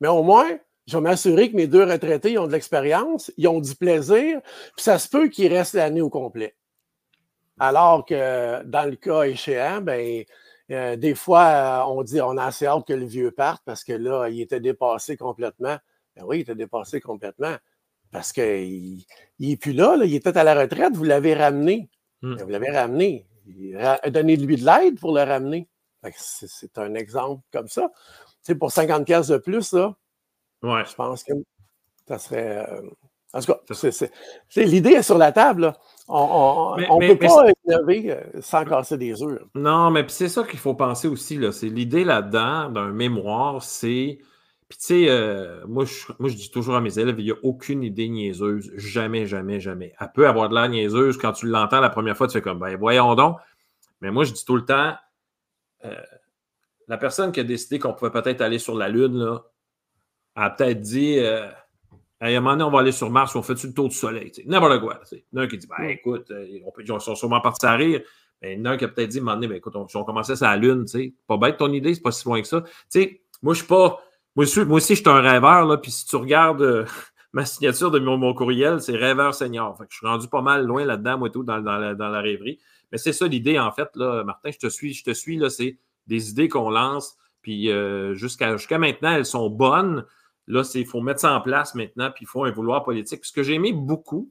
Mais 0.00 0.08
au 0.08 0.22
moins, 0.22 0.58
je 0.86 0.96
vais 0.96 1.02
m'assurer 1.02 1.50
que 1.50 1.56
mes 1.56 1.66
deux 1.66 1.84
retraités 1.84 2.38
ont 2.38 2.46
de 2.46 2.52
l'expérience, 2.52 3.32
ils 3.36 3.48
ont 3.48 3.60
du 3.60 3.74
plaisir, 3.74 4.40
puis 4.76 4.84
ça 4.84 4.98
se 4.98 5.08
peut 5.08 5.28
qu'ils 5.28 5.52
restent 5.52 5.74
l'année 5.74 6.02
au 6.02 6.10
complet. 6.10 6.54
Alors 7.58 8.04
que 8.04 8.62
dans 8.64 8.88
le 8.88 8.96
cas 8.96 9.22
échéant, 9.22 9.80
ben, 9.80 10.24
euh, 10.70 10.96
des 10.96 11.14
fois, 11.14 11.86
on 11.88 12.02
dit 12.02 12.20
on 12.20 12.36
a 12.36 12.44
assez 12.46 12.66
hâte 12.66 12.86
que 12.86 12.92
le 12.92 13.06
vieux 13.06 13.30
parte 13.30 13.62
parce 13.64 13.84
que 13.84 13.92
là, 13.92 14.28
il 14.28 14.40
était 14.40 14.60
dépassé 14.60 15.16
complètement. 15.16 15.76
Ben 16.16 16.24
oui, 16.26 16.38
il 16.38 16.40
était 16.42 16.54
dépassé 16.54 17.00
complètement 17.00 17.56
parce 18.14 18.32
qu'il 18.32 19.04
n'est 19.40 19.56
plus 19.56 19.72
là, 19.72 19.96
il 20.04 20.14
était 20.14 20.38
à 20.38 20.44
la 20.44 20.54
retraite, 20.54 20.94
vous 20.94 21.02
l'avez 21.02 21.34
ramené. 21.34 21.90
Hmm. 22.22 22.36
Vous 22.36 22.48
l'avez 22.48 22.70
ramené. 22.70 23.26
Donnez-lui 24.06 24.56
de 24.56 24.64
l'aide 24.64 25.00
pour 25.00 25.12
le 25.12 25.24
ramener. 25.24 25.68
C'est 26.14 26.78
un 26.78 26.94
exemple 26.94 27.42
comme 27.52 27.66
ça. 27.66 27.90
Tu 28.46 28.56
pour 28.56 28.70
50 28.70 29.04
pièces 29.04 29.26
de 29.26 29.36
plus, 29.36 29.72
là, 29.72 29.96
je 30.62 30.94
pense 30.94 31.24
que 31.24 31.32
ça 32.06 32.18
serait. 32.20 32.64
Euh, 32.70 32.82
en 33.32 33.40
tout 33.40 33.52
cas, 33.52 34.06
l'idée 34.58 34.90
est 34.90 35.02
sur 35.02 35.18
la 35.18 35.32
table. 35.32 35.72
On 36.06 36.76
ne 36.76 37.08
peut 37.08 37.18
pas 37.18 37.46
innover 37.66 38.12
euh, 38.12 38.40
sans 38.40 38.64
casser 38.64 38.96
des 38.96 39.24
œufs. 39.24 39.42
Non, 39.56 39.90
mais 39.90 40.04
c'est 40.06 40.28
ça 40.28 40.44
qu'il 40.44 40.60
faut 40.60 40.74
penser 40.74 41.08
aussi. 41.08 41.40
C'est 41.50 41.68
l'idée 41.68 42.04
là-dedans 42.04 42.68
d'un 42.68 42.92
mémoire, 42.92 43.60
c'est. 43.60 44.20
Puis 44.74 44.78
tu 44.80 44.86
sais, 44.86 45.08
euh, 45.08 45.64
moi, 45.68 45.84
je, 45.84 46.12
moi, 46.18 46.28
je 46.28 46.34
dis 46.34 46.50
toujours 46.50 46.74
à 46.74 46.80
mes 46.80 46.98
élèves, 46.98 47.14
il 47.20 47.26
n'y 47.26 47.30
a 47.30 47.36
aucune 47.44 47.84
idée 47.84 48.08
niaiseuse. 48.08 48.72
Jamais, 48.74 49.24
jamais, 49.24 49.60
jamais. 49.60 49.92
Elle 50.00 50.10
peut 50.12 50.26
avoir 50.26 50.48
de 50.48 50.54
la 50.54 50.66
niaiseuse. 50.66 51.16
Quand 51.16 51.30
tu 51.30 51.46
l'entends 51.46 51.80
la 51.80 51.90
première 51.90 52.16
fois, 52.16 52.26
tu 52.26 52.32
fais 52.32 52.42
comme, 52.42 52.58
ben 52.58 52.76
voyons 52.76 53.14
donc. 53.14 53.38
Mais 54.00 54.10
moi, 54.10 54.24
je 54.24 54.32
dis 54.32 54.44
tout 54.44 54.56
le 54.56 54.64
temps, 54.64 54.94
la 56.88 56.98
personne 56.98 57.30
qui 57.30 57.38
a 57.38 57.44
décidé 57.44 57.78
qu'on 57.78 57.92
pouvait 57.92 58.10
peut-être 58.10 58.40
aller 58.40 58.58
sur 58.58 58.74
la 58.74 58.88
Lune, 58.88 59.16
là, 59.16 59.44
a 60.34 60.50
peut-être 60.50 60.80
dit 60.80 61.18
euh, 61.18 61.48
à 62.18 62.26
un 62.26 62.40
moment 62.40 62.52
donné, 62.52 62.64
on 62.64 62.70
va 62.70 62.80
aller 62.80 62.90
sur 62.90 63.10
Mars, 63.10 63.36
on 63.36 63.42
fait-tu 63.42 63.68
le 63.68 63.74
tour 63.74 63.88
du 63.88 63.94
soleil? 63.94 64.32
N'importe 64.46 64.80
quoi. 64.80 65.00
Il 65.12 65.18
y 65.18 65.38
en 65.38 65.42
a 65.42 65.44
un 65.44 65.46
qui 65.46 65.58
dit 65.58 65.68
ben, 65.68 65.84
écoute, 65.84 66.32
euh, 66.32 66.58
on 66.66 66.72
peut, 66.72 66.82
ils 66.82 67.00
sont 67.00 67.14
sûrement 67.14 67.40
partis 67.40 67.66
à 67.66 67.74
rire. 67.74 68.00
Mais 68.42 68.54
il 68.54 68.58
y 68.58 68.62
en 68.62 68.64
a 68.64 68.70
un 68.70 68.76
qui 68.76 68.84
a 68.84 68.88
peut-être 68.88 69.10
dit 69.10 69.18
à 69.18 69.20
un 69.20 69.24
moment 69.24 69.36
donné, 69.36 69.46
ben, 69.46 69.56
écoute, 69.56 69.76
on, 69.76 69.86
si 69.86 69.96
on 69.96 70.04
commençait 70.04 70.34
sur 70.34 70.46
la 70.46 70.56
Lune, 70.56 70.84
pas 71.26 71.36
bête 71.36 71.58
ton 71.58 71.72
idée, 71.72 71.94
c'est 71.94 72.02
pas 72.02 72.12
si 72.12 72.24
loin 72.24 72.40
que 72.42 72.48
ça. 72.48 72.64
sais, 72.88 73.22
moi, 73.42 73.54
je 73.54 73.60
suis 73.60 73.68
pas. 73.68 74.00
Moi, 74.36 74.46
moi 74.66 74.76
aussi, 74.76 74.94
je 74.94 75.00
suis 75.00 75.08
un 75.08 75.20
rêveur, 75.20 75.66
là, 75.66 75.76
puis 75.76 75.90
si 75.90 76.06
tu 76.06 76.16
regardes 76.16 76.62
euh, 76.62 76.84
ma 77.32 77.44
signature 77.44 77.90
de 77.90 77.98
mon, 77.98 78.34
courriel, 78.34 78.80
c'est 78.80 78.96
rêveur 78.96 79.34
senior. 79.34 79.76
Fait 79.76 79.84
que 79.84 79.92
je 79.92 79.98
suis 79.98 80.06
rendu 80.06 80.28
pas 80.28 80.42
mal 80.42 80.66
loin 80.66 80.84
là-dedans, 80.84 81.18
moi, 81.18 81.30
tout, 81.30 81.44
dans, 81.44 81.60
dans, 81.60 81.78
la, 81.78 82.20
rêverie. 82.20 82.58
Mais 82.92 82.98
c'est 82.98 83.12
ça 83.12 83.26
l'idée, 83.26 83.58
en 83.58 83.72
fait, 83.72 83.88
là, 83.94 84.24
Martin, 84.24 84.50
je 84.50 84.58
te 84.58 84.68
suis, 84.68 84.92
je 84.92 85.04
te 85.04 85.12
suis, 85.12 85.36
là, 85.36 85.50
c'est 85.50 85.78
des 86.06 86.30
idées 86.30 86.48
qu'on 86.48 86.70
lance, 86.70 87.16
puis 87.42 87.70
jusqu'à 88.12 88.56
jusqu'à 88.56 88.78
maintenant, 88.78 89.12
elles 89.12 89.26
sont 89.26 89.48
bonnes. 89.50 90.04
Là, 90.46 90.62
il 90.74 90.86
faut 90.86 91.00
mettre 91.00 91.20
ça 91.20 91.34
en 91.34 91.40
place 91.40 91.74
maintenant, 91.74 92.10
puis 92.10 92.24
il 92.24 92.28
faut 92.28 92.44
un 92.44 92.50
vouloir 92.50 92.84
politique. 92.84 93.24
Ce 93.24 93.32
que 93.32 93.42
j'ai 93.42 93.54
aimé 93.54 93.72
beaucoup 93.72 94.30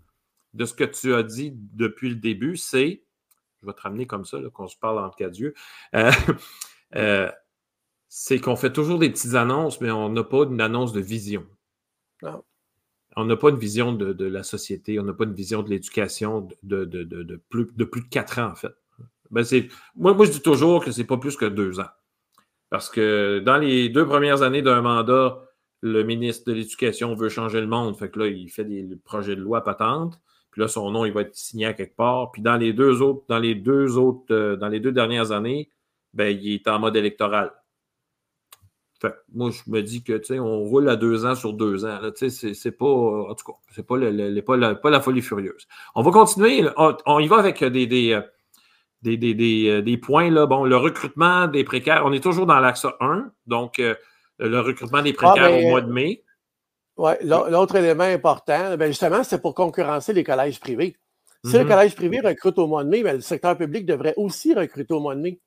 de 0.54 0.66
ce 0.66 0.74
que 0.74 0.84
tu 0.84 1.14
as 1.14 1.24
dit 1.24 1.54
depuis 1.74 2.10
le 2.10 2.16
début, 2.16 2.58
c'est, 2.58 3.04
je 3.62 3.68
vais 3.68 3.74
te 3.74 3.82
ramener 3.82 4.06
comme 4.06 4.26
ça, 4.26 4.38
qu'on 4.54 4.68
se 4.68 4.78
parle 4.78 5.00
entre 5.00 5.18
cas 5.18 5.30
Dieu, 5.30 5.54
euh, 5.96 6.12
euh, 6.96 7.32
c'est 8.16 8.40
qu'on 8.40 8.56
fait 8.56 8.72
toujours 8.72 9.00
des 9.00 9.10
petites 9.10 9.34
annonces, 9.34 9.82
mais 9.82 9.90
on 9.90 10.08
n'a 10.08 10.24
pas 10.24 10.44
une 10.44 10.62
annonce 10.62 10.94
de 10.94 11.02
vision. 11.02 11.48
On 13.16 13.26
n'a 13.26 13.36
pas 13.36 13.50
une 13.50 13.58
vision 13.58 13.92
de, 13.92 14.26
la 14.26 14.44
société, 14.44 15.00
on 15.00 15.04
n'a 15.04 15.14
pas 15.14 15.24
une 15.24 15.34
vision 15.34 15.64
de 15.64 15.72
l'éducation 15.72 16.48
de, 16.62 17.42
plus, 17.50 17.72
de 17.76 17.84
plus 17.84 18.02
de 18.02 18.08
quatre 18.10 18.38
ans, 18.38 18.52
en 18.52 18.56
fait. 18.56 18.72
Ben 19.32 19.44
moi, 19.96 20.14
moi, 20.14 20.28
je 20.28 20.32
dis 20.32 20.42
toujours 20.44 20.86
que 20.86 20.92
c'est 20.92 21.06
pas 21.06 21.18
plus 21.18 21.36
que 21.36 21.46
deux 21.46 21.80
ans. 21.80 21.90
Parce 22.70 22.88
que 22.88 23.42
dans 23.44 23.58
les 23.58 23.90
deux 23.90 24.06
premières 24.06 24.44
années 24.44 24.62
d'un 24.62 24.84
mandat, 24.84 25.42
le 25.82 26.04
ministre 26.04 26.52
de 26.52 26.54
l'Éducation 26.56 27.16
veut 27.16 27.30
changer 27.30 27.62
le 27.62 27.68
monde. 27.68 27.98
Fait 27.98 28.12
que 28.12 28.20
là, 28.20 28.28
il 28.28 28.48
fait 28.48 28.66
des 28.66 28.88
projets 29.04 29.36
de 29.36 29.42
loi 29.42 29.64
patente. 29.64 30.22
Puis 30.52 30.62
là, 30.62 30.68
son 30.68 30.92
nom, 30.92 31.06
il 31.06 31.14
va 31.14 31.22
être 31.22 31.36
signé 31.36 31.66
à 31.66 31.74
quelque 31.74 31.96
part. 31.96 32.32
Puis 32.32 32.44
dans 32.44 32.58
les 32.58 32.74
deux 32.74 33.02
autres, 33.02 33.24
dans 33.28 33.40
les 33.40 33.56
deux 33.56 33.98
autres, 33.98 34.32
euh, 34.32 34.56
dans 34.56 34.68
les 34.68 34.80
deux 34.80 34.92
dernières 34.92 35.32
années, 35.32 35.72
ben, 36.14 36.28
il 36.28 36.54
est 36.54 36.68
en 36.68 36.78
mode 36.78 36.96
électoral. 36.96 37.52
Fait 39.04 39.14
moi, 39.34 39.50
je 39.52 39.70
me 39.70 39.82
dis 39.82 40.02
que, 40.02 40.14
tu 40.14 40.26
sais, 40.26 40.40
on 40.40 40.60
roule 40.60 40.88
à 40.88 40.96
deux 40.96 41.26
ans 41.26 41.36
sur 41.36 41.52
deux 41.54 41.84
ans. 41.84 42.00
Tu 42.16 42.30
sais, 42.30 42.54
c'est 42.54 42.72
pas, 42.72 42.86
en 42.86 43.36
tout 43.36 43.52
cas, 43.52 43.58
c'est 43.72 43.86
pas, 43.86 43.96
pas, 44.46 44.58
la, 44.58 44.76
pas 44.76 44.90
la 44.90 45.02
folie 45.02 45.22
furieuse. 45.22 45.68
On 45.96 46.04
va 46.04 46.12
continuer. 46.12 46.66
On, 46.78 47.20
y 47.20 47.28
va 47.28 47.38
avec 47.38 47.62
des, 47.64 47.86
des, 47.86 48.14
euh, 48.14 48.22
des, 49.02 49.18
des, 49.18 49.70
euh, 49.70 49.82
des 49.82 49.98
points. 49.98 50.30
Là. 50.30 50.46
Bon, 50.46 50.64
le 50.64 50.78
recrutement 50.78 51.48
des 51.48 51.66
précaires, 51.66 52.04
on 52.06 52.14
est 52.14 52.24
toujours 52.24 52.46
dans 52.46 52.60
l'axe 52.60 52.88
1. 53.02 53.32
Donc, 53.46 53.82
le 54.40 54.60
recrutement 54.62 55.02
des 55.02 55.14
ah, 55.20 55.34
précaires 55.34 55.58
au 55.58 55.70
mois 55.70 55.82
de 55.82 55.92
mai. 55.92 56.24
Oui, 56.96 57.12
l'autre 57.24 57.76
élément 57.76 58.04
important, 58.04 58.78
ben 58.78 58.88
justement, 58.88 59.24
c'est 59.24 59.42
pour 59.42 59.56
concurrencer 59.56 60.14
les 60.14 60.24
collèges 60.24 60.60
privés. 60.60 60.96
Si 61.44 61.58
le 61.58 61.64
mhm. 61.64 61.70
collège 61.70 61.96
privé 61.96 62.20
recrute 62.22 62.58
au 62.58 62.68
mois 62.68 62.84
de 62.84 62.90
mai, 62.90 63.04
ben, 63.04 63.16
le 63.16 63.22
secteur 63.22 63.58
public 63.58 63.86
devrait 63.86 64.14
aussi 64.16 64.54
recruter 64.54 64.94
au 64.94 65.00
mois 65.00 65.16
de 65.16 65.20
mai. 65.20 65.42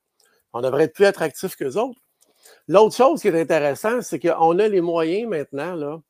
On 0.53 0.61
devrait 0.61 0.83
être 0.83 0.93
plus 0.93 1.05
attractif 1.05 1.55
que 1.55 1.63
les 1.63 1.77
autres. 1.77 1.99
L'autre 2.67 2.95
chose 2.95 3.21
qui 3.21 3.29
est 3.29 3.39
intéressante, 3.39 4.01
c'est 4.01 4.19
qu'on 4.19 4.59
a 4.59 4.67
les 4.67 4.81
moyens 4.81 5.29
maintenant 5.29 6.01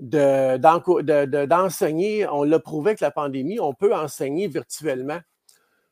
d'enseigner. 0.00 2.26
on 2.28 2.42
l'a 2.42 2.58
prouvé 2.58 2.90
avec 2.90 3.00
la 3.00 3.12
pandémie, 3.12 3.60
on 3.60 3.72
peut 3.72 3.94
enseigner 3.94 4.48
virtuellement. 4.48 5.20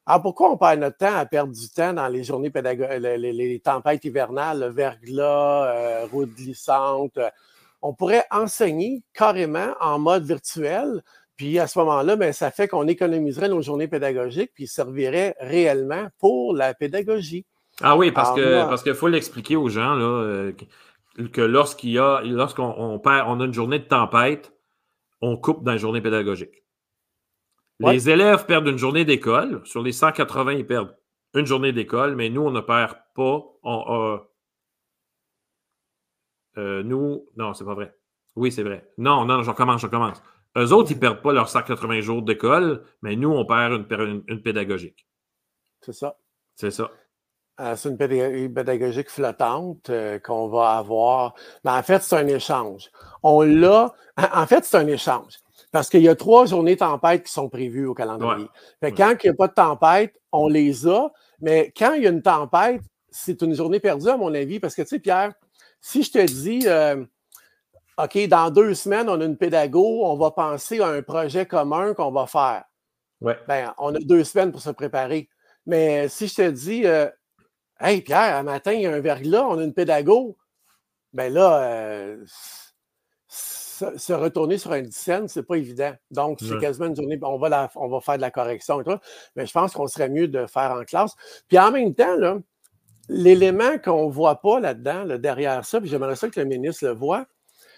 Alors, 0.07 0.23
pourquoi 0.23 0.51
on 0.51 0.57
perd 0.57 0.81
notre 0.81 0.97
temps 0.97 1.15
à 1.15 1.27
perdre 1.27 1.53
du 1.53 1.69
temps 1.69 1.93
dans 1.93 2.09
les 2.09 2.25
journées 2.25 2.51
pédagogiques, 2.51 3.01
les, 3.01 3.61
tempêtes 3.61 4.05
hivernales, 4.05 4.59
le 4.59 4.67
verglas, 4.67 5.73
euh, 5.73 6.07
route 6.07 6.35
glissante? 6.35 7.21
On 7.81 7.95
pourrait 7.95 8.25
enseigner 8.33 9.05
carrément 9.15 9.75
en 9.81 10.01
mode 10.01 10.25
virtuel. 10.25 11.05
Puis 11.37 11.61
à 11.61 11.69
ce 11.69 11.79
moment-là, 11.79 12.17
ben, 12.17 12.33
ça 12.33 12.51
fait 12.51 12.67
qu'on 12.67 12.89
économiserait 12.89 13.49
nos 13.49 13.63
journées 13.63 13.87
pédagogiques 13.87 14.51
puis 14.55 14.67
servirait 14.67 15.37
réellement 15.39 16.09
pour 16.19 16.53
la 16.55 16.75
pédagogie. 16.75 17.47
Ah 17.81 17.97
oui, 17.97 18.13
parce 18.13 18.35
que 18.35 18.69
parce 18.69 18.83
qu'il 18.83 18.95
faut 18.95 19.09
l'expliquer 19.09 19.57
aux 19.57 19.69
gens 19.69 19.95
là, 19.95 20.05
euh, 20.05 20.53
que 21.33 21.41
lorsqu'il 21.41 21.91
y 21.91 21.99
a 21.99 22.21
lorsqu'on 22.23 22.99
perd, 22.99 23.29
on 23.29 23.41
a 23.41 23.45
une 23.45 23.55
journée 23.55 23.79
de 23.79 23.85
tempête, 23.85 24.53
on 25.21 25.37
coupe 25.37 25.65
dans 25.65 25.73
la 25.73 25.79
journée 25.79 26.01
pédagogique. 26.01 26.65
Les 27.81 28.11
élèves 28.11 28.45
perdent 28.45 28.69
une 28.69 28.77
journée 28.77 29.05
d'école. 29.05 29.63
Sur 29.65 29.83
les 29.83 29.93
180, 29.93 30.53
ils 30.53 30.67
perdent 30.67 30.95
une 31.35 31.47
journée 31.47 31.73
d'école, 31.73 32.15
mais 32.15 32.29
nous, 32.29 32.43
on 32.43 32.51
ne 32.51 32.61
perd 32.61 32.97
pas. 33.15 33.43
Euh, 36.59 36.83
nous, 36.83 37.27
non, 37.37 37.55
c'est 37.55 37.65
pas 37.65 37.75
vrai. 37.75 37.95
Oui, 38.37 38.53
c'est 38.53 38.63
vrai. 38.63 38.91
Non, 38.99 39.25
non, 39.25 39.43
je 39.43 39.51
recommence, 39.51 39.81
je 39.81 39.87
recommence. 39.87 40.23
Eux 40.59 40.73
autres, 40.73 40.91
ils 40.91 40.97
ne 40.97 41.01
perdent 41.01 41.23
pas 41.23 41.33
leurs 41.33 41.49
180 41.49 42.01
jours 42.01 42.23
d'école, 42.23 42.85
mais 43.03 43.17
nous, 43.17 43.31
on 43.31 43.47
perd 43.47 43.73
une, 43.91 44.25
une, 44.27 44.43
pédagogique. 44.43 45.07
C'est 45.81 45.93
ça. 45.93 46.17
C'est 46.57 46.71
ça. 46.71 46.91
Euh, 47.61 47.77
c'est 47.77 47.91
une 47.91 47.99
pédagogique 48.55 49.11
flottante 49.11 49.91
euh, 49.91 50.19
qu'on 50.19 50.49
va 50.49 50.79
avoir. 50.79 51.35
Mais 51.65 51.71
en 51.71 51.83
fait, 51.83 52.03
c'est 52.03 52.17
un 52.17 52.27
échange. 52.27 52.91
On 53.23 53.43
l'a. 53.43 53.93
En 54.35 54.47
fait, 54.47 54.65
c'est 54.65 54.79
un 54.79 54.87
échange. 54.87 55.35
Parce 55.71 55.89
qu'il 55.89 56.03
y 56.03 56.09
a 56.09 56.17
trois 56.17 56.47
journées 56.47 56.77
tempêtes 56.77 57.25
qui 57.25 57.33
sont 57.33 57.49
prévues 57.49 57.87
au 57.87 57.95
calendrier. 57.95 58.47
Quand 58.83 59.15
il 59.23 59.27
n'y 59.27 59.31
a 59.31 59.35
pas 59.35 59.47
de 59.47 59.53
tempête, 59.53 60.15
on 60.33 60.49
les 60.49 60.89
a. 60.89 61.13
Mais 61.41 61.73
quand 61.77 61.93
il 61.93 62.03
y 62.03 62.07
a 62.07 62.11
une 62.11 62.23
tempête, 62.23 62.81
c'est 63.11 63.41
une 63.43 63.55
journée 63.55 63.79
perdue, 63.79 64.09
à 64.09 64.17
mon 64.17 64.35
avis. 64.35 64.59
Parce 64.59 64.75
que, 64.75 64.83
tu 64.83 64.89
sais, 64.89 64.99
Pierre, 64.99 65.33
si 65.81 66.03
je 66.03 66.11
te 66.11 66.25
dis, 66.25 66.63
euh, 66.67 67.05
OK, 67.99 68.27
dans 68.29 68.51
deux 68.51 68.75
semaines, 68.75 69.09
on 69.09 69.21
a 69.21 69.25
une 69.25 69.37
pédago, 69.37 70.05
on 70.05 70.17
va 70.17 70.31
penser 70.31 70.81
à 70.81 70.89
un 70.89 71.03
projet 71.03 71.47
commun 71.47 71.95
qu'on 71.95 72.11
va 72.11 72.27
faire. 72.27 72.65
Ouais. 73.21 73.39
Ben, 73.47 73.75
on 73.79 73.95
a 73.95 73.99
deux 73.99 74.25
semaines 74.25 74.51
pour 74.51 74.63
se 74.63 74.71
préparer. 74.71 75.29
Mais 75.67 76.09
si 76.09 76.27
je 76.27 76.35
te 76.35 76.51
dis, 76.51 76.87
euh, 76.87 77.09
Hey, 77.83 78.03
Pierre, 78.03 78.37
un 78.37 78.43
matin, 78.43 78.73
il 78.73 78.83
y 78.83 78.87
a 78.87 78.93
un 78.93 79.01
verglas, 79.01 79.47
on 79.49 79.59
a 79.59 79.65
une 79.65 79.73
pédago, 79.73 80.37
ben 81.15 81.33
là, 81.33 81.63
euh, 81.63 82.25
se 83.27 84.13
retourner 84.13 84.59
sur 84.59 84.73
un 84.73 84.83
10 84.83 84.93
cents, 84.93 85.29
c'est 85.29 85.43
pas 85.43 85.57
évident. 85.57 85.95
Donc, 86.11 86.41
c'est 86.41 86.59
quasiment 86.59 86.89
une 86.89 86.97
journée, 86.97 87.19
on 87.23 87.39
va, 87.39 87.71
on 87.77 87.89
va 87.89 88.01
faire 88.01 88.17
de 88.17 88.21
la 88.21 88.31
correction 88.31 88.83
et 88.83 88.85
tout, 88.85 88.99
mais 89.35 89.47
je 89.47 89.53
pense 89.53 89.73
qu'on 89.73 89.87
serait 89.87 90.11
mieux 90.11 90.29
de 90.29 90.45
faire 90.45 90.73
en 90.73 90.85
classe. 90.85 91.15
Puis 91.49 91.59
en 91.59 91.71
même 91.71 91.95
temps, 91.95 92.43
l'élément 93.09 93.79
qu'on 93.79 94.09
ne 94.09 94.13
voit 94.13 94.43
pas 94.43 94.61
là-dedans, 94.61 95.17
derrière 95.19 95.65
ça, 95.65 95.81
puis 95.81 95.89
j'aimerais 95.89 96.17
ça 96.17 96.29
que 96.29 96.39
le 96.39 96.47
ministre 96.47 96.85
le 96.85 96.93
voit, 96.93 97.25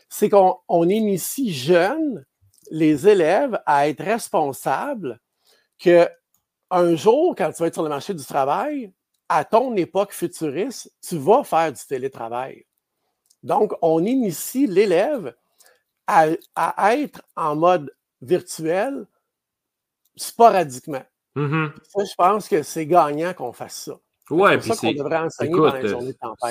c'est 0.09 0.29
qu'on 0.29 0.89
initie 0.89 1.53
jeunes 1.53 2.25
les 2.73 3.07
élèves 3.09 3.61
à 3.67 3.89
être 3.89 4.03
responsables 4.03 5.21
que 5.79 6.09
un 6.71 6.97
jour, 6.97 7.35
quand 7.37 7.53
tu 7.53 7.63
vas 7.63 7.69
être 7.69 7.75
sur 7.75 7.83
le 7.83 7.89
marché 7.89 8.15
du 8.15 8.25
travail, 8.25 8.93
à 9.35 9.47
ton 9.47 9.75
époque 9.77 10.13
futuriste, 10.13 10.93
tu 11.01 11.17
vas 11.17 11.43
faire 11.43 11.73
du 11.73 11.81
télétravail. 11.89 12.67
Donc, 13.43 13.73
on 13.81 14.05
initie 14.05 14.67
l'élève 14.67 15.35
à, 16.07 16.29
être 16.95 17.23
en 17.35 17.57
mode 17.57 17.91
virtuel 18.21 19.07
sporadiquement. 20.17 21.03
Mm-hmm. 21.35 21.71
je 21.97 22.15
pense 22.15 22.47
que 22.47 22.63
c'est 22.63 22.87
gagnant 22.87 23.33
qu'on 23.33 23.55
fasse 23.55 23.85
ça. 23.85 23.99
Oui, 24.29 24.59
puis 24.59 24.73
c'est. 24.75 24.95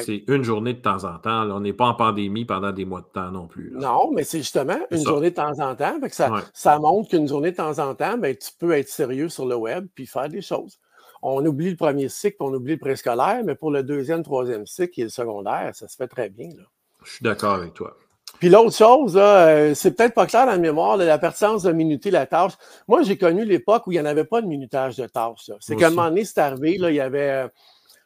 C'est 0.04 0.24
une 0.28 0.44
journée 0.44 0.74
de 0.74 0.82
temps 0.82 1.04
en 1.04 1.20
temps. 1.20 1.52
on 1.52 1.60
n'est 1.60 1.74
pas 1.74 1.86
en 1.86 1.94
pandémie 1.94 2.46
pendant 2.46 2.72
des 2.72 2.86
mois 2.86 3.02
de 3.02 3.08
temps 3.14 3.30
non 3.30 3.48
plus. 3.48 3.72
Non, 3.76 4.12
mais 4.12 4.24
c'est 4.24 4.40
justement 4.40 4.80
une 4.90 5.06
journée 5.06 5.30
de 5.30 5.36
temps 5.36 5.60
en 5.60 5.76
temps. 5.76 6.00
ça, 6.10 6.32
ça 6.52 6.80
montre 6.80 7.12
qu'une 7.12 7.28
journée 7.28 7.52
de 7.52 7.58
temps 7.58 7.78
en 7.78 7.94
temps, 7.94 8.18
ben, 8.18 8.36
tu 8.36 8.50
peux 8.58 8.72
être 8.72 8.90
sérieux 8.90 9.30
sur 9.30 9.46
le 9.46 9.56
web 9.56 9.88
puis 9.94 10.08
faire 10.08 10.30
des 10.30 10.42
choses. 10.42 10.80
On 11.22 11.46
oublie 11.46 11.70
le 11.70 11.76
premier 11.76 12.10
cycle, 12.10 12.38
on 12.40 12.54
oublie 12.54 12.74
le 12.74 12.80
préscolaire, 12.80 13.42
mais 13.44 13.56
pour 13.56 13.72
le 13.72 13.84
deuxième, 13.84 14.24
troisième 14.24 14.66
cycle, 14.66 15.02
est 15.02 15.04
le 15.04 15.10
secondaire, 15.10 15.72
ça 15.74 15.88
se 15.88 15.96
fait 15.96 16.08
très 16.08 16.30
bien. 16.30 16.50
Là. 16.58 16.64
Je 17.04 17.12
suis 17.12 17.24
d'accord 17.24 17.54
avec 17.56 17.74
toi. 17.74 17.96
Puis 18.40 18.50
l'autre 18.50 18.76
chose, 18.76 19.18
euh, 19.18 19.74
c'est 19.76 19.92
peut-être 19.92 20.16
pas 20.16 20.26
clair 20.26 20.46
dans 20.46 20.54
la 20.54 20.58
mémoire 20.58 20.98
de 20.98 21.04
la 21.04 21.20
pertinence 21.20 21.64
de 21.64 21.72
minuter 21.72 22.10
la 22.10 22.26
tâche. 22.26 22.54
Moi, 22.88 23.04
j'ai 23.04 23.18
connu 23.18 23.46
l'époque 23.46 23.86
où 23.86 23.92
il 23.92 23.96
n'y 23.96 24.02
en 24.02 24.06
avait 24.06 24.24
pas 24.24 24.42
de 24.42 24.48
minutage 24.48 24.98
de 24.98 25.06
tâche. 25.06 25.52
C'est 25.60 25.76
qu'à 25.76 25.88
un 25.88 25.90
moment 25.92 26.10
donné, 26.10 26.26
c'est 26.26 26.40
arrivé, 26.40 26.78
là, 26.78 26.90
il 26.90 26.96
y 26.96 27.02
avait. 27.02 27.30
Euh, 27.30 27.48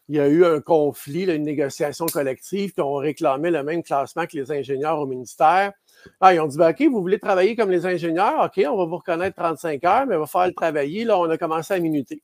il 0.08 0.18
y 0.18 0.20
a 0.20 0.28
eu 0.28 0.46
un 0.46 0.62
conflit, 0.62 1.24
une 1.24 1.42
négociation 1.42 2.06
collective, 2.06 2.74
puis 2.74 2.84
on 2.84 2.94
réclamait 2.94 3.50
le 3.50 3.64
même 3.64 3.82
classement 3.82 4.28
que 4.28 4.38
les 4.38 4.52
ingénieurs 4.52 5.00
au 5.00 5.08
ministère. 5.08 5.74
Ah, 6.22 6.32
ils 6.32 6.40
ont 6.40 6.46
dit, 6.46 6.58
ben, 6.58 6.70
OK, 6.70 6.82
vous 6.92 7.02
voulez 7.02 7.18
travailler 7.18 7.56
comme 7.56 7.72
les 7.72 7.88
ingénieurs? 7.88 8.46
OK, 8.46 8.64
on 8.70 8.78
va 8.78 8.86
vous 8.86 8.98
reconnaître 8.98 9.36
35 9.36 9.84
heures, 9.84 10.06
mais 10.06 10.14
il 10.14 10.20
va 10.20 10.28
falloir 10.28 10.48
le 10.48 10.54
travailler. 10.54 11.06
Là, 11.06 11.18
on 11.18 11.28
a 11.28 11.40
commencé 11.40 11.74
à 11.74 11.80
minuter. 11.80 12.22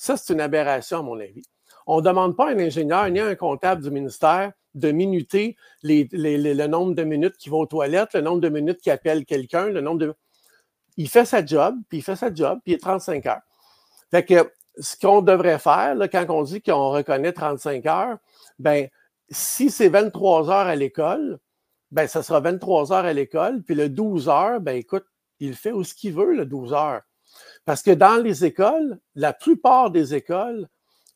Ça, 0.00 0.16
c'est 0.16 0.32
une 0.32 0.40
aberration, 0.40 1.00
à 1.00 1.02
mon 1.02 1.20
avis. 1.20 1.42
On 1.86 1.98
ne 1.98 2.02
demande 2.02 2.34
pas 2.34 2.46
à 2.48 2.52
un 2.52 2.58
ingénieur 2.58 3.06
ni 3.10 3.20
à 3.20 3.26
un 3.26 3.34
comptable 3.34 3.82
du 3.82 3.90
ministère 3.90 4.50
de 4.72 4.92
minuter 4.92 5.58
le 5.82 6.66
nombre 6.68 6.94
de 6.94 7.04
minutes 7.04 7.36
qu'il 7.36 7.52
va 7.52 7.58
aux 7.58 7.66
toilettes, 7.66 8.14
le 8.14 8.22
nombre 8.22 8.40
de 8.40 8.48
minutes 8.48 8.80
qu'il 8.80 8.92
appelle 8.92 9.26
quelqu'un, 9.26 9.66
le 9.66 9.82
nombre 9.82 9.98
de. 9.98 10.14
Il 10.96 11.06
fait 11.10 11.26
sa 11.26 11.44
job, 11.44 11.76
puis 11.90 11.98
il 11.98 12.02
fait 12.02 12.16
sa 12.16 12.32
job, 12.32 12.60
puis 12.64 12.72
il 12.72 12.76
est 12.76 12.78
35 12.78 13.26
heures. 13.26 13.42
Fait 14.10 14.24
que 14.24 14.50
ce 14.78 14.96
qu'on 14.96 15.20
devrait 15.20 15.58
faire, 15.58 15.94
quand 16.10 16.24
on 16.30 16.44
dit 16.44 16.62
qu'on 16.62 16.92
reconnaît 16.92 17.34
35 17.34 17.84
heures, 17.84 18.16
ben, 18.58 18.88
si 19.28 19.70
c'est 19.70 19.90
23 19.90 20.48
heures 20.48 20.66
à 20.66 20.76
l'école, 20.76 21.38
ben, 21.90 22.06
ça 22.06 22.22
sera 22.22 22.40
23 22.40 22.90
heures 22.94 23.04
à 23.04 23.12
l'école, 23.12 23.62
puis 23.62 23.74
le 23.74 23.90
12 23.90 24.30
heures, 24.30 24.62
ben, 24.62 24.76
écoute, 24.76 25.04
il 25.40 25.54
fait 25.54 25.72
où 25.72 25.84
ce 25.84 25.92
qu'il 25.92 26.14
veut, 26.14 26.34
le 26.34 26.46
12 26.46 26.72
heures. 26.72 27.02
Parce 27.64 27.82
que 27.82 27.90
dans 27.90 28.22
les 28.22 28.44
écoles, 28.44 28.98
la 29.14 29.32
plupart 29.32 29.90
des 29.90 30.14
écoles 30.14 30.68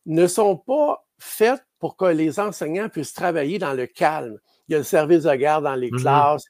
ne 0.06 0.26
sont 0.26 0.56
pas 0.56 1.06
faites 1.18 1.64
pour 1.78 1.96
que 1.96 2.04
les 2.06 2.38
enseignants 2.40 2.88
puissent 2.88 3.14
travailler 3.14 3.58
dans 3.58 3.72
le 3.72 3.86
calme. 3.86 4.38
Il 4.68 4.72
y 4.72 4.74
a 4.74 4.78
le 4.78 4.84
service 4.84 5.24
de 5.24 5.34
garde 5.34 5.64
dans 5.64 5.74
les 5.74 5.90
mm-hmm. 5.90 6.00
classes. 6.00 6.44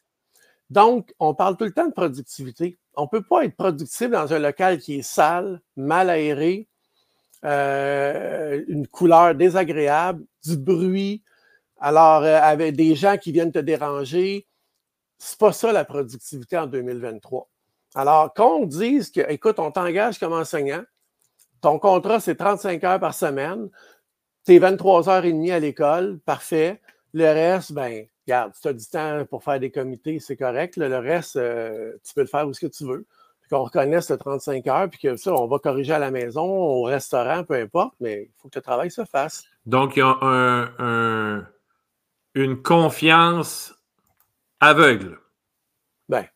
Donc, 0.70 1.14
on 1.18 1.34
parle 1.34 1.56
tout 1.56 1.64
le 1.64 1.72
temps 1.72 1.86
de 1.86 1.92
productivité. 1.92 2.78
On 2.96 3.02
ne 3.02 3.08
peut 3.08 3.22
pas 3.22 3.44
être 3.44 3.56
productif 3.56 4.10
dans 4.10 4.32
un 4.32 4.38
local 4.38 4.78
qui 4.78 4.98
est 4.98 5.02
sale, 5.02 5.60
mal 5.76 6.10
aéré, 6.10 6.68
euh, 7.44 8.64
une 8.68 8.86
couleur 8.86 9.34
désagréable, 9.34 10.24
du 10.44 10.56
bruit, 10.56 11.22
alors 11.78 12.22
euh, 12.22 12.40
avec 12.40 12.76
des 12.76 12.94
gens 12.94 13.18
qui 13.18 13.32
viennent 13.32 13.52
te 13.52 13.58
déranger. 13.58 14.46
C'est 15.18 15.38
pas 15.38 15.52
ça 15.52 15.72
la 15.72 15.84
productivité 15.84 16.56
en 16.56 16.66
2023. 16.66 17.48
Alors, 17.94 18.34
qu'on 18.34 18.66
dise 18.66 19.10
que, 19.10 19.20
écoute, 19.30 19.58
on 19.58 19.70
t'engage 19.70 20.18
comme 20.18 20.32
enseignant, 20.32 20.82
ton 21.60 21.78
contrat, 21.78 22.20
c'est 22.20 22.36
35 22.36 22.82
heures 22.84 23.00
par 23.00 23.14
semaine, 23.14 23.70
tu 24.44 24.54
es 24.54 24.58
23 24.58 25.08
heures 25.08 25.24
et 25.24 25.32
demie 25.32 25.52
à 25.52 25.58
l'école, 25.58 26.18
parfait. 26.26 26.80
Le 27.12 27.24
reste, 27.24 27.72
ben, 27.72 28.06
regarde, 28.26 28.52
tu 28.60 28.68
as 28.68 28.72
du 28.72 28.86
temps 28.86 29.24
pour 29.26 29.44
faire 29.44 29.60
des 29.60 29.70
comités, 29.70 30.18
c'est 30.18 30.36
correct. 30.36 30.76
Le 30.76 30.98
reste, 30.98 31.36
euh, 31.36 31.92
tu 32.04 32.12
peux 32.14 32.22
le 32.22 32.26
faire 32.26 32.46
où 32.46 32.52
ce 32.52 32.60
que 32.60 32.66
tu 32.66 32.84
veux 32.84 33.06
qu'on 33.50 33.64
reconnaisse 33.64 34.10
le 34.10 34.16
35 34.16 34.66
heures, 34.66 34.90
puis 34.90 35.00
que 35.00 35.16
ça, 35.16 35.32
on 35.32 35.46
va 35.46 35.58
corriger 35.58 35.92
à 35.92 35.98
la 35.98 36.10
maison, 36.10 36.44
au 36.44 36.82
restaurant, 36.82 37.44
peu 37.44 37.54
importe, 37.54 37.94
mais 38.00 38.24
il 38.24 38.32
faut 38.40 38.48
que 38.48 38.58
le 38.58 38.62
travail 38.62 38.90
se 38.90 39.04
fasse. 39.04 39.44
Donc, 39.66 39.96
il 39.96 40.00
y 40.00 40.02
a 40.02 40.16
un, 40.22 41.46
une 42.34 42.62
confiance 42.62 43.74
aveugle. 44.60 45.18
Ben, 46.08 46.26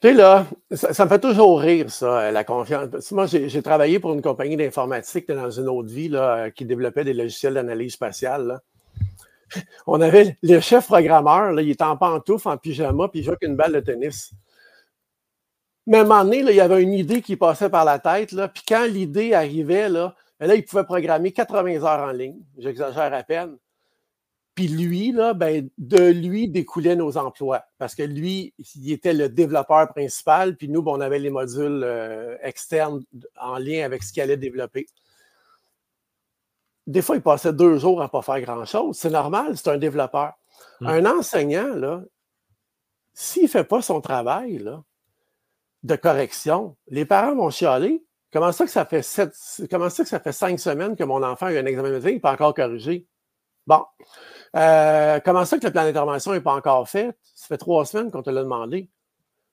tu 0.00 0.08
sais, 0.08 0.14
là, 0.14 0.46
ça, 0.72 1.04
me 1.04 1.10
fait 1.10 1.18
toujours 1.18 1.60
rire, 1.60 1.90
ça, 1.90 2.30
la 2.30 2.44
confiance. 2.44 3.12
Moi, 3.12 3.26
j'ai 3.26 3.62
travaillé 3.62 3.98
pour 3.98 4.12
une 4.12 4.22
compagnie 4.22 4.56
d'informatique 4.56 5.30
dans 5.30 5.50
une 5.50 5.68
autre 5.68 5.90
vie 5.90 6.08
là, 6.08 6.50
qui 6.50 6.64
développait 6.64 7.04
des 7.04 7.12
logiciels 7.12 7.54
d'analyse 7.54 7.92
spatiale. 7.92 8.60
On 9.86 10.00
avait 10.00 10.38
le 10.42 10.60
chef 10.60 10.86
programmeur, 10.86 11.52
là, 11.52 11.60
il 11.62 11.70
était 11.70 11.84
en 11.84 11.96
pantoufle, 11.96 12.48
en 12.48 12.56
pyjama, 12.56 13.08
puis 13.08 13.20
il 13.20 13.24
jouait 13.24 13.32
avec 13.32 13.48
une 13.48 13.56
balle 13.56 13.72
de 13.72 13.80
tennis. 13.80 14.32
Mais 15.86 15.98
à 15.98 16.02
un 16.02 16.32
il 16.32 16.54
y 16.54 16.60
avait 16.60 16.82
une 16.82 16.92
idée 16.92 17.20
qui 17.20 17.36
passait 17.36 17.68
par 17.68 17.84
la 17.84 17.98
tête. 17.98 18.30
Puis 18.30 18.62
quand 18.66 18.86
l'idée 18.86 19.34
arrivait, 19.34 19.88
là, 19.88 20.14
ben 20.38 20.46
là, 20.46 20.54
il 20.54 20.64
pouvait 20.64 20.84
programmer 20.84 21.32
80 21.32 21.82
heures 21.82 22.08
en 22.08 22.12
ligne. 22.12 22.38
J'exagère 22.58 23.12
à 23.12 23.22
peine. 23.22 23.56
Puis 24.60 24.68
lui, 24.68 25.10
là, 25.10 25.32
ben, 25.32 25.70
de 25.78 26.10
lui 26.10 26.46
découlaient 26.46 26.94
nos 26.94 27.16
emplois. 27.16 27.64
Parce 27.78 27.94
que 27.94 28.02
lui, 28.02 28.52
il 28.76 28.92
était 28.92 29.14
le 29.14 29.30
développeur 29.30 29.88
principal, 29.88 30.54
puis 30.54 30.68
nous, 30.68 30.82
ben, 30.82 30.92
on 30.92 31.00
avait 31.00 31.18
les 31.18 31.30
modules 31.30 31.80
euh, 31.82 32.36
externes 32.42 33.02
en 33.40 33.56
lien 33.56 33.86
avec 33.86 34.02
ce 34.02 34.12
qu'il 34.12 34.20
allait 34.22 34.36
développer. 34.36 34.86
Des 36.86 37.00
fois, 37.00 37.16
il 37.16 37.22
passait 37.22 37.54
deux 37.54 37.78
jours 37.78 38.02
à 38.02 38.04
ne 38.04 38.10
pas 38.10 38.20
faire 38.20 38.38
grand-chose. 38.42 38.98
C'est 38.98 39.08
normal, 39.08 39.56
c'est 39.56 39.70
un 39.70 39.78
développeur. 39.78 40.34
Mmh. 40.82 40.86
Un 40.88 41.06
enseignant, 41.06 41.74
là, 41.74 42.02
s'il 43.14 43.44
ne 43.44 43.48
fait 43.48 43.64
pas 43.64 43.80
son 43.80 44.02
travail, 44.02 44.58
là, 44.58 44.82
de 45.84 45.96
correction, 45.96 46.76
les 46.88 47.06
parents 47.06 47.34
vont 47.34 47.48
chialer. 47.48 48.04
Comment 48.30 48.52
ça 48.52 48.66
que 48.66 48.70
ça 48.70 48.84
fait 48.84 49.00
sept, 49.00 49.32
comment 49.70 49.88
ça 49.88 50.02
que 50.02 50.10
ça 50.10 50.20
fait 50.20 50.32
cinq 50.32 50.60
semaines 50.60 50.96
que 50.96 51.04
mon 51.04 51.22
enfant 51.22 51.46
a 51.46 51.52
eu 51.54 51.56
un 51.56 51.64
examen 51.64 51.88
médecin, 51.88 52.10
il 52.10 52.14
n'est 52.16 52.20
pas 52.20 52.32
encore 52.34 52.52
corrigé? 52.52 53.06
Bon. 53.66 53.84
Euh, 54.56 55.20
comment 55.24 55.44
ça 55.44 55.58
que 55.58 55.66
le 55.66 55.72
plan 55.72 55.84
d'intervention 55.84 56.32
n'est 56.32 56.40
pas 56.40 56.54
encore 56.54 56.88
fait? 56.88 57.16
Ça 57.34 57.46
fait 57.46 57.58
trois 57.58 57.84
semaines 57.84 58.10
qu'on 58.10 58.22
te 58.22 58.30
l'a 58.30 58.42
demandé. 58.42 58.88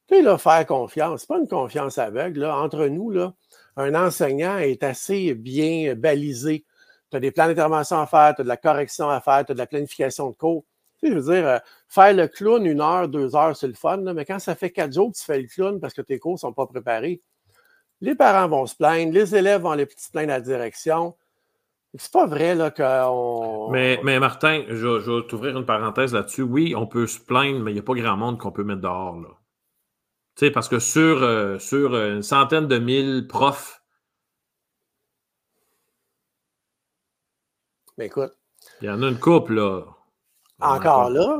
Tu 0.08 0.16
sais, 0.16 0.22
là, 0.22 0.38
faire 0.38 0.66
confiance, 0.66 1.22
c'est 1.22 1.28
pas 1.28 1.38
une 1.38 1.48
confiance 1.48 1.98
aveugle. 1.98 2.42
Là. 2.42 2.58
Entre 2.58 2.88
nous, 2.88 3.12
là, 3.12 3.34
un 3.76 3.94
enseignant 3.94 4.58
est 4.58 4.84
assez 4.84 5.34
bien 5.34 5.96
balisé. 5.96 6.66
Tu 7.12 7.18
as 7.18 7.20
des 7.20 7.32
plans 7.32 7.48
d'intervention 7.48 8.00
à 8.00 8.08
faire, 8.08 8.34
tu 8.36 8.42
as 8.42 8.44
de 8.44 8.50
la 8.50 8.58
correction 8.58 9.10
à 9.10 9.22
faire, 9.22 9.46
tu 9.46 9.52
as 9.52 9.56
de 9.56 9.60
la 9.60 9.68
planification 9.68 10.30
de 10.30 10.36
cours. 10.36 10.66
Tu 11.00 11.08
sais, 11.08 11.14
je 11.14 11.20
veux 11.20 11.34
dire, 11.34 11.48
euh, 11.48 11.60
faire 11.88 12.14
le 12.14 12.28
clown 12.28 12.66
une 12.66 12.82
heure, 12.82 13.08
deux 13.08 13.36
heures, 13.36 13.56
c'est 13.56 13.68
le 13.68 13.76
fun, 13.76 13.98
mais 13.98 14.26
quand 14.26 14.40
ça 14.40 14.56
fait 14.56 14.72
quatre 14.72 14.94
jours 14.94 15.12
que 15.12 15.18
tu 15.18 15.24
fais 15.24 15.40
le 15.40 15.48
clown 15.48 15.80
parce 15.80 15.94
que 15.94 16.02
tes 16.02 16.18
cours 16.18 16.34
ne 16.34 16.38
sont 16.40 16.54
pas 16.54 16.66
préparés, 16.66 17.22
les 18.02 18.16
parents 18.16 18.48
vont 18.48 18.66
se 18.66 18.76
plaindre, 18.76 19.14
les 19.14 19.36
élèves 19.36 19.62
vont 19.62 19.72
aller 19.72 19.88
se 19.96 20.10
plaindre 20.10 20.32
à 20.32 20.38
la 20.38 20.42
direction. 20.42 21.16
C'est 22.00 22.12
pas 22.12 22.26
vrai 22.26 22.54
là, 22.54 22.70
qu'on. 22.70 23.70
Mais, 23.72 24.00
mais 24.04 24.20
Martin, 24.20 24.64
je, 24.68 25.00
je 25.00 25.12
vais 25.12 25.28
t'ouvrir 25.28 25.58
une 25.58 25.66
parenthèse 25.66 26.14
là-dessus. 26.14 26.44
Oui, 26.44 26.76
on 26.76 26.86
peut 26.86 27.08
se 27.08 27.20
plaindre, 27.20 27.60
mais 27.60 27.72
il 27.72 27.76
n'y 27.76 27.80
a 27.80 27.84
pas 27.84 27.94
grand 27.94 28.18
monde 28.18 28.38
qu'on 28.38 28.52
peut 28.52 28.64
mettre 28.64 28.82
dehors. 28.82 29.20
Là. 29.20 29.30
Tu 30.36 30.46
sais, 30.46 30.52
parce 30.52 30.70
que 30.70 30.78
sur, 30.80 31.24
euh, 31.24 31.58
sur 31.58 31.96
une 31.96 32.22
centaine 32.22 32.68
de 32.68 32.78
mille 32.78 33.28
profs. 33.28 33.82
Mais 37.98 38.06
écoute. 38.06 38.34
Il 38.82 38.88
y 38.88 38.90
en 38.92 39.02
a 39.02 39.08
une 39.08 39.20
couple, 39.20 39.56
là. 39.56 39.84
Encore 40.60 41.10
là, 41.10 41.40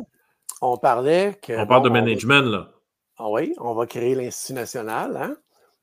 on 0.62 0.78
parlait 0.78 1.38
que. 1.42 1.54
On 1.54 1.68
parle 1.68 1.84
de 1.84 1.90
management, 1.90 2.46
là. 2.50 2.72
Ah 3.18 3.30
oui, 3.30 3.54
on 3.60 3.74
va 3.74 3.86
créer 3.86 4.16
l'Institut 4.16 4.54
national. 4.54 5.18
Hein? 5.18 5.36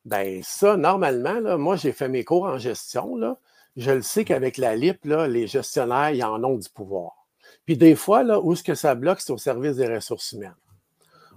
Ben, 0.04 0.42
ça, 0.42 0.76
normalement, 0.76 1.40
là, 1.40 1.56
moi, 1.56 1.76
j'ai 1.76 1.92
fait 1.92 2.08
mes 2.08 2.24
cours 2.24 2.44
en 2.44 2.58
gestion. 2.58 3.16
Là. 3.16 3.38
Je 3.76 3.90
le 3.90 4.02
sais 4.02 4.24
qu'avec 4.24 4.56
la 4.56 4.76
LIP, 4.76 5.04
là, 5.04 5.26
les 5.26 5.46
gestionnaires, 5.46 6.10
ils 6.10 6.22
en 6.24 6.42
ont 6.44 6.56
du 6.56 6.68
pouvoir. 6.68 7.26
Puis 7.64 7.76
des 7.76 7.94
fois, 7.94 8.22
là, 8.22 8.40
où 8.40 8.52
est-ce 8.52 8.62
que 8.62 8.74
ça 8.74 8.94
bloque, 8.94 9.20
c'est 9.20 9.32
au 9.32 9.38
service 9.38 9.76
des 9.76 9.92
ressources 9.92 10.32
humaines. 10.32 10.54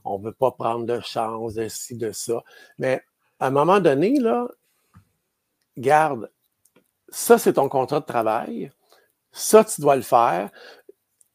On 0.03 0.19
ne 0.19 0.25
veut 0.25 0.33
pas 0.33 0.51
prendre 0.51 0.85
de 0.85 0.99
chance, 1.01 1.55
de 1.55 1.67
ci, 1.67 1.95
de 1.95 2.11
ça. 2.11 2.43
Mais 2.77 3.01
à 3.39 3.47
un 3.47 3.51
moment 3.51 3.79
donné, 3.79 4.19
là, 4.19 4.47
garde, 5.77 6.29
ça, 7.09 7.37
c'est 7.37 7.53
ton 7.53 7.69
contrat 7.69 7.99
de 7.99 8.05
travail. 8.05 8.71
Ça, 9.31 9.63
tu 9.63 9.81
dois 9.81 9.95
le 9.95 10.01
faire 10.01 10.49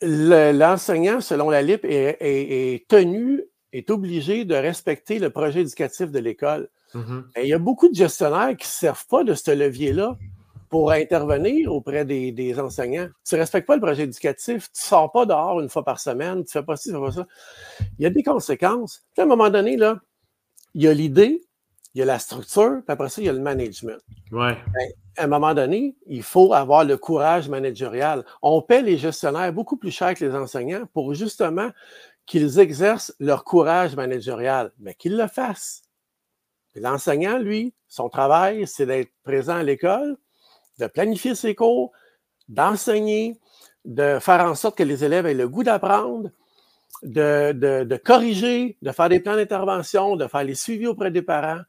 l'enseignant, 0.03 1.21
selon 1.21 1.51
la 1.51 1.62
LIP, 1.62 1.85
est, 1.85 2.87
tenu, 2.88 3.45
est 3.73 3.91
obligé 3.91 4.45
de 4.45 4.55
respecter 4.55 5.19
le 5.19 5.31
projet 5.31 5.61
éducatif 5.61 6.11
de 6.11 6.19
l'école. 6.19 6.69
Mm-hmm. 6.95 7.23
Il 7.43 7.47
y 7.47 7.53
a 7.53 7.59
beaucoup 7.59 7.88
de 7.88 7.95
gestionnaires 7.95 8.57
qui 8.57 8.67
ne 8.67 8.73
servent 8.73 9.07
pas 9.07 9.25
de 9.25 9.35
ce 9.35 9.51
levier-là 9.51 10.19
pour 10.73 10.91
intervenir 10.91 11.71
auprès 11.71 12.07
des, 12.07 12.59
enseignants. 12.59 13.09
Tu 13.29 13.35
ne 13.35 13.41
respectes 13.41 13.67
pas 13.67 13.75
le 13.75 13.83
projet 13.83 14.05
éducatif, 14.05 14.73
tu 14.73 14.81
ne 14.83 14.87
sors 14.89 15.13
pas 15.13 15.27
dehors 15.27 15.61
une 15.61 15.69
fois 15.69 15.85
par 15.85 16.01
semaine, 16.01 16.37
tu 16.47 16.57
ne 16.57 16.63
fais 16.63 16.63
pas 16.63 16.77
ci, 16.77 16.89
tu 16.89 16.95
ne 16.95 16.99
fais 16.99 17.05
pas 17.05 17.13
ça. 17.13 17.27
Il 17.99 18.05
y 18.05 18.07
a 18.07 18.11
des 18.11 18.23
conséquences. 18.23 19.05
à 19.19 19.23
un 19.23 19.27
moment 19.27 19.51
donné, 19.51 19.77
là, 19.77 20.01
il 20.73 20.85
y 20.85 20.89
a 20.89 20.95
l'idée, 20.95 21.43
il 21.93 21.99
y 21.99 22.03
a 22.03 22.07
la 22.07 22.19
structure, 22.19 22.81
puis 22.87 22.91
après 22.91 23.11
ça, 23.11 23.21
il 23.21 23.27
y 23.27 23.29
a 23.29 23.35
le 23.35 23.41
management. 23.41 23.99
Ouais. 24.31 24.57
Ben, 24.73 24.89
à 25.19 25.25
un 25.25 25.27
moment 25.27 25.53
donné, 25.53 25.95
il 26.07 26.23
faut 26.23 26.55
avoir 26.55 26.87
le 26.87 26.97
courage 26.97 27.51
managérial. 27.51 28.25
On 28.41 28.63
paie 28.63 28.81
les 28.81 28.97
gestionnaires 28.97 29.53
beaucoup 29.53 29.77
plus 29.77 29.91
cher 29.91 30.15
que 30.15 30.25
les 30.25 30.35
enseignants 30.35 30.87
pour 30.95 31.13
justement 31.13 31.71
qu'ils 32.25 32.61
exercent 32.61 33.15
leur 33.21 33.45
courage 33.45 33.95
managérial, 33.95 34.73
mais 34.79 34.95
qu'ils 34.95 35.19
le 35.19 35.27
fassent. 35.27 35.83
L'enseignant, 36.77 37.37
lui, 37.37 37.75
son 37.89 38.09
travail, 38.09 38.67
c'est 38.67 38.87
d'être 38.87 39.13
présent 39.23 39.57
à 39.57 39.63
l'école, 39.63 40.17
de 40.79 40.87
planifier 40.87 41.35
ses 41.35 41.55
cours, 41.55 41.93
d'enseigner, 42.49 43.39
de 43.85 44.19
faire 44.21 44.45
en 44.45 44.55
sorte 44.55 44.79
que 44.79 44.83
les 44.83 45.05
élèves 45.05 45.27
aient 45.27 45.35
le 45.35 45.49
goût 45.49 45.65
d'apprendre, 45.65 46.31
de, 47.03 47.97
corriger, 47.97 48.77
de 48.83 48.93
faire 48.93 49.09
des 49.09 49.21
plans 49.21 49.37
d'intervention, 49.37 50.17
de 50.17 50.27
faire 50.27 50.45
les 50.45 50.55
suivis 50.55 50.87
auprès 50.87 51.11
des 51.11 51.23
parents. 51.23 51.61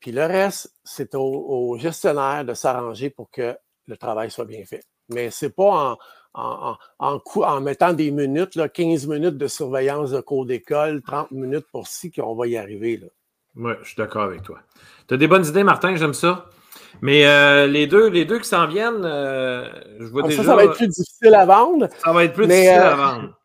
Puis 0.00 0.12
le 0.12 0.24
reste, 0.24 0.72
c'est 0.84 1.14
au, 1.14 1.76
gestionnaire 1.78 2.44
de 2.44 2.54
s'arranger 2.54 3.10
pour 3.10 3.30
que 3.30 3.56
le 3.86 3.96
travail 3.96 4.30
soit 4.30 4.44
bien 4.44 4.64
fait. 4.64 4.84
Mais 5.08 5.30
ce 5.30 5.46
n'est 5.46 5.52
pas 5.52 5.96
en, 6.34 6.76
en, 6.98 7.60
mettant 7.60 7.92
des 7.92 8.10
minutes, 8.10 8.54
là, 8.54 8.68
15 8.68 9.06
minutes 9.06 9.38
de 9.38 9.46
surveillance 9.46 10.10
de 10.10 10.20
cours 10.20 10.46
d'école, 10.46 11.02
30 11.02 11.30
minutes 11.32 11.66
pour 11.72 11.86
ci 11.86 12.10
qu'on 12.10 12.34
va 12.34 12.46
y 12.46 12.56
arriver. 12.56 13.02
Oui, 13.56 13.72
je 13.82 13.88
suis 13.88 13.96
d'accord 13.96 14.24
avec 14.24 14.42
toi. 14.42 14.58
Tu 15.08 15.14
as 15.14 15.16
des 15.16 15.28
bonnes 15.28 15.46
idées, 15.46 15.64
Martin, 15.64 15.94
j'aime 15.96 16.14
ça? 16.14 16.46
Mais 17.02 17.26
euh, 17.26 17.66
les, 17.66 17.86
deux, 17.86 18.08
les 18.08 18.24
deux 18.24 18.38
qui 18.38 18.48
s'en 18.48 18.66
viennent, 18.66 19.04
euh, 19.04 19.68
je 19.98 20.06
vois 20.06 20.22
déjà. 20.22 20.42
Ça, 20.42 20.48
ça 20.48 20.56
va 20.56 20.64
être 20.64 20.76
plus 20.76 20.88
difficile 20.88 21.34
à 21.34 21.44
vendre. 21.44 21.88
Ça 22.02 22.12
va 22.12 22.24
être 22.24 22.32
plus 22.32 22.46
difficile 22.46 22.70
à 22.70 22.92
euh, 22.92 22.96
vendre. 22.96 23.38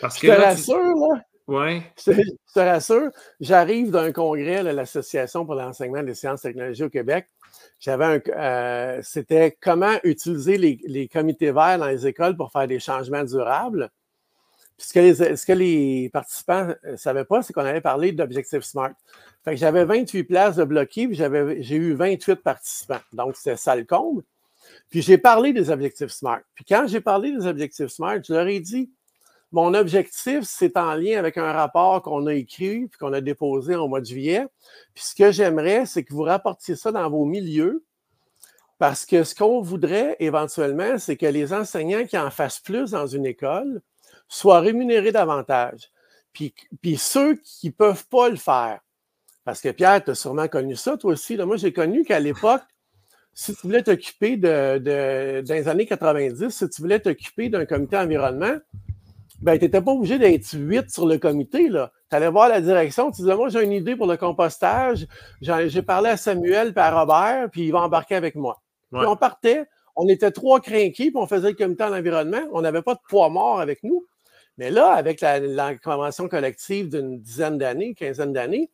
Parce 0.00 0.20
je 0.20 0.26
te 0.26 0.32
rassure, 0.32 0.76
là. 0.76 1.22
Oui. 1.48 1.82
Je, 1.96 2.12
te, 2.54 2.60
rassure, 2.60 3.10
j'arrive 3.40 3.90
d'un 3.90 4.12
congrès 4.12 4.62
de 4.62 4.68
l'Association 4.68 5.46
pour 5.46 5.54
l'enseignement 5.54 6.02
des 6.02 6.14
sciences 6.14 6.44
et 6.44 6.48
technologies 6.48 6.84
au 6.84 6.90
Québec. 6.90 7.26
J'avais 7.80 8.20
un. 8.36 9.00
C'était 9.02 9.56
comment 9.58 9.94
utiliser 10.04 10.58
les, 10.58 11.08
comités 11.08 11.50
verts 11.50 11.78
dans 11.78 11.86
les 11.86 12.06
écoles 12.06 12.36
pour 12.36 12.52
faire 12.52 12.66
des 12.66 12.80
changements 12.80 13.24
durables. 13.24 13.88
Puis 14.76 14.88
ce 14.88 14.92
que 14.92 15.00
les, 15.00 15.36
ce 15.36 15.46
que 15.46 15.52
les 15.52 16.10
participants 16.12 16.68
ne 16.84 16.96
savaient 16.96 17.24
pas, 17.24 17.42
c'est 17.42 17.52
qu'on 17.52 17.64
avait 17.64 17.80
parlé 17.80 18.12
d'objectifs 18.12 18.62
SMART. 18.62 18.92
J'avais 19.52 19.84
28 19.84 20.24
places 20.24 20.56
de 20.56 20.64
bloquées, 20.64 21.08
puis 21.08 21.16
j'ai 21.16 21.76
eu 21.76 21.94
28 21.94 22.36
participants. 22.36 23.00
Donc, 23.12 23.36
c'était 23.36 23.56
ça 23.56 23.76
le 23.76 23.84
comble. 23.84 24.22
Puis 24.90 25.02
j'ai 25.02 25.18
parlé 25.18 25.52
des 25.52 25.70
objectifs 25.70 26.10
SMART. 26.10 26.40
Puis 26.54 26.64
quand 26.64 26.86
j'ai 26.86 27.00
parlé 27.00 27.32
des 27.32 27.46
objectifs 27.46 27.88
SMART, 27.88 28.22
je 28.26 28.32
leur 28.32 28.46
ai 28.46 28.60
dit 28.60 28.90
mon 29.50 29.72
objectif, 29.72 30.42
c'est 30.42 30.76
en 30.76 30.94
lien 30.94 31.18
avec 31.18 31.38
un 31.38 31.52
rapport 31.52 32.02
qu'on 32.02 32.26
a 32.26 32.34
écrit 32.34 32.86
puis 32.86 32.98
qu'on 32.98 33.14
a 33.14 33.22
déposé 33.22 33.74
au 33.76 33.88
mois 33.88 34.00
de 34.00 34.06
juillet. 34.06 34.46
Puis 34.94 35.04
ce 35.04 35.14
que 35.14 35.32
j'aimerais, 35.32 35.86
c'est 35.86 36.04
que 36.04 36.12
vous 36.12 36.22
rapportiez 36.22 36.76
ça 36.76 36.92
dans 36.92 37.08
vos 37.08 37.24
milieux 37.24 37.82
parce 38.78 39.06
que 39.06 39.24
ce 39.24 39.34
qu'on 39.34 39.62
voudrait 39.62 40.16
éventuellement, 40.20 40.98
c'est 40.98 41.16
que 41.16 41.26
les 41.26 41.52
enseignants 41.52 42.04
qui 42.04 42.18
en 42.18 42.30
fassent 42.30 42.60
plus 42.60 42.90
dans 42.90 43.06
une 43.06 43.24
école 43.24 43.80
soient 44.28 44.60
rémunérés 44.60 45.12
davantage. 45.12 45.90
Puis, 46.32 46.54
puis 46.82 46.98
ceux 46.98 47.36
qui 47.36 47.68
ne 47.68 47.72
peuvent 47.72 48.06
pas 48.06 48.28
le 48.28 48.36
faire, 48.36 48.80
parce 49.48 49.62
que 49.62 49.70
Pierre, 49.70 50.04
tu 50.04 50.10
as 50.10 50.14
sûrement 50.14 50.46
connu 50.46 50.76
ça, 50.76 50.98
toi 50.98 51.12
aussi. 51.12 51.38
moi, 51.38 51.56
j'ai 51.56 51.72
connu 51.72 52.04
qu'à 52.04 52.20
l'époque, 52.20 52.60
si 53.32 53.54
tu 53.54 53.62
voulais 53.62 53.82
t'occuper 53.82 54.36
de, 54.36 54.76
de, 54.76 55.40
dans 55.40 55.54
les 55.54 55.68
années 55.68 55.86
90, 55.86 56.50
si 56.50 56.68
tu 56.68 56.82
voulais 56.82 57.00
t'occuper 57.00 57.48
d'un 57.48 57.64
comité 57.64 57.96
environnement, 57.96 58.58
ben, 59.40 59.58
tu 59.58 59.64
n'étais 59.64 59.80
pas 59.80 59.92
obligé 59.92 60.18
d'être 60.18 60.52
huit 60.52 60.90
sur 60.90 61.06
le 61.06 61.16
comité. 61.16 61.70
Tu 61.70 61.78
allais 62.14 62.28
voir 62.28 62.50
la 62.50 62.60
direction, 62.60 63.10
tu 63.10 63.22
disais, 63.22 63.34
moi, 63.34 63.48
j'ai 63.48 63.64
une 63.64 63.72
idée 63.72 63.96
pour 63.96 64.06
le 64.06 64.18
compostage. 64.18 65.06
J'ai 65.40 65.80
parlé 65.80 66.10
à 66.10 66.18
Samuel 66.18 66.74
et 66.76 66.78
à 66.78 67.00
Robert, 67.00 67.48
puis 67.50 67.62
il 67.62 67.72
va 67.72 67.80
embarquer 67.80 68.16
avec 68.16 68.34
moi. 68.34 68.60
Puis 68.92 69.06
on 69.06 69.16
partait, 69.16 69.64
on 69.96 70.08
était 70.08 70.30
trois 70.30 70.60
crinqués, 70.60 71.10
puis 71.10 71.16
on 71.16 71.26
faisait 71.26 71.48
le 71.48 71.56
comité 71.56 71.84
en 71.84 71.94
environnement. 71.94 72.42
On 72.52 72.60
n'avait 72.60 72.82
pas 72.82 72.96
de 72.96 73.00
poids 73.08 73.30
mort 73.30 73.60
avec 73.62 73.82
nous. 73.82 74.04
Mais 74.58 74.70
là, 74.70 74.90
avec 74.90 75.22
la, 75.22 75.74
convention 75.76 76.28
collective 76.28 76.90
d'une 76.90 77.18
dizaine 77.18 77.56
d'années, 77.56 77.94
quinzaine 77.94 78.34
d'années, 78.34 78.68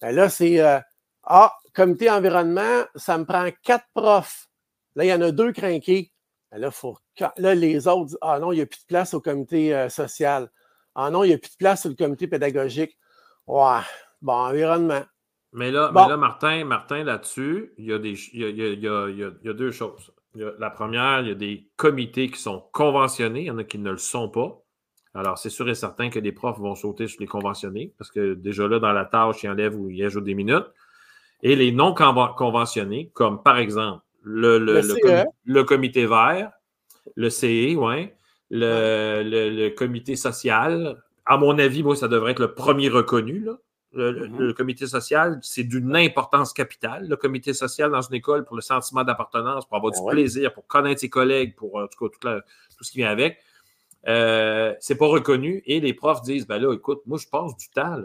ben 0.00 0.14
là, 0.14 0.28
c'est 0.28 0.60
euh, 0.60 0.78
Ah, 1.24 1.52
comité 1.74 2.10
environnement, 2.10 2.84
ça 2.94 3.18
me 3.18 3.24
prend 3.24 3.48
quatre 3.62 3.86
profs. 3.94 4.48
Là, 4.94 5.04
il 5.04 5.08
y 5.08 5.12
en 5.12 5.20
a 5.22 5.30
deux 5.30 5.52
crinqués. 5.52 6.12
Ben 6.50 6.58
là, 6.58 6.70
faut, 6.70 6.96
là, 7.36 7.54
les 7.54 7.88
autres 7.88 8.06
disent 8.06 8.18
Ah 8.20 8.38
non, 8.38 8.52
il 8.52 8.56
n'y 8.56 8.62
a 8.62 8.66
plus 8.66 8.80
de 8.80 8.86
place 8.86 9.14
au 9.14 9.20
comité 9.20 9.74
euh, 9.74 9.88
social. 9.88 10.50
Ah 10.94 11.10
non, 11.10 11.24
il 11.24 11.28
n'y 11.28 11.34
a 11.34 11.38
plus 11.38 11.52
de 11.52 11.56
place 11.56 11.86
au 11.86 11.94
comité 11.94 12.26
pédagogique. 12.26 12.96
Ouais, 13.46 13.80
bon, 14.20 14.32
environnement. 14.32 15.02
Mais 15.52 15.70
là, 15.70 15.90
là 15.94 16.16
Martin, 16.16 16.64
Martin 16.64 17.04
là-dessus, 17.04 17.72
il 17.78 17.86
y, 17.86 17.92
a 17.92 17.98
des, 17.98 18.14
il, 18.34 18.40
y 18.40 19.48
a, 19.48 19.52
deux 19.54 19.70
choses. 19.70 20.12
la 20.34 20.70
première, 20.70 21.20
il 21.20 21.28
y 21.28 21.30
a 21.30 21.34
des 21.34 21.70
comités 21.76 22.30
qui 22.30 22.38
sont 22.38 22.68
conventionnés, 22.72 23.42
il 23.42 23.46
y 23.46 23.50
en 23.50 23.58
a 23.58 23.64
qui 23.64 23.78
ne 23.78 23.90
le 23.90 23.98
sont 23.98 24.28
pas. 24.28 24.62
Alors, 25.14 25.38
c'est 25.38 25.50
sûr 25.50 25.68
et 25.68 25.74
certain 25.74 26.10
que 26.10 26.18
les 26.18 26.32
profs 26.32 26.58
vont 26.58 26.74
sauter 26.74 27.06
sur 27.06 27.20
les 27.20 27.26
conventionnés, 27.26 27.92
parce 27.98 28.10
que 28.10 28.34
déjà 28.34 28.68
là, 28.68 28.78
dans 28.78 28.92
la 28.92 29.04
tâche, 29.04 29.42
ils 29.42 29.48
enlèvent 29.48 29.78
ou 29.78 29.90
ils 29.90 30.04
ajoutent 30.04 30.24
des 30.24 30.34
minutes. 30.34 30.66
Et 31.42 31.56
les 31.56 31.72
non 31.72 31.94
conventionnés, 31.94 33.10
comme 33.14 33.42
par 33.42 33.58
exemple 33.58 34.02
le, 34.22 34.58
le, 34.58 34.80
le, 35.44 35.64
comité 35.64 36.04
vert, 36.06 36.52
le 37.14 37.30
CE, 37.30 37.76
ouais, 37.76 38.16
le, 38.50 39.68
comité 39.70 40.16
social. 40.16 41.02
À 41.24 41.36
mon 41.36 41.58
avis, 41.58 41.82
moi, 41.82 41.96
ça 41.96 42.08
devrait 42.08 42.32
être 42.32 42.40
le 42.40 42.54
premier 42.54 42.88
reconnu. 42.88 43.40
Là. 43.40 43.58
Le, 43.92 44.28
mm-hmm. 44.28 44.54
comité 44.54 44.86
social, 44.86 45.38
c'est 45.42 45.64
d'une 45.64 45.96
importance 45.96 46.52
capitale. 46.52 47.08
Le 47.08 47.16
comité 47.16 47.54
social 47.54 47.90
dans 47.90 48.02
une 48.02 48.14
école 48.14 48.44
pour 48.44 48.56
le 48.56 48.62
sentiment 48.62 49.04
d'appartenance, 49.04 49.66
pour 49.66 49.76
avoir 49.76 49.92
du 49.92 49.98
ah 50.02 50.10
plaisir, 50.10 50.52
pour 50.52 50.66
connaître 50.66 51.00
ses 51.00 51.08
collègues, 51.08 51.54
pour 51.56 51.76
en 51.76 51.86
tout 51.86 52.08
cas 52.20 52.40
tout, 52.76 52.84
ce 52.84 52.90
qui 52.90 52.98
vient 52.98 53.10
avec. 53.10 53.38
Euh, 54.06 54.74
c'est 54.80 54.96
pas 54.96 55.06
reconnu 55.06 55.62
et 55.66 55.80
les 55.80 55.92
profs 55.92 56.22
disent 56.22 56.46
ben 56.46 56.58
là, 56.58 56.72
écoute, 56.72 57.00
moi, 57.06 57.18
je 57.18 57.26
passe 57.28 57.56
du 57.56 57.68
temps 57.70 57.96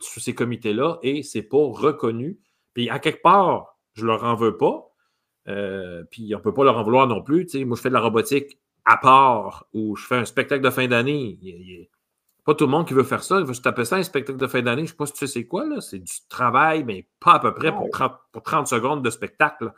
sur 0.00 0.22
ces 0.22 0.34
comités-là 0.34 0.98
et 1.02 1.22
c'est 1.22 1.42
pas 1.42 1.58
reconnu. 1.58 2.38
Puis 2.74 2.88
à 2.90 2.98
quelque 2.98 3.22
part, 3.22 3.78
je 3.94 4.04
leur 4.04 4.24
en 4.24 4.34
veux 4.34 4.56
pas, 4.56 4.92
euh, 5.48 6.04
puis 6.10 6.34
on 6.34 6.38
ne 6.38 6.42
peut 6.42 6.54
pas 6.54 6.64
leur 6.64 6.76
en 6.76 6.82
vouloir 6.82 7.06
non 7.06 7.22
plus. 7.22 7.46
moi, 7.64 7.76
je 7.76 7.82
fais 7.82 7.88
de 7.88 7.94
la 7.94 8.00
robotique 8.00 8.60
à 8.84 8.96
part 8.98 9.66
ou 9.72 9.96
je 9.96 10.06
fais 10.06 10.16
un 10.16 10.24
spectacle 10.24 10.62
de 10.62 10.70
fin 10.70 10.86
d'année. 10.86 11.38
Il 11.42 11.88
pas 12.46 12.54
tout 12.54 12.66
le 12.66 12.70
monde 12.70 12.86
qui 12.86 12.94
veut 12.94 13.02
faire 13.02 13.24
ça. 13.24 13.42
Je 13.44 13.60
taper 13.60 13.84
ça 13.84 13.96
un 13.96 14.04
spectacle 14.04 14.38
de 14.38 14.46
fin 14.46 14.62
d'année. 14.62 14.82
Je 14.82 14.84
ne 14.84 14.88
sais 14.90 14.96
pas 14.96 15.06
si 15.06 15.12
tu 15.14 15.18
sais 15.18 15.26
c'est 15.26 15.46
quoi. 15.46 15.64
C'est 15.80 15.98
du 15.98 16.12
travail, 16.28 16.84
mais 16.84 17.08
pas 17.18 17.32
à 17.32 17.38
peu 17.40 17.52
près 17.52 17.72
pour 17.72 17.90
30, 17.90 18.12
pour 18.30 18.42
30 18.44 18.68
secondes 18.68 19.04
de 19.04 19.10
spectacle. 19.10 19.72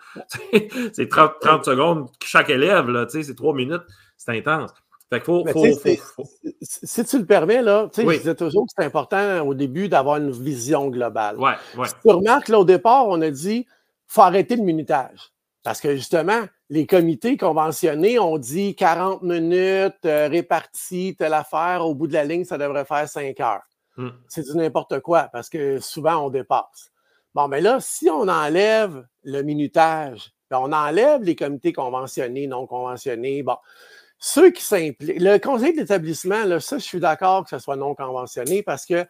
c'est 0.92 1.08
30, 1.08 1.64
secondes 1.64 2.11
chaque 2.22 2.50
élève. 2.50 3.06
C'est 3.08 3.34
trois 3.34 3.54
minutes. 3.54 3.84
C'est 4.18 4.37
intense. 4.37 4.70
Fait 5.11 5.21
faut, 5.21 5.44
Si 6.61 7.05
tu 7.05 7.18
le 7.18 7.25
permets, 7.25 7.62
là, 7.62 7.88
je 7.97 8.03
disais 8.03 8.35
toujours 8.35 8.66
que 8.66 8.73
c'est 8.77 8.85
important 8.85 9.40
au 9.47 9.55
début 9.55 9.88
d'avoir 9.88 10.16
une 10.16 10.31
vision 10.31 10.88
globale. 10.88 11.38
Ouais, 11.38 11.53
ouais. 11.79 11.88
tu 12.03 12.11
remarques, 12.11 12.49
là, 12.49 12.59
au 12.59 12.64
départ, 12.64 13.09
on 13.09 13.21
a 13.23 13.31
dit 13.31 13.66
faut 14.07 14.23
arrêter 14.23 14.57
le 14.57 14.62
minutage. 14.62 15.33
Parce 15.62 15.81
que 15.81 15.94
justement, 15.94 16.44
les 16.71 16.87
comités 16.87 17.37
conventionnés 17.37 18.18
ont 18.18 18.38
dit 18.38 18.75
40 18.75 19.23
minutes 19.23 20.05
euh, 20.07 20.29
réparties, 20.29 21.14
telle 21.18 21.35
affaire, 21.35 21.85
au 21.87 21.94
bout 21.94 22.07
de 22.07 22.14
la 22.14 22.25
ligne, 22.25 22.44
ça 22.44 22.59
devrait 22.59 22.85
faire 22.85 23.09
5 23.09 23.38
heures. 23.40 23.62
Hmm. 23.97 24.11
C'est 24.29 24.44
du 24.44 24.57
n'importe 24.57 25.01
quoi 25.01 25.29
parce 25.33 25.48
que 25.48 25.81
souvent 25.81 26.27
on 26.27 26.31
dépasse. 26.31 26.92
Bon, 27.35 27.48
mais 27.48 27.61
là, 27.61 27.79
si 27.81 28.09
on 28.09 28.29
enlève 28.29 29.06
le 29.25 29.42
minutage, 29.42 30.33
ben, 30.50 30.59
on 30.59 30.73
enlève 30.73 31.23
les 31.23 31.37
comités 31.37 31.73
conventionnés, 31.73 32.46
non 32.46 32.67
conventionnés, 32.67 33.42
bon, 33.42 33.56
ceux 34.19 34.50
qui 34.50 34.62
s'impliquent, 34.62 35.21
le 35.21 35.38
conseil 35.38 35.75
d'établissement, 35.75 36.44
là, 36.44 36.60
ça, 36.60 36.79
je 36.79 36.85
suis 36.85 37.00
d'accord 37.00 37.44
que 37.44 37.50
ce 37.50 37.58
soit 37.58 37.77
non 37.77 37.94
conventionné 37.94 38.62
parce 38.62 38.85
que 38.85 39.06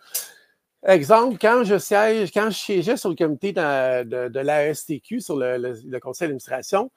Exemple, 0.87 1.39
quand 1.41 1.65
je 1.65 1.77
siège, 1.77 2.31
quand 2.33 2.51
je 2.51 2.57
siégeais 2.57 2.97
sur 2.97 3.09
le 3.09 3.17
comité 3.17 3.53
de, 3.53 4.05
de, 4.05 4.29
de 4.29 4.41
l'ASTQ, 4.41 5.21
sur 5.21 5.37
le, 5.37 5.57
le, 5.59 5.99
conseil 5.99 6.29
d'administration, 6.29 6.93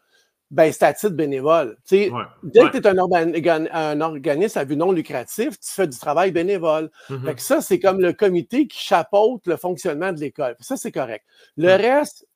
ben, 0.52 0.72
c'est 0.72 0.84
à 0.84 0.94
titre 0.94 1.14
bénévole. 1.14 1.78
dès 1.90 2.10
que 2.12 2.78
tu 2.78 2.78
es 2.78 3.50
un, 3.50 3.66
un, 3.72 4.02
organisme 4.02 4.60
à 4.60 4.66
but 4.66 4.76
non 4.76 4.92
lucratif, 4.92 5.60
tu 5.60 5.72
fais 5.72 5.88
du 5.88 5.98
travail 5.98 6.32
bénévole. 6.32 6.92
Mm-hmm. 7.10 7.38
ça, 7.40 7.62
c'est 7.62 7.80
comme 7.80 8.02
le 8.02 8.14
comité 8.14 8.68
qui 8.68 8.78
chapeaute 8.78 9.48
le 9.48 9.58
fonctionnement 9.58 10.14
de 10.14 10.20
l'école. 10.20 10.56
Ça, 10.60 10.78
c'est 10.78 10.92
correct. 10.92 11.26
Le 11.58 11.70
reste, 11.70 12.28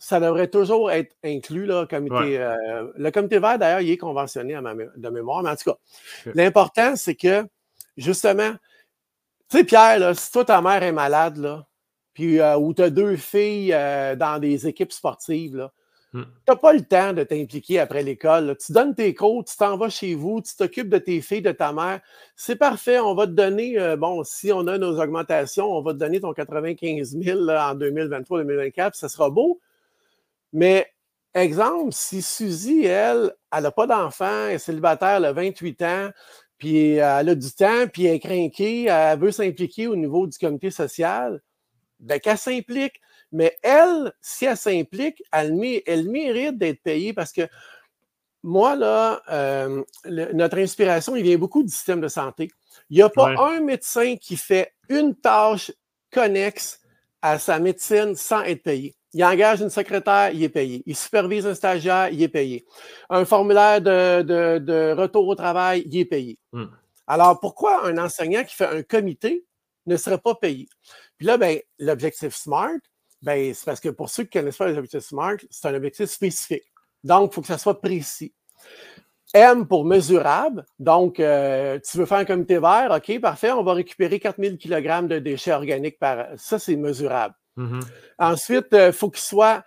ça 0.00 0.18
devrait 0.18 0.48
toujours 0.48 0.90
être 0.90 1.14
inclus, 1.22 1.66
là, 1.66 1.86
comité. 1.86 2.38
Euh, 2.38 2.90
le 2.96 3.10
comité 3.10 3.38
vert, 3.38 3.58
d'ailleurs, 3.58 3.82
il 3.82 3.90
est 3.90 3.96
conventionné 3.96 4.54
à 4.54 4.60
ma, 4.60 4.74
de 4.74 5.08
mémoire, 5.08 5.44
mais 5.44 5.50
en 5.50 5.56
tout 5.56 5.70
cas, 5.70 5.78
l'important, 6.34 6.96
c'est 6.96 7.14
que, 7.14 7.46
justement, 7.96 8.52
tu 9.48 9.58
sais, 9.58 9.64
Pierre, 9.64 9.98
là, 9.98 10.14
si 10.14 10.32
toi, 10.32 10.44
ta 10.44 10.60
mère 10.60 10.82
est 10.82 10.92
malade, 10.92 11.36
là, 11.36 11.66
puis, 12.14 12.40
euh, 12.40 12.56
ou 12.56 12.74
tu 12.74 12.82
as 12.82 12.90
deux 12.90 13.16
filles 13.16 13.72
euh, 13.72 14.16
dans 14.16 14.40
des 14.40 14.66
équipes 14.66 14.92
sportives, 14.92 15.56
là, 15.56 15.72
Hmm. 16.12 16.22
Tu 16.22 16.28
n'as 16.48 16.56
pas 16.56 16.72
le 16.72 16.80
temps 16.80 17.12
de 17.12 17.22
t'impliquer 17.22 17.78
après 17.78 18.02
l'école. 18.02 18.56
Tu 18.64 18.72
donnes 18.72 18.94
tes 18.96 19.14
cours, 19.14 19.44
tu 19.44 19.56
t'en 19.56 19.76
vas 19.76 19.88
chez 19.88 20.14
vous, 20.14 20.40
tu 20.42 20.56
t'occupes 20.56 20.88
de 20.88 20.98
tes 20.98 21.20
filles, 21.20 21.42
de 21.42 21.52
ta 21.52 21.72
mère. 21.72 22.00
C'est 22.34 22.56
parfait. 22.56 22.98
On 22.98 23.14
va 23.14 23.26
te 23.26 23.32
donner, 23.32 23.78
euh, 23.78 23.96
bon, 23.96 24.24
si 24.24 24.52
on 24.52 24.66
a 24.66 24.76
nos 24.76 25.00
augmentations, 25.00 25.70
on 25.70 25.82
va 25.82 25.92
te 25.92 25.98
donner 25.98 26.20
ton 26.20 26.32
95 26.32 27.16
000 27.16 27.48
en 27.48 27.74
2023-2024, 27.76 28.94
ça 28.94 29.08
sera 29.08 29.30
beau. 29.30 29.60
Mais, 30.52 30.86
exemple, 31.34 31.92
si 31.92 32.22
Suzy, 32.22 32.84
elle, 32.84 33.32
elle 33.52 33.62
n'a 33.62 33.70
pas 33.70 33.86
d'enfant, 33.86 34.46
elle 34.46 34.56
est 34.56 34.58
célibataire, 34.58 35.16
elle 35.16 35.24
a 35.26 35.32
28 35.32 35.82
ans, 35.82 36.10
puis 36.58 36.94
elle 36.94 37.28
a 37.28 37.34
du 37.34 37.52
temps, 37.52 37.86
puis 37.92 38.06
elle 38.06 38.16
est 38.16 38.20
craquée, 38.20 38.84
elle 38.84 39.18
veut 39.18 39.32
s'impliquer 39.32 39.86
au 39.86 39.96
niveau 39.96 40.26
du 40.26 40.36
comité 40.36 40.70
social, 40.70 41.40
bien 41.98 42.18
qu'elle 42.18 42.38
s'implique. 42.38 43.00
Mais 43.32 43.56
elle, 43.62 44.12
si 44.20 44.44
elle 44.44 44.56
s'implique, 44.56 45.22
elle, 45.32 45.54
mérite 45.54 46.58
d'être 46.58 46.82
payée 46.82 47.12
parce 47.12 47.32
que 47.32 47.48
moi, 48.42 48.74
là, 48.74 49.22
euh, 49.30 49.84
notre 50.06 50.58
inspiration, 50.58 51.14
il 51.14 51.22
vient 51.22 51.38
beaucoup 51.38 51.62
du 51.62 51.68
système 51.68 52.00
de 52.00 52.08
santé. 52.08 52.50
Il 52.88 52.96
n'y 52.96 53.02
a 53.02 53.08
pas 53.08 53.34
un 53.38 53.60
médecin 53.60 54.16
qui 54.16 54.36
fait 54.36 54.72
une 54.88 55.14
tâche 55.14 55.70
connexe 56.10 56.80
à 57.22 57.38
sa 57.38 57.58
médecine 57.58 58.16
sans 58.16 58.42
être 58.42 58.62
payé. 58.62 58.96
Il 59.12 59.24
engage 59.24 59.60
une 59.60 59.70
secrétaire, 59.70 60.30
il 60.32 60.42
est 60.42 60.48
payé. 60.48 60.82
Il 60.86 60.96
supervise 60.96 61.46
un 61.46 61.54
stagiaire, 61.54 62.10
il 62.10 62.22
est 62.22 62.28
payé. 62.28 62.64
Un 63.08 63.24
formulaire 63.24 63.80
de, 63.80 64.92
retour 64.92 65.26
au 65.26 65.34
travail, 65.34 65.82
il 65.86 65.98
est 65.98 66.04
payé. 66.04 66.38
Hmm. 66.52 66.66
Alors, 67.06 67.40
pourquoi 67.40 67.86
un 67.86 67.98
enseignant 67.98 68.44
qui 68.44 68.54
fait 68.54 68.66
un 68.66 68.82
comité 68.82 69.44
ne 69.86 69.96
serait 69.96 70.18
pas 70.18 70.36
payé? 70.36 70.68
Puis 71.18 71.26
là, 71.26 71.36
ben, 71.38 71.58
l'objectif 71.78 72.34
SMART, 72.34 72.78
ben, 73.22 73.52
c'est 73.52 73.64
parce 73.64 73.80
que 73.80 73.88
pour 73.88 74.08
ceux 74.08 74.24
qui 74.24 74.38
ne 74.38 74.42
connaissent 74.42 74.56
pas 74.56 74.68
les 74.68 74.78
objectifs 74.78 75.08
SMART, 75.08 75.38
c'est 75.50 75.68
un 75.68 75.74
objectif 75.74 76.06
spécifique. 76.06 76.70
Donc, 77.02 77.32
il 77.32 77.34
faut 77.34 77.40
que 77.40 77.48
ça 77.48 77.58
soit 77.58 77.80
précis. 77.80 78.32
M 79.32 79.66
pour 79.66 79.84
mesurable. 79.84 80.64
Donc, 80.78 81.20
euh, 81.20 81.78
tu 81.78 81.98
veux 81.98 82.06
faire 82.06 82.18
un 82.18 82.24
comité 82.24 82.58
vert, 82.58 82.90
OK, 82.96 83.20
parfait, 83.20 83.52
on 83.52 83.62
va 83.62 83.74
récupérer 83.74 84.18
4000 84.18 84.58
kg 84.58 85.06
de 85.06 85.18
déchets 85.18 85.52
organiques 85.52 85.98
par. 85.98 86.26
Ça, 86.36 86.58
c'est 86.58 86.76
mesurable. 86.76 87.34
Mm-hmm. 87.56 87.82
Ensuite, 88.18 88.66
il 88.72 88.78
euh, 88.78 88.92
faut 88.92 89.10
qu'il 89.10 89.22
soit 89.22 89.64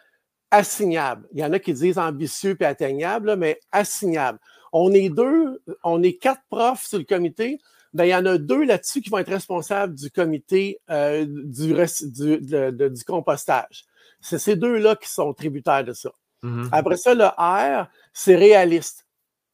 assignable. 0.51 1.27
Il 1.33 1.39
y 1.39 1.45
en 1.45 1.51
a 1.53 1.59
qui 1.59 1.73
disent 1.73 1.97
ambitieux 1.97 2.55
et 2.59 2.65
atteignable, 2.65 3.35
mais 3.35 3.59
assignable. 3.71 4.39
On 4.71 4.91
est 4.91 5.09
deux, 5.09 5.61
on 5.83 6.01
est 6.03 6.13
quatre 6.13 6.41
profs 6.49 6.85
sur 6.85 6.99
le 6.99 7.05
comité 7.05 7.59
ben, 7.93 8.05
il 8.05 8.09
y 8.09 8.15
en 8.15 8.25
a 8.25 8.37
deux 8.37 8.63
là-dessus 8.63 9.01
qui 9.01 9.09
vont 9.09 9.19
être 9.19 9.29
responsables 9.29 9.93
du 9.93 10.09
comité 10.09 10.79
euh, 10.89 11.25
du, 11.27 11.73
du, 11.73 13.03
compostage. 13.05 13.85
C'est 14.19 14.39
ces 14.39 14.55
deux-là 14.55 14.95
qui 14.95 15.09
sont 15.09 15.33
tributaires 15.33 15.83
de 15.83 15.93
ça. 15.93 16.09
Mm-hmm. 16.43 16.69
Après 16.71 16.97
ça, 16.97 17.13
le 17.13 17.25
R, 17.25 17.87
c'est 18.11 18.35
réaliste. 18.35 19.02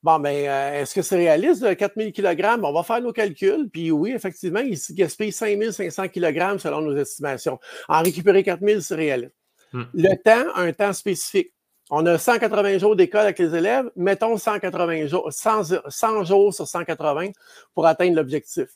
Bon, 0.02 0.18
ben, 0.20 0.48
euh, 0.48 0.82
est-ce 0.82 0.96
que 0.96 1.02
c'est 1.02 1.18
réaliste 1.18 1.62
de 1.62 1.74
4000 1.74 2.14
kg? 2.14 2.58
On 2.64 2.72
va 2.72 2.84
faire 2.84 3.02
nos 3.02 3.12
calculs. 3.12 3.70
Puis 3.70 3.92
oui, 3.92 4.12
effectivement, 4.12 4.62
il 4.62 4.78
gaspille 4.92 5.32
5500 5.32 6.08
kg 6.08 6.58
selon 6.58 6.82
nos 6.82 6.96
estimations. 6.96 7.60
En 7.90 8.02
récupérer 8.02 8.44
4000, 8.44 8.82
c'est 8.82 8.96
réaliste. 8.96 9.36
Mm. 9.74 9.84
Le 9.94 10.16
temps, 10.16 10.56
un 10.56 10.72
temps 10.72 10.94
spécifique. 10.94 11.54
On 11.90 12.06
a 12.06 12.18
180 12.18 12.78
jours 12.78 12.96
d'école 12.96 13.22
avec 13.22 13.40
les 13.40 13.56
élèves, 13.56 13.90
mettons 13.96 14.38
180 14.38 15.08
jours, 15.08 15.34
100, 15.34 16.24
jours 16.24 16.54
sur 16.54 16.68
180 16.68 17.32
pour 17.74 17.88
atteindre 17.88 18.16
l'objectif. 18.16 18.68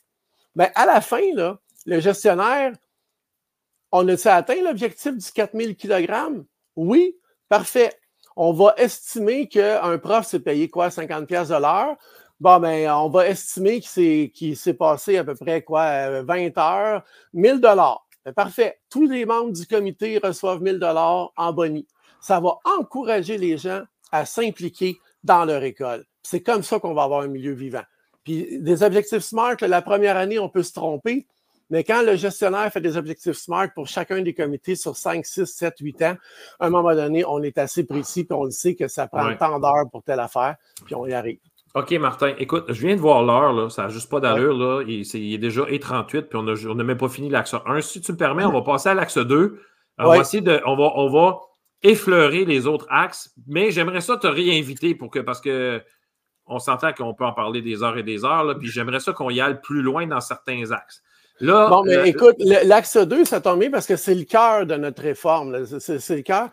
Mais 0.56 0.72
à 0.74 0.84
la 0.84 1.00
fin, 1.00 1.22
là, 1.34 1.58
le 1.86 2.00
gestionnaire, 2.00 2.72
on 3.92 4.06
a-t-il 4.08 4.28
atteint 4.28 4.60
l'objectif 4.62 5.16
du 5.16 5.32
4000 5.32 5.76
kg? 5.76 6.44
Oui, 6.74 7.16
parfait. 7.48 7.92
On 8.36 8.52
va 8.52 8.74
estimer 8.76 9.48
qu'un 9.48 9.98
prof 9.98 10.26
s'est 10.26 10.40
payé 10.40 10.68
quoi, 10.68 10.90
50 10.90 11.26
pièces 11.26 11.48
de 11.48 11.54
l'heure? 11.54 11.96
Bon, 12.40 12.58
ben, 12.58 12.90
on 12.90 13.08
va 13.08 13.28
estimer 13.28 13.80
qu'il 13.80 14.56
s'est 14.56 14.74
passé 14.74 15.18
à 15.18 15.24
peu 15.24 15.34
près 15.34 15.62
quoi, 15.62 16.22
20 16.22 16.58
heures, 16.58 17.04
1000 17.32 17.60
dollars. 17.60 18.06
Ben, 18.24 18.32
parfait. 18.32 18.80
Tous 18.90 19.08
les 19.08 19.24
membres 19.24 19.52
du 19.52 19.66
comité 19.66 20.18
reçoivent 20.22 20.62
1000 20.62 20.78
dollars 20.78 21.32
en 21.36 21.52
boni 21.52 21.86
ça 22.24 22.40
va 22.40 22.58
encourager 22.78 23.36
les 23.36 23.58
gens 23.58 23.82
à 24.10 24.24
s'impliquer 24.24 24.96
dans 25.24 25.44
leur 25.44 25.62
école. 25.62 26.06
C'est 26.22 26.42
comme 26.42 26.62
ça 26.62 26.78
qu'on 26.78 26.94
va 26.94 27.02
avoir 27.02 27.20
un 27.20 27.26
milieu 27.26 27.52
vivant. 27.52 27.82
Puis 28.24 28.60
des 28.60 28.82
objectifs 28.82 29.22
SMART, 29.22 29.56
la 29.60 29.82
première 29.82 30.16
année, 30.16 30.38
on 30.38 30.48
peut 30.48 30.62
se 30.62 30.72
tromper, 30.72 31.26
mais 31.70 31.84
quand 31.84 32.02
le 32.02 32.16
gestionnaire 32.16 32.70
fait 32.72 32.80
des 32.80 32.96
objectifs 32.96 33.36
SMART 33.36 33.72
pour 33.74 33.86
chacun 33.86 34.20
des 34.20 34.34
comités 34.34 34.76
sur 34.76 34.96
5, 34.96 35.24
6, 35.24 35.46
7, 35.46 35.74
8 35.80 36.02
ans, 36.02 36.16
à 36.60 36.66
un 36.66 36.70
moment 36.70 36.94
donné, 36.94 37.24
on 37.24 37.42
est 37.42 37.58
assez 37.58 37.84
précis, 37.84 38.24
puis 38.24 38.36
on 38.36 38.44
le 38.44 38.50
sait 38.50 38.74
que 38.74 38.88
ça 38.88 39.06
prend 39.06 39.34
tant 39.36 39.58
d'heures 39.58 39.90
pour 39.90 40.02
telle 40.02 40.20
affaire, 40.20 40.56
puis 40.84 40.94
on 40.94 41.06
y 41.06 41.12
arrive. 41.12 41.38
OK, 41.74 41.90
Martin, 41.92 42.34
écoute, 42.38 42.66
je 42.68 42.86
viens 42.86 42.94
de 42.94 43.00
voir 43.00 43.24
l'heure, 43.24 43.72
ça 43.72 43.84
n'a 43.84 43.88
juste 43.88 44.08
pas 44.08 44.20
d'allure, 44.20 44.56
là. 44.56 44.82
Il, 44.86 45.00
est, 45.34 45.38
déjà 45.38 45.62
E38, 45.62 46.22
puis 46.22 46.38
on 46.38 46.74
n'a 46.74 46.84
même 46.84 46.96
pas 46.96 47.08
fini 47.08 47.28
l'axe 47.28 47.54
1. 47.66 47.80
Si 47.80 48.00
tu 48.00 48.12
me 48.12 48.16
permets, 48.16 48.44
on 48.44 48.52
va 48.52 48.62
passer 48.62 48.90
à 48.90 48.94
l'axe 48.94 49.18
2. 49.18 49.60
On 49.98 50.08
va 50.08 50.18
essayer 50.18 50.40
de. 50.40 50.60
On 50.66 50.76
va, 50.76 50.92
on 50.94 51.08
va 51.08 51.40
effleurer 51.82 52.44
les 52.44 52.66
autres 52.66 52.86
axes, 52.90 53.32
mais 53.46 53.70
j'aimerais 53.70 54.00
ça 54.00 54.16
te 54.16 54.26
réinviter 54.26 54.94
pour 54.94 55.10
que, 55.10 55.18
parce 55.18 55.40
que 55.40 55.82
on 56.46 56.58
s'entend 56.58 56.92
qu'on 56.92 57.14
peut 57.14 57.24
en 57.24 57.32
parler 57.32 57.62
des 57.62 57.82
heures 57.82 57.96
et 57.98 58.02
des 58.02 58.24
heures, 58.24 58.58
puis 58.58 58.68
j'aimerais 58.68 59.00
ça 59.00 59.12
qu'on 59.12 59.30
y 59.30 59.40
aille 59.40 59.60
plus 59.60 59.82
loin 59.82 60.06
dans 60.06 60.20
certains 60.20 60.70
axes. 60.72 61.02
Là, 61.40 61.68
bon, 61.68 61.82
mais 61.84 62.08
écoute, 62.08 62.36
l'axe 62.38 62.96
2, 62.96 63.24
ça 63.24 63.40
tombe 63.40 63.60
bien 63.60 63.70
parce 63.70 63.86
que 63.86 63.96
c'est 63.96 64.14
le 64.14 64.24
cœur 64.24 64.66
de 64.66 64.76
notre 64.76 65.02
réforme. 65.02 65.66
C'est 65.66 66.16
le 66.16 66.22
cœur. 66.22 66.50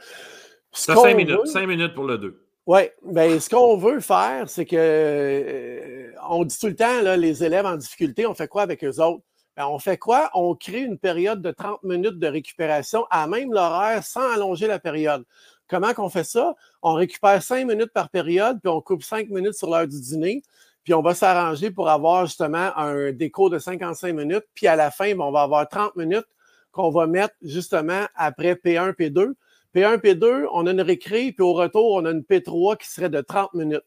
C'est 0.71 0.95
cinq 0.95 1.15
minutes, 1.15 1.47
cinq 1.47 1.67
minutes 1.67 1.93
pour 1.93 2.05
le 2.05 2.17
2. 2.17 2.41
Oui, 2.67 2.81
bien, 3.03 3.39
ce 3.39 3.49
qu'on 3.49 3.75
veut 3.75 3.99
faire, 3.99 4.47
c'est 4.47 4.65
que 4.65 4.75
euh, 4.77 6.11
on 6.29 6.45
dit 6.45 6.57
tout 6.57 6.67
le 6.67 6.75
temps, 6.75 7.01
là, 7.01 7.17
les 7.17 7.43
élèves 7.43 7.65
en 7.65 7.75
difficulté, 7.75 8.25
on 8.25 8.35
fait 8.35 8.47
quoi 8.47 8.61
avec 8.61 8.83
eux 8.83 9.01
autres? 9.01 9.23
Ben, 9.57 9.65
on 9.67 9.79
fait 9.79 9.97
quoi? 9.97 10.29
On 10.33 10.55
crée 10.55 10.81
une 10.81 10.97
période 10.97 11.41
de 11.41 11.51
30 11.51 11.83
minutes 11.83 12.19
de 12.19 12.27
récupération 12.27 13.05
à 13.09 13.27
même 13.27 13.51
l'horaire 13.51 14.03
sans 14.03 14.31
allonger 14.31 14.67
la 14.67 14.79
période. 14.79 15.25
Comment 15.67 15.93
qu'on 15.93 16.09
fait 16.09 16.23
ça? 16.23 16.55
On 16.81 16.93
récupère 16.93 17.41
5 17.41 17.65
minutes 17.65 17.91
par 17.93 18.09
période, 18.09 18.59
puis 18.61 18.71
on 18.71 18.79
coupe 18.79 19.03
5 19.03 19.29
minutes 19.29 19.55
sur 19.55 19.69
l'heure 19.69 19.87
du 19.87 19.99
dîner, 19.99 20.43
puis 20.83 20.93
on 20.93 21.01
va 21.01 21.13
s'arranger 21.13 21.71
pour 21.71 21.89
avoir 21.89 22.25
justement 22.25 22.75
un 22.75 23.11
déco 23.11 23.49
de 23.49 23.59
55 23.59 24.13
minutes, 24.13 24.45
puis 24.53 24.67
à 24.67 24.75
la 24.75 24.91
fin, 24.91 25.17
on 25.19 25.31
va 25.31 25.41
avoir 25.41 25.67
30 25.67 25.95
minutes 25.95 26.25
qu'on 26.71 26.89
va 26.89 27.07
mettre 27.07 27.35
justement 27.41 28.05
après 28.15 28.53
P1, 28.53 28.93
P2. 28.93 29.33
P1, 29.75 29.97
P2, 29.97 30.47
on 30.51 30.67
a 30.67 30.71
une 30.71 30.81
récré, 30.81 31.31
puis 31.31 31.43
au 31.43 31.53
retour, 31.53 31.93
on 31.93 32.05
a 32.05 32.11
une 32.11 32.23
P3 32.23 32.77
qui 32.77 32.87
serait 32.87 33.09
de 33.09 33.21
30 33.21 33.53
minutes. 33.53 33.83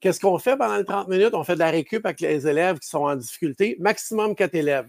Qu'est-ce 0.00 0.20
qu'on 0.20 0.38
fait 0.38 0.56
pendant 0.56 0.76
les 0.76 0.84
30 0.84 1.08
minutes? 1.08 1.34
On 1.34 1.44
fait 1.44 1.54
de 1.54 1.60
la 1.60 1.70
récup 1.70 2.04
avec 2.04 2.20
les 2.20 2.46
élèves 2.46 2.78
qui 2.78 2.88
sont 2.88 3.04
en 3.04 3.14
difficulté, 3.14 3.76
maximum 3.78 4.34
4 4.34 4.54
élèves. 4.54 4.88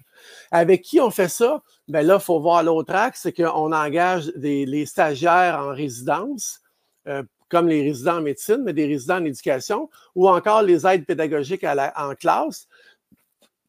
Avec 0.51 0.81
qui 0.81 0.99
on 0.99 1.11
fait 1.11 1.27
ça? 1.27 1.61
Bien 1.87 2.01
là, 2.01 2.15
il 2.15 2.23
faut 2.23 2.39
voir 2.39 2.63
l'autre 2.63 2.95
axe, 2.95 3.21
c'est 3.23 3.33
qu'on 3.33 3.71
engage 3.71 4.31
les 4.35 4.85
stagiaires 4.85 5.59
en 5.59 5.69
résidence, 5.69 6.61
euh, 7.07 7.23
comme 7.49 7.67
les 7.67 7.81
résidents 7.81 8.17
en 8.17 8.21
médecine, 8.21 8.61
mais 8.63 8.73
des 8.73 8.85
résidents 8.85 9.17
en 9.17 9.25
éducation, 9.25 9.89
ou 10.15 10.29
encore 10.29 10.61
les 10.61 10.85
aides 10.85 11.05
pédagogiques 11.05 11.65
en 11.65 12.15
classe 12.15 12.67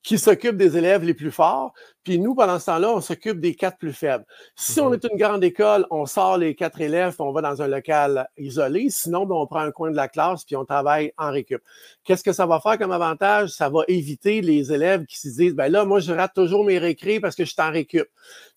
qui 0.02 0.18
s'occupe 0.18 0.56
des 0.56 0.78
élèves 0.78 1.04
les 1.04 1.12
plus 1.12 1.30
forts, 1.30 1.74
puis 2.02 2.18
nous, 2.18 2.34
pendant 2.34 2.58
ce 2.58 2.66
temps-là, 2.66 2.90
on 2.90 3.00
s'occupe 3.02 3.38
des 3.38 3.54
quatre 3.54 3.76
plus 3.76 3.92
faibles. 3.92 4.24
Si 4.56 4.80
on 4.80 4.88
mhm. 4.88 4.94
est 4.94 5.04
une 5.04 5.18
grande 5.18 5.44
école, 5.44 5.86
on 5.90 6.06
sort 6.06 6.38
les 6.38 6.54
quatre 6.54 6.80
élèves, 6.80 7.14
on 7.18 7.32
va 7.32 7.42
dans 7.42 7.60
un 7.60 7.66
local 7.66 8.26
isolé. 8.38 8.88
Sinon, 8.88 9.26
ben, 9.26 9.34
on 9.34 9.46
prend 9.46 9.60
un 9.60 9.70
coin 9.70 9.90
de 9.90 9.96
la 9.96 10.08
classe, 10.08 10.44
puis 10.44 10.56
on 10.56 10.64
travaille 10.64 11.12
en 11.18 11.30
récup. 11.30 11.62
Qu'est-ce 12.04 12.24
que 12.24 12.32
ça 12.32 12.46
va 12.46 12.60
faire 12.60 12.78
comme 12.78 12.92
avantage? 12.92 13.50
Ça 13.50 13.68
va 13.68 13.82
éviter 13.88 14.40
les 14.40 14.72
élèves 14.72 15.04
qui 15.04 15.18
se 15.18 15.28
disent, 15.28 15.54
ben 15.54 15.70
là, 15.70 15.84
moi, 15.84 16.00
je 16.00 16.12
rate 16.12 16.32
toujours 16.34 16.64
mes 16.64 16.78
récrés 16.78 17.20
parce 17.20 17.36
que 17.36 17.44
je 17.44 17.50
suis 17.50 17.62
en 17.62 17.70
récup. 17.70 18.08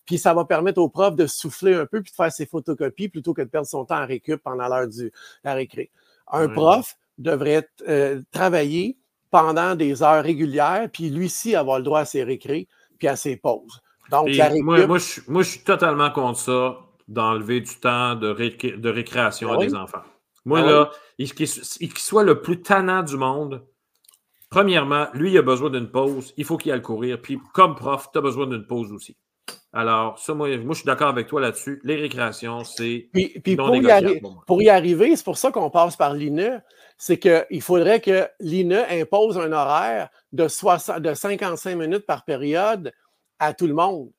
Puis 0.06 0.16
ça 0.16 0.32
va 0.32 0.46
permettre 0.46 0.80
aux 0.80 0.88
profs 0.88 1.16
de 1.16 1.26
souffler 1.26 1.74
un 1.74 1.84
peu, 1.84 2.00
puis 2.00 2.10
de 2.10 2.16
faire 2.16 2.32
ses 2.32 2.46
photocopies 2.46 3.08
plutôt 3.08 3.34
que 3.34 3.42
de 3.42 3.48
perdre 3.48 3.66
son 3.66 3.84
temps 3.84 4.02
en 4.02 4.06
récup 4.06 4.42
pendant 4.42 4.68
l'heure 4.68 4.88
du 4.88 5.12
la 5.44 5.52
récré. 5.52 5.90
Un 6.32 6.48
prof 6.48 6.96
devrait 7.18 7.68
euh, 7.86 8.22
travailler 8.32 8.96
pendant 9.34 9.74
des 9.74 10.00
heures 10.04 10.22
régulières, 10.22 10.88
puis 10.92 11.10
lui-ci 11.10 11.56
avoir 11.56 11.78
le 11.78 11.82
droit 11.82 11.98
à 11.98 12.04
ses 12.04 12.22
récrés 12.22 12.68
puis 13.00 13.08
à 13.08 13.16
ses 13.16 13.36
pauses. 13.36 13.80
Donc, 14.08 14.28
moi, 14.62 14.86
moi, 14.86 14.98
je, 14.98 15.48
suis 15.48 15.64
totalement 15.64 16.12
contre 16.12 16.38
ça, 16.38 16.78
d'enlever 17.08 17.60
du 17.60 17.74
temps 17.80 18.14
de, 18.14 18.32
de 18.32 18.88
récréation 18.88 19.52
à 19.52 19.56
ben 19.56 19.66
des 19.66 19.74
enfants. 19.74 20.04
Moi, 20.44 20.62
ben 20.62 20.70
là, 20.70 20.90
qu'il 21.18 21.48
soit 21.48 22.22
le 22.22 22.42
plus 22.42 22.62
tannant 22.62 23.02
du 23.02 23.16
monde, 23.16 23.66
premièrement, 24.50 25.08
lui, 25.14 25.32
il 25.32 25.38
a 25.38 25.42
besoin 25.42 25.68
d'une 25.68 25.90
pause, 25.90 26.32
il 26.36 26.44
faut 26.44 26.56
qu'il 26.56 26.70
aille 26.70 26.80
courir. 26.80 27.20
Puis, 27.20 27.40
comme 27.54 27.74
prof, 27.74 28.10
tu 28.12 28.18
as 28.18 28.22
besoin 28.22 28.46
d'une 28.46 28.68
pause 28.68 28.92
aussi. 28.92 29.16
Alors, 29.72 30.18
ça, 30.18 30.34
moi, 30.34 30.56
moi 30.58 30.74
je 30.74 30.80
suis 30.80 30.86
d'accord 30.86 31.08
avec 31.08 31.26
toi 31.26 31.40
là-dessus. 31.40 31.80
Les 31.82 31.96
récréations, 31.96 32.62
c'est. 32.64 33.08
Puis, 33.12 33.56
pour, 33.56 33.74
y 33.74 34.20
pour, 34.46 34.62
y 34.62 34.68
arriver, 34.68 35.16
c'est 35.16 35.24
pour 35.24 35.36
ça 35.36 35.50
qu'on 35.50 35.70
passe 35.70 35.96
par 35.96 36.14
l'INE 36.14 36.62
c'est 36.96 37.18
qu'il 37.18 37.62
faudrait 37.62 38.00
que 38.00 38.28
l'INE 38.40 38.84
impose 38.90 39.38
un 39.38 39.52
horaire 39.52 40.10
de, 40.32 40.48
55 40.48 41.76
minutes 41.76 42.06
par 42.06 42.24
période 42.24 42.92
à 43.38 43.52
tout 43.52 43.66
le 43.66 43.74
monde. 43.74 44.10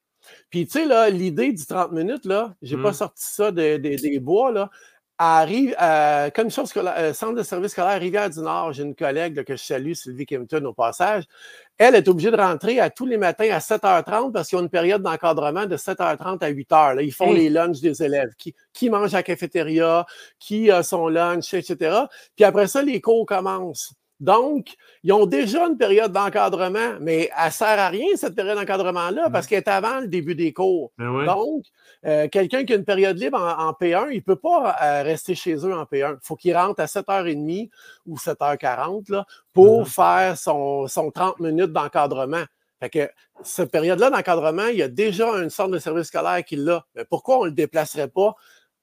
Puis, 0.49 0.65
tu 0.65 0.79
sais, 0.79 0.85
là, 0.85 1.09
l'idée 1.09 1.51
du 1.51 1.65
30 1.65 1.91
minutes, 1.91 2.25
là, 2.25 2.55
j'ai 2.61 2.75
n'ai 2.75 2.83
pas 2.83 2.91
hmm. 2.91 2.93
sorti 2.93 3.25
ça 3.25 3.51
des 3.51 4.19
bois, 4.19 4.51
là. 4.51 4.69
à, 5.17 5.45
à 5.77 6.31
commission 6.31 6.65
scolaire, 6.65 7.15
centre 7.15 7.35
de 7.35 7.43
service 7.43 7.71
scolaire 7.71 7.99
Rivière-du-Nord, 7.99 8.73
j'ai 8.73 8.83
une 8.83 8.95
collègue 8.95 9.43
que 9.43 9.55
je 9.55 9.63
salue, 9.63 9.93
Sylvie 9.93 10.25
Kempton, 10.25 10.65
au 10.65 10.73
passage. 10.73 11.25
Elle 11.77 11.95
est 11.95 12.07
obligée 12.07 12.31
de 12.31 12.37
rentrer 12.37 12.79
à 12.79 12.89
tous 12.89 13.05
les 13.05 13.17
matins 13.17 13.49
à 13.51 13.59
7h30 13.59 14.31
parce 14.31 14.47
qu'ils 14.47 14.57
ont 14.57 14.61
une 14.61 14.69
période 14.69 15.01
d'encadrement 15.01 15.65
de 15.65 15.75
7h30 15.75 16.41
à 16.41 16.51
8h. 16.51 16.95
Là. 16.95 17.01
Ils 17.01 17.11
font 17.11 17.33
les 17.33 17.49
lunchs 17.49 17.81
des 17.81 18.01
élèves. 18.01 18.31
Qui, 18.37 18.55
qui 18.71 18.89
mange 18.89 19.13
à 19.13 19.17
la 19.17 19.23
cafétéria, 19.23 20.05
qui 20.39 20.71
a 20.71 20.83
son 20.83 21.09
lunch, 21.09 21.53
etc. 21.53 22.03
Puis 22.35 22.45
après 22.45 22.67
ça, 22.67 22.81
les 22.81 23.01
cours 23.01 23.25
commencent. 23.25 23.93
Donc, 24.21 24.75
ils 25.03 25.11
ont 25.11 25.25
déjà 25.25 25.67
une 25.67 25.77
période 25.77 26.11
d'encadrement, 26.13 26.93
mais 27.01 27.29
elle 27.37 27.47
ne 27.47 27.51
sert 27.51 27.67
à 27.67 27.89
rien, 27.89 28.07
cette 28.15 28.35
période 28.35 28.57
d'encadrement-là, 28.57 29.29
parce 29.29 29.45
qu'elle 29.45 29.57
est 29.57 29.67
avant 29.67 29.99
le 29.99 30.07
début 30.07 30.35
des 30.35 30.53
cours. 30.53 30.91
Ben 30.97 31.25
Donc, 31.25 31.65
euh, 32.05 32.29
quelqu'un 32.29 32.63
qui 32.63 32.73
a 32.73 32.77
une 32.77 32.85
période 32.85 33.17
libre 33.17 33.37
en, 33.37 33.71
P1, 33.71 34.07
il 34.11 34.17
ne 34.17 34.21
peut 34.21 34.37
pas 34.37 34.77
euh, 34.81 35.03
rester 35.03 35.35
chez 35.35 35.55
eux 35.55 35.73
en 35.73 35.83
P1. 35.83 36.13
Il 36.13 36.17
faut 36.21 36.37
qu'il 36.37 36.55
rentre 36.55 36.81
à 36.81 36.85
7h30 36.85 37.69
ou 38.05 38.15
7h40 38.15 39.11
là, 39.11 39.25
pour 39.51 39.83
mm-hmm. 39.83 39.93
faire 39.93 40.37
son, 40.37 40.87
son 40.87 41.11
30 41.11 41.41
minutes 41.41 41.73
d'encadrement. 41.73 42.45
Fait 42.79 42.89
que 42.89 43.09
cette 43.43 43.71
période-là 43.71 44.09
d'encadrement, 44.09 44.67
il 44.67 44.77
y 44.77 44.83
a 44.83 44.87
déjà 44.87 45.27
une 45.41 45.49
sorte 45.49 45.71
de 45.71 45.79
service 45.79 46.07
scolaire 46.07 46.43
qui 46.45 46.55
l'a. 46.55 46.85
Mais 46.95 47.05
pourquoi 47.05 47.39
on 47.39 47.43
ne 47.43 47.49
le 47.49 47.55
déplacerait 47.55 48.09
pas 48.09 48.35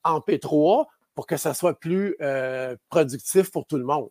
en 0.05 0.18
P3 0.18 0.87
pour 1.14 1.26
que 1.26 1.37
ça 1.37 1.55
soit 1.55 1.78
plus 1.78 2.16
euh, 2.20 2.76
productif 2.89 3.51
pour 3.51 3.66
tout 3.66 3.76
le 3.76 3.85
monde? 3.85 4.11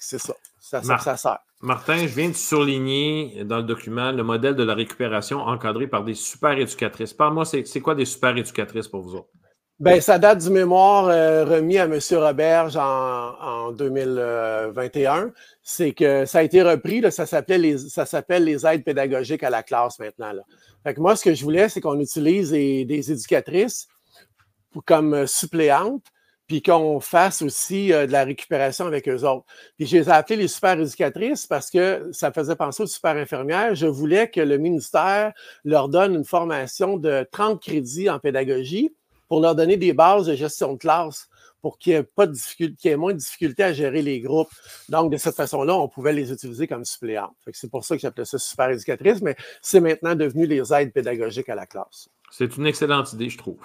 C'est 0.00 0.18
ça. 0.18 0.34
Ça, 0.60 0.82
ça, 0.82 1.16
sert. 1.16 1.38
Martin, 1.60 1.98
je 1.98 2.14
viens 2.14 2.28
de 2.28 2.34
souligner 2.34 3.44
dans 3.44 3.58
le 3.58 3.62
document 3.62 4.12
le 4.12 4.22
modèle 4.22 4.54
de 4.56 4.64
la 4.64 4.74
récupération 4.74 5.38
encadré 5.38 5.86
par 5.86 6.04
des 6.04 6.14
super 6.14 6.58
éducatrices. 6.58 7.14
Parle-moi, 7.14 7.44
c'est 7.44 7.80
quoi 7.80 7.94
des 7.94 8.04
super 8.04 8.36
éducatrices 8.36 8.88
pour 8.88 9.02
vous 9.02 9.14
autres? 9.14 9.28
Ben, 9.78 10.00
ça 10.00 10.18
date 10.18 10.38
du 10.38 10.48
mémoire 10.48 11.08
euh, 11.08 11.44
remis 11.44 11.76
à 11.76 11.84
M. 11.84 11.98
Roberge 12.12 12.78
en, 12.78 13.72
2021. 13.72 15.32
C'est 15.62 15.92
que 15.92 16.24
ça 16.24 16.38
a 16.38 16.42
été 16.42 16.62
repris, 16.62 17.02
là, 17.02 17.10
ça 17.10 17.26
s'appelle 17.26 17.60
les, 17.60 17.76
ça 17.76 18.06
s'appelle 18.06 18.44
les 18.44 18.66
aides 18.66 18.84
pédagogiques 18.84 19.42
à 19.42 19.50
la 19.50 19.62
classe 19.62 19.98
maintenant. 19.98 20.32
Là. 20.32 20.42
Fait 20.82 20.94
que 20.94 21.00
moi, 21.00 21.14
ce 21.14 21.24
que 21.24 21.34
je 21.34 21.44
voulais, 21.44 21.68
c'est 21.68 21.82
qu'on 21.82 22.00
utilise 22.00 22.52
des, 22.52 23.12
éducatrices 23.12 23.86
comme 24.86 25.26
suppléantes 25.26 26.04
puis 26.46 26.62
qu'on 26.62 27.00
fasse 27.00 27.42
aussi 27.42 27.92
euh, 27.92 28.06
de 28.06 28.12
la 28.12 28.24
récupération 28.24 28.86
avec 28.86 29.08
eux 29.08 29.24
autres. 29.24 29.44
Puis 29.76 29.86
je 29.86 29.96
les 29.98 30.08
ai 30.08 30.36
les 30.36 30.48
super 30.48 30.78
éducatrices 30.78 31.46
parce 31.46 31.70
que 31.70 32.08
ça 32.12 32.32
faisait 32.32 32.56
penser 32.56 32.82
aux 32.82 32.86
super 32.86 33.16
infirmières. 33.16 33.74
Je 33.74 33.86
voulais 33.86 34.30
que 34.30 34.40
le 34.40 34.58
ministère 34.58 35.32
leur 35.64 35.88
donne 35.88 36.14
une 36.14 36.24
formation 36.24 36.96
de 36.96 37.26
30 37.32 37.60
crédits 37.60 38.08
en 38.08 38.18
pédagogie 38.18 38.94
pour 39.28 39.40
leur 39.40 39.54
donner 39.54 39.76
des 39.76 39.92
bases 39.92 40.26
de 40.26 40.34
gestion 40.34 40.74
de 40.74 40.78
classe 40.78 41.28
pour 41.62 41.78
qu'il 41.78 41.94
n'y 41.94 41.98
ait, 41.98 42.02
pas 42.04 42.28
de 42.28 42.32
difficulté, 42.32 42.76
qu'il 42.76 42.90
y 42.90 42.94
ait 42.94 42.96
moins 42.96 43.12
de 43.12 43.18
difficultés 43.18 43.64
à 43.64 43.72
gérer 43.72 44.00
les 44.00 44.20
groupes. 44.20 44.50
Donc, 44.88 45.10
de 45.10 45.16
cette 45.16 45.34
façon-là, 45.34 45.74
on 45.74 45.88
pouvait 45.88 46.12
les 46.12 46.30
utiliser 46.30 46.68
comme 46.68 46.84
suppléants. 46.84 47.34
C'est 47.52 47.70
pour 47.70 47.84
ça 47.84 47.96
que 47.96 48.02
j'appelais 48.02 48.24
ça 48.24 48.38
super 48.38 48.70
éducatrice, 48.70 49.20
mais 49.20 49.34
c'est 49.62 49.80
maintenant 49.80 50.14
devenu 50.14 50.46
les 50.46 50.72
aides 50.72 50.92
pédagogiques 50.92 51.48
à 51.48 51.56
la 51.56 51.66
classe. 51.66 52.08
C'est 52.30 52.56
une 52.56 52.66
excellente 52.66 53.12
idée, 53.14 53.30
je 53.30 53.38
trouve. 53.38 53.58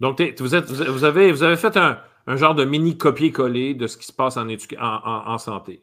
Donc, 0.00 0.20
vous, 0.38 0.54
êtes, 0.54 0.70
vous, 0.70 1.04
avez, 1.04 1.32
vous 1.32 1.42
avez 1.42 1.56
fait 1.56 1.76
un, 1.76 1.98
genre 2.36 2.54
de 2.54 2.64
mini 2.64 2.98
copier-coller 2.98 3.74
de 3.74 3.86
ce 3.86 3.96
qui 3.96 4.06
se 4.06 4.12
passe 4.12 4.36
en, 4.36 4.46
en, 4.48 5.38
santé. 5.38 5.80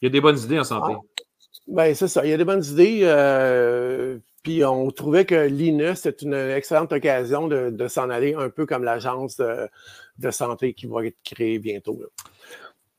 Il 0.00 0.06
y 0.06 0.08
a 0.08 0.10
des 0.10 0.20
bonnes 0.20 0.38
idées 0.38 0.58
en 0.58 0.64
santé. 0.64 0.94
Ah. 0.96 1.22
Ben, 1.68 1.94
c'est 1.94 2.08
ça. 2.08 2.24
Il 2.24 2.30
y 2.30 2.32
a 2.32 2.36
des 2.36 2.44
bonnes 2.44 2.64
idées. 2.64 3.00
Euh, 3.02 4.18
puis 4.42 4.64
on 4.64 4.90
trouvait 4.90 5.24
que 5.24 5.46
l'INE, 5.46 5.94
c'est 5.96 6.22
une 6.22 6.34
excellente 6.34 6.92
occasion 6.92 7.48
de, 7.48 7.88
s'en 7.88 8.10
aller 8.10 8.34
un 8.34 8.48
peu 8.48 8.66
comme 8.66 8.84
l'agence 8.84 9.36
de, 9.38 10.30
santé 10.30 10.74
qui 10.74 10.86
va 10.86 11.04
être 11.04 11.16
créée 11.24 11.58
bientôt. 11.58 12.00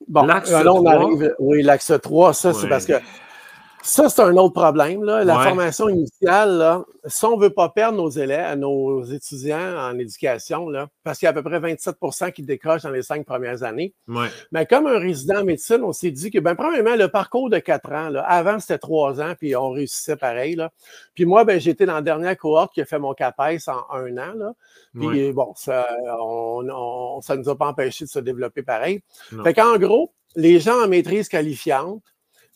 Bon, 0.08 0.26
l'axe 0.26 0.52
on 0.54 0.86
arrive. 0.86 1.36
Oui, 1.40 1.64
l'axe 1.64 1.92
3, 2.02 2.34
ça, 2.34 2.54
c'est 2.54 2.68
parce 2.68 2.86
que 2.86 2.94
ça, 3.88 4.10
c'est 4.10 4.22
un 4.22 4.36
autre 4.36 4.54
problème. 4.54 5.04
Là. 5.06 5.24
La 5.24 5.40
formation 5.40 5.88
initiale, 5.88 6.58
là, 6.58 6.84
si 7.06 7.24
on 7.24 7.38
ne 7.38 7.42
veut 7.42 7.52
pas 7.52 7.70
perdre 7.70 7.98
nos 7.98 8.10
élèves, 8.10 8.58
nos 8.58 9.02
étudiants 9.06 9.78
en 9.78 9.98
éducation, 9.98 10.68
là, 10.68 10.90
parce 11.06 11.20
qu'il 11.20 11.26
y 11.26 11.28
a 11.28 11.30
à 11.30 11.34
peu 11.34 11.42
près 11.42 11.62
27% 11.62 12.34
qui 12.34 12.44
décrochent 12.44 12.82
dans 12.82 12.90
les 12.90 13.02
cinq 13.02 13.26
premières 13.26 13.64
années. 13.64 13.94
Mais 14.52 14.66
comme 14.66 14.88
un 14.88 15.00
résident 15.00 15.40
en 15.40 15.46
médecine, 15.46 15.80
on 15.84 15.94
s'est 15.94 16.12
dit 16.12 16.32
que, 16.32 16.40
ben, 16.40 16.56
premièrement, 16.56 16.98
le 16.98 17.08
parcours 17.08 17.50
de 17.50 17.60
quatre 17.60 17.90
ans, 17.94 18.10
là, 18.10 18.24
avant 18.24 18.60
c'était 18.60 18.78
trois 18.78 19.22
ans, 19.22 19.36
puis 19.40 19.56
on 19.56 19.72
réussissait 19.72 20.18
pareil. 20.18 20.56
Là. 20.56 20.70
Puis 21.16 21.24
moi, 21.24 21.46
ben, 21.46 21.58
j'étais 21.58 21.86
dans 21.86 21.96
la 21.96 22.02
dernière 22.02 22.38
cohorte 22.38 22.74
qui 22.74 22.82
a 22.82 22.86
fait 22.86 23.00
mon 23.00 23.14
CAPES 23.14 23.70
en 23.70 23.96
un 23.96 24.18
an. 24.18 24.34
Là. 24.36 24.54
Puis 25.00 25.32
bon, 25.32 25.54
ça 25.56 25.88
ne 26.04 27.36
nous 27.36 27.50
a 27.50 27.58
pas 27.58 27.68
empêché 27.68 28.04
de 28.04 28.10
se 28.10 28.20
développer 28.20 28.64
pareil. 28.64 29.02
Fait 29.44 29.54
qu'en 29.54 29.78
gros, 29.78 30.12
les 30.36 30.60
gens 30.60 30.84
en 30.84 30.90
maîtrise 30.90 31.30
qualifiante, 31.30 32.04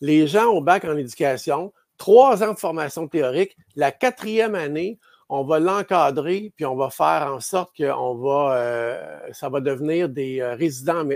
les 0.01 0.27
gens 0.27 0.47
au 0.47 0.61
bac 0.61 0.83
en 0.85 0.97
éducation, 0.97 1.71
trois 1.97 2.43
ans 2.43 2.53
de 2.53 2.59
formation 2.59 3.07
théorique, 3.07 3.55
la 3.75 3.91
quatrième 3.91 4.55
année, 4.55 4.99
on 5.33 5.45
va 5.45 5.59
l'encadrer, 5.59 6.51
puis 6.57 6.65
on 6.65 6.75
va 6.75 6.89
faire 6.89 7.31
en 7.31 7.39
sorte 7.39 7.73
que 7.77 7.85
va, 7.85 8.57
euh, 8.57 9.19
ça 9.31 9.47
va 9.47 9.61
devenir 9.61 10.09
des 10.09 10.41
euh, 10.41 10.55
résidents 10.55 11.07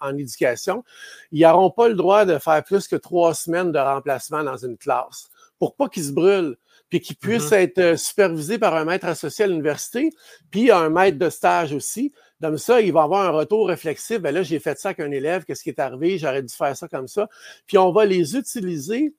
en, 0.00 0.16
éducation. 0.16 0.84
Ils 1.32 1.40
n'auront 1.42 1.70
pas 1.70 1.88
le 1.88 1.94
droit 1.94 2.24
de 2.24 2.38
faire 2.38 2.62
plus 2.62 2.86
que 2.86 2.94
trois 2.94 3.34
semaines 3.34 3.72
de 3.72 3.78
remplacement 3.80 4.44
dans 4.44 4.56
une 4.56 4.76
classe 4.76 5.28
pour 5.58 5.74
pas 5.74 5.88
qu'ils 5.88 6.04
se 6.04 6.12
brûlent, 6.12 6.56
puis 6.88 7.00
qu'ils 7.00 7.16
puissent 7.16 7.50
mm-hmm. 7.50 7.62
être 7.62 7.78
euh, 7.78 7.96
supervisés 7.96 8.58
par 8.58 8.76
un 8.76 8.84
maître 8.84 9.06
associé 9.06 9.46
à 9.46 9.48
l'université, 9.48 10.10
puis 10.52 10.70
un 10.70 10.88
maître 10.88 11.18
de 11.18 11.28
stage 11.28 11.72
aussi. 11.72 12.12
Comme 12.40 12.58
ça, 12.58 12.80
il 12.80 12.92
va 12.92 13.04
avoir 13.04 13.26
un 13.26 13.30
retour 13.30 13.68
réflexif. 13.68 14.18
Ben 14.18 14.34
là, 14.34 14.42
j'ai 14.42 14.58
fait 14.58 14.78
ça 14.78 14.90
avec 14.90 15.00
un 15.00 15.10
élève, 15.10 15.44
qu'est-ce 15.44 15.62
qui 15.62 15.70
est 15.70 15.78
arrivé? 15.78 16.18
J'aurais 16.18 16.42
dû 16.42 16.54
faire 16.54 16.76
ça 16.76 16.88
comme 16.88 17.08
ça. 17.08 17.28
Puis 17.66 17.78
on 17.78 17.90
va 17.90 18.04
les 18.04 18.36
utiliser 18.36 19.14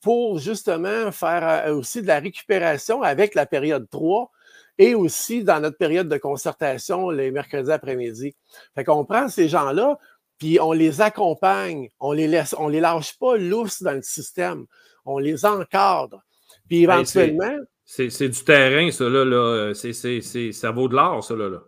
pour 0.00 0.38
justement 0.38 1.12
faire 1.12 1.66
euh, 1.66 1.74
aussi 1.74 2.02
de 2.02 2.06
la 2.06 2.18
récupération 2.18 3.02
avec 3.02 3.34
la 3.34 3.46
période 3.46 3.88
3 3.90 4.30
et 4.78 4.94
aussi 4.94 5.44
dans 5.44 5.60
notre 5.60 5.76
période 5.76 6.08
de 6.08 6.16
concertation 6.16 7.10
les 7.10 7.30
mercredis 7.30 7.70
après-midi. 7.70 8.34
Fait 8.74 8.84
qu'on 8.84 9.04
prend 9.04 9.28
ces 9.28 9.48
gens-là, 9.48 9.98
puis 10.38 10.58
on 10.60 10.72
les 10.72 11.00
accompagne, 11.00 11.88
on 12.00 12.12
les 12.12 12.26
laisse, 12.26 12.54
on 12.58 12.68
les 12.68 12.80
lâche 12.80 13.18
pas 13.18 13.36
lousses 13.36 13.82
dans 13.82 13.92
le 13.92 14.02
système, 14.02 14.66
on 15.04 15.18
les 15.18 15.44
encadre. 15.44 16.22
Puis 16.68 16.82
éventuellement. 16.82 17.54
c'est 17.84 18.28
du 18.28 18.44
terrain, 18.44 18.90
ça, 18.90 19.08
là. 19.08 19.24
là. 19.24 19.72
ça 19.74 20.70
vaut 20.70 20.88
de 20.88 20.96
l'or, 20.96 21.22
ça, 21.22 21.36
là. 21.36 21.48
là. 21.48 21.62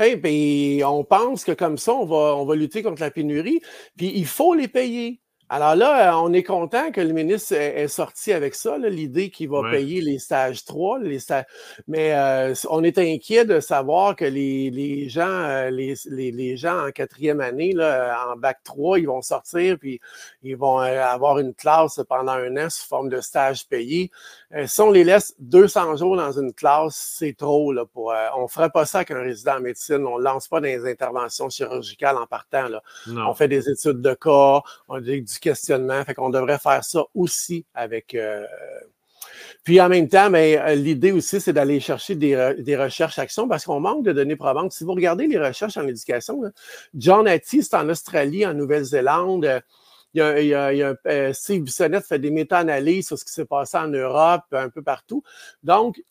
Hey, 0.00 0.82
on 0.84 1.02
pense 1.04 1.44
que 1.44 1.52
comme 1.52 1.76
ça, 1.76 1.92
on 1.92 2.06
va, 2.06 2.36
on 2.36 2.44
va 2.46 2.54
lutter 2.54 2.82
contre 2.84 3.02
la 3.02 3.10
pénurie, 3.10 3.60
puis 3.96 4.12
il 4.14 4.26
faut 4.26 4.54
les 4.54 4.68
payer. 4.68 5.20
Alors 5.50 5.74
là, 5.76 6.12
euh, 6.12 6.20
on 6.22 6.34
est 6.34 6.42
content 6.42 6.92
que 6.92 7.00
le 7.00 7.14
ministre 7.14 7.54
est 7.54 7.88
sorti 7.88 8.32
avec 8.34 8.54
ça, 8.54 8.76
l'idée 8.76 9.30
qu'il 9.30 9.48
va 9.48 9.62
payer 9.70 10.02
les 10.02 10.18
stages 10.18 10.64
3. 10.66 10.98
Les 10.98 11.18
Mais 11.86 12.12
euh, 12.12 12.54
on 12.68 12.84
est 12.84 12.98
inquiet 12.98 13.46
de 13.46 13.58
savoir 13.60 14.14
que 14.14 14.26
les, 14.26 15.08
gens, 15.08 15.26
euh, 15.26 15.70
les, 15.70 16.56
gens 16.56 16.88
en 16.88 16.90
quatrième 16.90 17.40
année, 17.40 17.72
là, 17.72 18.26
en 18.30 18.36
bac 18.36 18.58
3, 18.62 18.98
ils 18.98 19.06
vont 19.06 19.22
sortir 19.22 19.78
puis 19.78 20.00
ils 20.42 20.56
vont 20.56 20.78
avoir 20.78 21.38
une 21.38 21.54
classe 21.54 21.98
pendant 22.06 22.32
un 22.32 22.56
an 22.58 22.68
sous 22.68 22.86
forme 22.86 23.08
de 23.08 23.22
stage 23.22 23.66
payé. 23.66 24.10
si 24.66 24.80
on 24.82 24.90
les 24.90 25.04
laisse 25.04 25.34
200 25.38 25.96
jours 25.96 26.16
dans 26.16 26.32
une 26.32 26.52
classe, 26.52 27.14
c'est 27.18 27.36
trop. 27.36 27.72
Là, 27.72 27.86
pour, 27.86 28.12
on 28.36 28.42
ne 28.42 28.48
ferait 28.48 28.70
pas 28.70 28.84
ça 28.84 28.98
avec 28.98 29.12
un 29.12 29.22
résident 29.22 29.56
en 29.56 29.60
médecine. 29.60 30.06
On 30.06 30.18
ne 30.18 30.24
lance 30.24 30.46
pas 30.46 30.60
des 30.60 30.86
interventions 30.86 31.48
chirurgicales 31.48 32.18
en 32.18 32.26
partant. 32.26 32.68
Là. 32.68 32.82
On 33.26 33.32
fait 33.32 33.48
des 33.48 33.70
études 33.70 34.02
de 34.02 34.12
cas, 34.12 34.60
on 34.88 34.96
a 34.96 35.00
du 35.00 35.37
questionnement. 35.40 36.04
Fait 36.04 36.14
qu'on 36.14 36.30
devrait 36.30 36.58
faire 36.58 36.84
ça 36.84 37.04
aussi 37.14 37.66
avec. 37.74 38.14
Euh, 38.14 38.44
puis 39.64 39.80
en 39.80 39.88
même 39.88 40.08
temps, 40.08 40.30
mais 40.30 40.58
euh, 40.58 40.74
l'idée 40.74 41.12
aussi, 41.12 41.40
c'est 41.40 41.52
d'aller 41.52 41.80
chercher 41.80 42.14
des, 42.14 42.54
des 42.58 42.76
recherches-actions 42.76 43.48
parce 43.48 43.64
qu'on 43.64 43.80
manque 43.80 44.04
de 44.04 44.12
données 44.12 44.36
probantes. 44.36 44.72
Si 44.72 44.84
vous 44.84 44.94
regardez 44.94 45.26
les 45.26 45.38
recherches 45.38 45.76
en 45.76 45.86
éducation, 45.86 46.42
John 46.94 47.28
Hattie, 47.28 47.66
en 47.72 47.88
Australie, 47.88 48.46
en 48.46 48.54
Nouvelle-Zélande. 48.54 49.44
A, 49.44 50.40
il 50.40 50.46
y 50.46 50.54
a, 50.54 50.94
euh, 51.06 51.32
Steve 51.32 51.62
Bissonnette 51.62 52.06
fait 52.06 52.18
des 52.18 52.30
méta-analyses 52.30 53.08
sur 53.08 53.18
ce 53.18 53.24
qui 53.24 53.32
s'est 53.32 53.44
passé 53.44 53.76
en 53.76 53.88
Europe, 53.88 54.44
un 54.52 54.68
peu 54.70 54.82
partout. 54.82 55.22
Donc, 55.62 56.02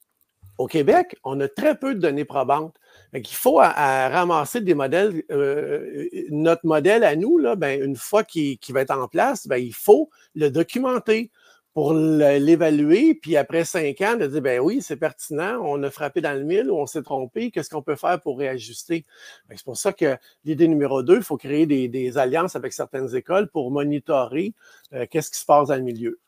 au 0.57 0.67
Québec, 0.67 1.15
on 1.23 1.39
a 1.39 1.47
très 1.47 1.77
peu 1.77 1.95
de 1.95 1.99
données 1.99 2.25
probantes. 2.25 2.75
Il 3.13 3.25
faut 3.27 3.55
ramasser 3.55 4.61
des 4.61 4.73
modèles. 4.73 5.23
Euh, 5.31 6.07
notre 6.29 6.65
modèle 6.65 7.03
à 7.03 7.15
nous, 7.15 7.37
là, 7.37 7.55
ben, 7.55 7.81
une 7.81 7.95
fois 7.95 8.23
qu'il 8.23 8.59
va 8.69 8.81
être 8.81 8.91
en 8.91 9.07
place, 9.07 9.47
ben, 9.47 9.57
il 9.57 9.73
faut 9.73 10.09
le 10.35 10.49
documenter 10.49 11.31
pour 11.77 11.93
l'évaluer, 11.93 13.13
puis 13.13 13.37
après 13.37 13.63
cinq 13.63 14.01
ans, 14.01 14.15
de 14.15 14.25
dire, 14.25 14.41
ben 14.41 14.59
oui, 14.59 14.81
c'est 14.81 14.95
pertinent, 14.95 15.59
on 15.61 15.83
a 15.83 15.91
frappé 15.91 16.21
dans 16.21 16.35
le 16.35 16.43
mille 16.43 16.71
ou 16.71 16.75
on 16.75 16.87
s'est 16.87 17.03
trompé, 17.03 17.51
qu'est-ce 17.51 17.69
qu'on 17.69 17.83
peut 17.83 17.95
faire 17.95 18.19
pour 18.19 18.39
réajuster? 18.39 19.05
Ben, 19.47 19.55
c'est 19.55 19.63
pour 19.63 19.77
ça 19.77 19.93
que 19.93 20.17
l'idée 20.43 20.67
numéro 20.67 21.03
deux, 21.03 21.17
il 21.17 21.23
faut 21.23 21.37
créer 21.37 21.67
des, 21.67 22.17
alliances 22.17 22.55
avec 22.55 22.73
certaines 22.73 23.15
écoles 23.15 23.47
pour 23.49 23.69
monitorer 23.69 24.55
euh, 24.93 25.05
qu'est-ce 25.07 25.29
qui 25.29 25.39
se 25.39 25.45
passe 25.45 25.67
dans 25.67 25.75
le 25.75 25.83
milieu. 25.83 26.19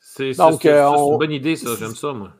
C'est 0.00 0.40
euh, 0.40 1.10
une 1.10 1.18
bonne 1.18 1.30
idée, 1.30 1.56
ça, 1.56 1.76
j'aime 1.78 1.94
ça, 1.94 2.14
moi. 2.14 2.32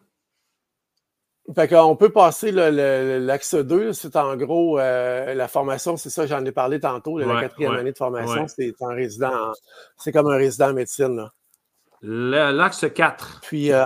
Fait 1.54 1.68
qu'on 1.68 1.94
peut 1.94 2.08
passer 2.08 2.52
l'axe 2.52 3.54
2, 3.54 3.92
c'est 3.92 4.16
en 4.16 4.34
gros 4.34 4.78
euh, 4.78 5.34
la 5.34 5.46
formation, 5.46 5.98
c'est 5.98 6.08
ça, 6.08 6.26
j'en 6.26 6.42
ai 6.44 6.52
parlé 6.52 6.80
tantôt, 6.80 7.18
la 7.18 7.42
quatrième 7.42 7.72
année 7.72 7.92
de 7.92 7.98
formation, 7.98 8.46
c'est 8.48 8.74
un 8.80 8.94
résident, 8.94 9.52
c'est 9.98 10.10
comme 10.10 10.28
un 10.28 10.36
résident 10.36 10.70
en 10.70 10.72
médecine. 10.72 11.28
L'axe 12.00 12.86
4. 12.94 13.40
Puis, 13.42 13.72
euh, 13.72 13.84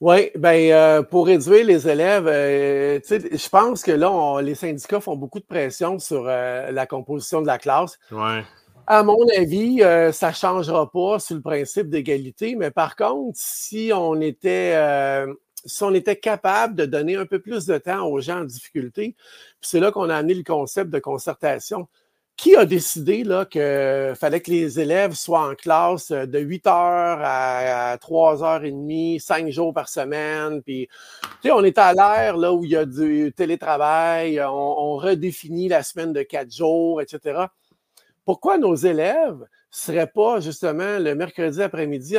oui, 0.00 0.30
ben, 0.36 0.72
euh, 0.72 1.02
pour 1.02 1.26
réduire 1.26 1.66
les 1.66 1.86
élèves, 1.86 2.26
je 2.26 3.48
pense 3.50 3.82
que 3.82 3.92
là, 3.92 4.40
les 4.40 4.54
syndicats 4.54 5.00
font 5.00 5.16
beaucoup 5.16 5.38
de 5.38 5.44
pression 5.44 5.98
sur 5.98 6.24
la 6.24 6.86
composition 6.86 7.42
de 7.42 7.46
la 7.46 7.58
classe. 7.58 7.98
À 8.86 9.02
mon 9.02 9.26
avis, 9.36 9.80
ça 10.12 10.28
ne 10.28 10.34
changera 10.34 10.90
pas 10.90 11.18
sur 11.18 11.36
le 11.36 11.42
principe 11.42 11.88
d'égalité, 11.88 12.56
mais 12.56 12.70
par 12.70 12.96
contre, 12.96 13.32
si 13.34 13.92
on 13.94 14.20
était 14.20 14.76
si 15.64 15.82
on 15.84 15.94
était 15.94 16.16
capable 16.16 16.74
de 16.74 16.86
donner 16.86 17.16
un 17.16 17.26
peu 17.26 17.38
plus 17.38 17.66
de 17.66 17.78
temps 17.78 18.06
aux 18.06 18.20
gens 18.20 18.40
en 18.40 18.44
difficulté, 18.44 19.16
c'est 19.60 19.80
là 19.80 19.92
qu'on 19.92 20.10
a 20.10 20.16
amené 20.16 20.34
le 20.34 20.42
concept 20.42 20.90
de 20.90 20.98
concertation. 20.98 21.88
Qui 22.36 22.56
a 22.56 22.64
décidé 22.64 23.22
qu'il 23.50 24.14
fallait 24.16 24.40
que 24.40 24.50
les 24.50 24.80
élèves 24.80 25.12
soient 25.12 25.50
en 25.50 25.54
classe 25.54 26.10
euh, 26.10 26.26
de 26.26 26.38
8 26.38 26.66
heures 26.66 27.20
à 27.22 27.96
3 28.00 28.42
heures 28.42 28.64
et 28.64 28.72
demie, 28.72 29.20
5 29.20 29.50
jours 29.50 29.74
par 29.74 29.88
semaine? 29.88 30.62
Puis, 30.62 30.88
on 31.44 31.62
est 31.62 31.76
à 31.78 31.92
l'ère 31.92 32.38
là, 32.38 32.52
où 32.52 32.64
il 32.64 32.70
y 32.70 32.76
a 32.76 32.86
du 32.86 33.32
télétravail, 33.36 34.40
on, 34.40 34.50
on 34.50 34.96
redéfinit 34.96 35.68
la 35.68 35.82
semaine 35.82 36.12
de 36.14 36.22
4 36.22 36.50
jours, 36.52 37.02
etc. 37.02 37.44
Pourquoi 38.24 38.56
nos 38.56 38.76
élèves 38.76 39.44
serait 39.74 40.06
pas 40.06 40.38
justement 40.38 40.98
le 40.98 41.14
mercredi 41.14 41.62
après-midi 41.62 42.16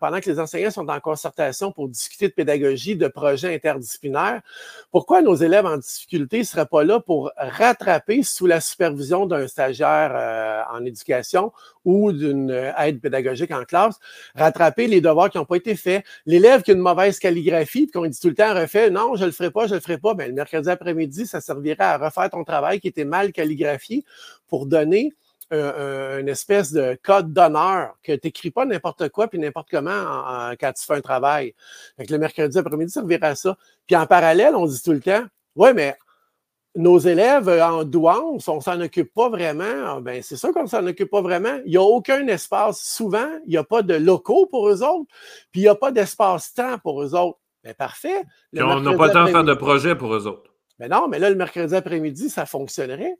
pendant 0.00 0.20
que 0.20 0.30
les 0.30 0.38
enseignants 0.38 0.70
sont 0.70 0.88
en 0.88 1.00
concertation 1.00 1.72
pour 1.72 1.88
discuter 1.88 2.28
de 2.28 2.32
pédagogie, 2.32 2.96
de 2.96 3.08
projets 3.08 3.54
interdisciplinaires? 3.54 4.40
Pourquoi 4.90 5.20
nos 5.20 5.34
élèves 5.34 5.66
en 5.66 5.76
difficulté 5.76 6.38
ne 6.38 6.44
seraient 6.44 6.66
pas 6.66 6.84
là 6.84 7.00
pour 7.00 7.32
rattraper 7.36 8.22
sous 8.22 8.46
la 8.46 8.60
supervision 8.60 9.26
d'un 9.26 9.46
stagiaire 9.46 10.12
euh, 10.14 10.62
en 10.72 10.84
éducation 10.86 11.52
ou 11.84 12.12
d'une 12.12 12.50
aide 12.78 13.00
pédagogique 13.00 13.50
en 13.50 13.64
classe, 13.64 13.98
rattraper 14.34 14.86
les 14.86 15.00
devoirs 15.02 15.28
qui 15.28 15.36
n'ont 15.36 15.44
pas 15.44 15.56
été 15.56 15.76
faits? 15.76 16.02
L'élève 16.24 16.62
qui 16.62 16.70
a 16.70 16.74
une 16.74 16.80
mauvaise 16.80 17.18
calligraphie, 17.18 17.88
qu'on 17.88 18.06
dit 18.06 18.18
tout 18.18 18.28
le 18.28 18.34
temps 18.34 18.54
refait, 18.54 18.88
non, 18.90 19.16
je 19.16 19.22
ne 19.22 19.26
le 19.26 19.32
ferai 19.32 19.50
pas, 19.50 19.66
je 19.66 19.72
ne 19.72 19.78
le 19.78 19.82
ferai 19.82 19.98
pas, 19.98 20.14
bien, 20.14 20.28
le 20.28 20.32
mercredi 20.32 20.70
après-midi, 20.70 21.26
ça 21.26 21.42
servirait 21.42 21.84
à 21.84 21.98
refaire 21.98 22.30
ton 22.30 22.42
travail 22.42 22.80
qui 22.80 22.88
était 22.88 23.04
mal 23.04 23.32
calligraphié 23.32 24.04
pour 24.48 24.66
donner 24.66 25.12
une 25.50 26.28
espèce 26.28 26.72
de 26.72 26.98
code 27.02 27.32
d'honneur 27.32 27.94
que 28.02 28.12
tu 28.12 28.26
n'écris 28.26 28.50
pas 28.50 28.64
n'importe 28.64 29.08
quoi 29.10 29.28
puis 29.28 29.38
n'importe 29.38 29.68
comment 29.70 30.54
quand 30.58 30.72
tu 30.72 30.84
fais 30.84 30.94
un 30.94 31.00
travail. 31.00 31.54
Fait 31.96 32.10
le 32.10 32.18
mercredi 32.18 32.58
après-midi, 32.58 32.92
ça 32.92 33.02
reviendra 33.02 33.28
à 33.28 33.34
ça. 33.34 33.56
Puis 33.86 33.96
en 33.96 34.06
parallèle, 34.06 34.54
on 34.54 34.66
dit 34.66 34.82
tout 34.82 34.92
le 34.92 35.00
temps, 35.00 35.24
ouais, 35.54 35.72
mais 35.72 35.96
nos 36.76 36.98
élèves 36.98 37.48
en 37.48 37.84
douance, 37.84 38.48
on 38.48 38.60
s'en 38.60 38.80
occupe 38.80 39.12
pas 39.12 39.28
vraiment. 39.28 40.00
Ben, 40.00 40.22
c'est 40.22 40.36
sûr 40.36 40.52
qu'on 40.52 40.66
s'en 40.66 40.86
occupe 40.86 41.10
pas 41.10 41.22
vraiment. 41.22 41.58
Il 41.64 41.70
n'y 41.70 41.76
a 41.76 41.82
aucun 41.82 42.26
espace. 42.28 42.80
Souvent, 42.82 43.28
il 43.46 43.50
n'y 43.50 43.56
a 43.56 43.64
pas 43.64 43.82
de 43.82 43.94
locaux 43.94 44.46
pour 44.46 44.68
eux 44.68 44.82
autres, 44.82 45.10
puis 45.50 45.62
il 45.62 45.64
n'y 45.64 45.68
a 45.68 45.74
pas 45.74 45.90
d'espace-temps 45.90 46.78
pour 46.78 47.02
eux 47.02 47.14
autres. 47.14 47.38
Ben, 47.64 47.74
parfait. 47.74 48.22
on 48.54 48.80
n'a 48.80 48.96
pas 48.96 49.06
le 49.08 49.12
temps 49.12 49.24
de 49.24 49.30
faire 49.30 49.44
de 49.44 49.54
projet 49.54 49.96
pour 49.96 50.14
eux 50.14 50.26
autres. 50.26 50.52
Mais 50.78 50.88
ben 50.88 50.96
non, 51.00 51.08
mais 51.08 51.18
là, 51.18 51.30
le 51.30 51.36
mercredi 51.36 51.74
après-midi, 51.74 52.28
ça 52.28 52.44
fonctionnerait. 52.44 53.16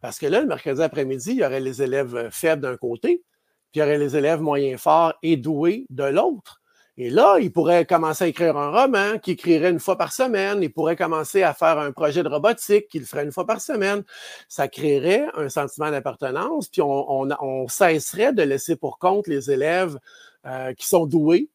Parce 0.00 0.18
que 0.18 0.26
là, 0.26 0.40
le 0.40 0.46
mercredi 0.46 0.82
après-midi, 0.82 1.32
il 1.32 1.38
y 1.38 1.44
aurait 1.44 1.60
les 1.60 1.82
élèves 1.82 2.16
euh, 2.16 2.30
faibles 2.30 2.62
d'un 2.62 2.76
côté, 2.76 3.22
puis 3.70 3.76
il 3.76 3.78
y 3.80 3.82
aurait 3.82 3.98
les 3.98 4.16
élèves 4.16 4.40
moyens 4.40 4.80
forts 4.80 5.14
et 5.22 5.36
doués 5.36 5.86
de 5.90 6.04
l'autre. 6.04 6.60
Et 6.96 7.08
là, 7.08 7.38
il 7.40 7.50
pourrait 7.50 7.86
commencer 7.86 8.24
à 8.24 8.26
écrire 8.26 8.58
un 8.58 8.70
roman 8.70 9.18
qu'il 9.18 9.32
écrirait 9.32 9.70
une 9.70 9.80
fois 9.80 9.96
par 9.96 10.12
semaine. 10.12 10.62
Il 10.62 10.70
pourrait 10.70 10.96
commencer 10.96 11.42
à 11.42 11.54
faire 11.54 11.78
un 11.78 11.92
projet 11.92 12.22
de 12.22 12.28
robotique 12.28 12.88
qu'il 12.88 13.06
ferait 13.06 13.24
une 13.24 13.32
fois 13.32 13.46
par 13.46 13.60
semaine. 13.60 14.02
Ça 14.48 14.68
créerait 14.68 15.26
un 15.34 15.48
sentiment 15.48 15.90
d'appartenance, 15.90 16.68
puis 16.68 16.82
on, 16.82 17.68
cesserait 17.68 18.34
de 18.34 18.42
laisser 18.42 18.76
pour 18.76 18.98
compte 18.98 19.28
les 19.28 19.50
élèves 19.50 19.98
euh, 20.46 20.74
qui 20.74 20.86
sont 20.86 21.06
doués, 21.06 21.48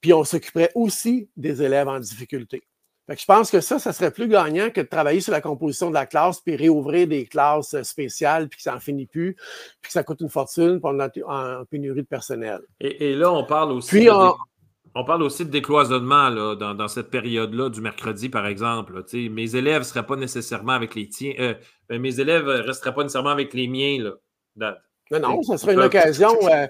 puis 0.00 0.14
on 0.14 0.24
s'occuperait 0.24 0.70
aussi 0.74 1.28
des 1.36 1.62
élèves 1.62 1.88
en 1.88 2.00
difficulté 2.00 2.62
je 3.18 3.24
pense 3.24 3.50
que 3.50 3.60
ça, 3.60 3.78
ça 3.78 3.92
serait 3.92 4.10
plus 4.10 4.28
gagnant 4.28 4.70
que 4.70 4.80
de 4.80 4.86
travailler 4.86 5.20
sur 5.20 5.32
la 5.32 5.40
composition 5.40 5.88
de 5.88 5.94
la 5.94 6.06
classe 6.06 6.40
puis 6.40 6.56
réouvrir 6.56 7.08
des 7.08 7.26
classes 7.26 7.74
euh, 7.74 7.82
spéciales 7.82 8.48
puis 8.48 8.58
que 8.58 8.62
ça 8.62 8.72
n'en 8.72 8.80
finit 8.80 9.06
plus, 9.06 9.34
puis 9.34 9.88
que 9.88 9.92
ça 9.92 10.04
coûte 10.04 10.20
une 10.20 10.28
fortune 10.28 10.80
pour 10.80 10.90
en 10.90 11.64
pénurie 11.64 12.02
de 12.02 12.06
personnel. 12.06 12.60
Et, 12.80 13.14
là, 13.14 13.32
on 13.32 13.44
parle 13.44 13.72
aussi. 13.72 14.04
de, 14.04 14.10
on... 14.94 15.04
parle 15.04 15.22
aussi 15.22 15.44
de 15.44 15.50
décloisonnement 15.50 16.28
là, 16.28 16.54
dans, 16.54 16.88
cette 16.88 17.10
période-là 17.10 17.68
du 17.68 17.80
mercredi, 17.80 18.28
par 18.28 18.46
exemple. 18.46 19.02
mes 19.12 19.56
élèves 19.56 19.80
ne 19.80 19.84
seraient 19.84 20.06
pas 20.06 20.16
nécessairement 20.16 20.72
avec 20.72 20.94
les 20.94 21.08
tiens. 21.08 21.32
Euh, 21.38 21.54
ben, 21.88 22.00
mes 22.00 22.20
élèves 22.20 22.46
ne 22.46 22.62
resteraient 22.62 22.94
pas 22.94 23.02
nécessairement 23.02 23.30
avec 23.30 23.54
les 23.54 23.66
miens. 23.66 24.12
Là, 24.56 24.78
non, 25.10 25.18
non, 25.18 25.42
ce 25.42 25.56
serait 25.56 25.72
une 25.72 25.80
occasion 25.80 26.36
euh, 26.48 26.68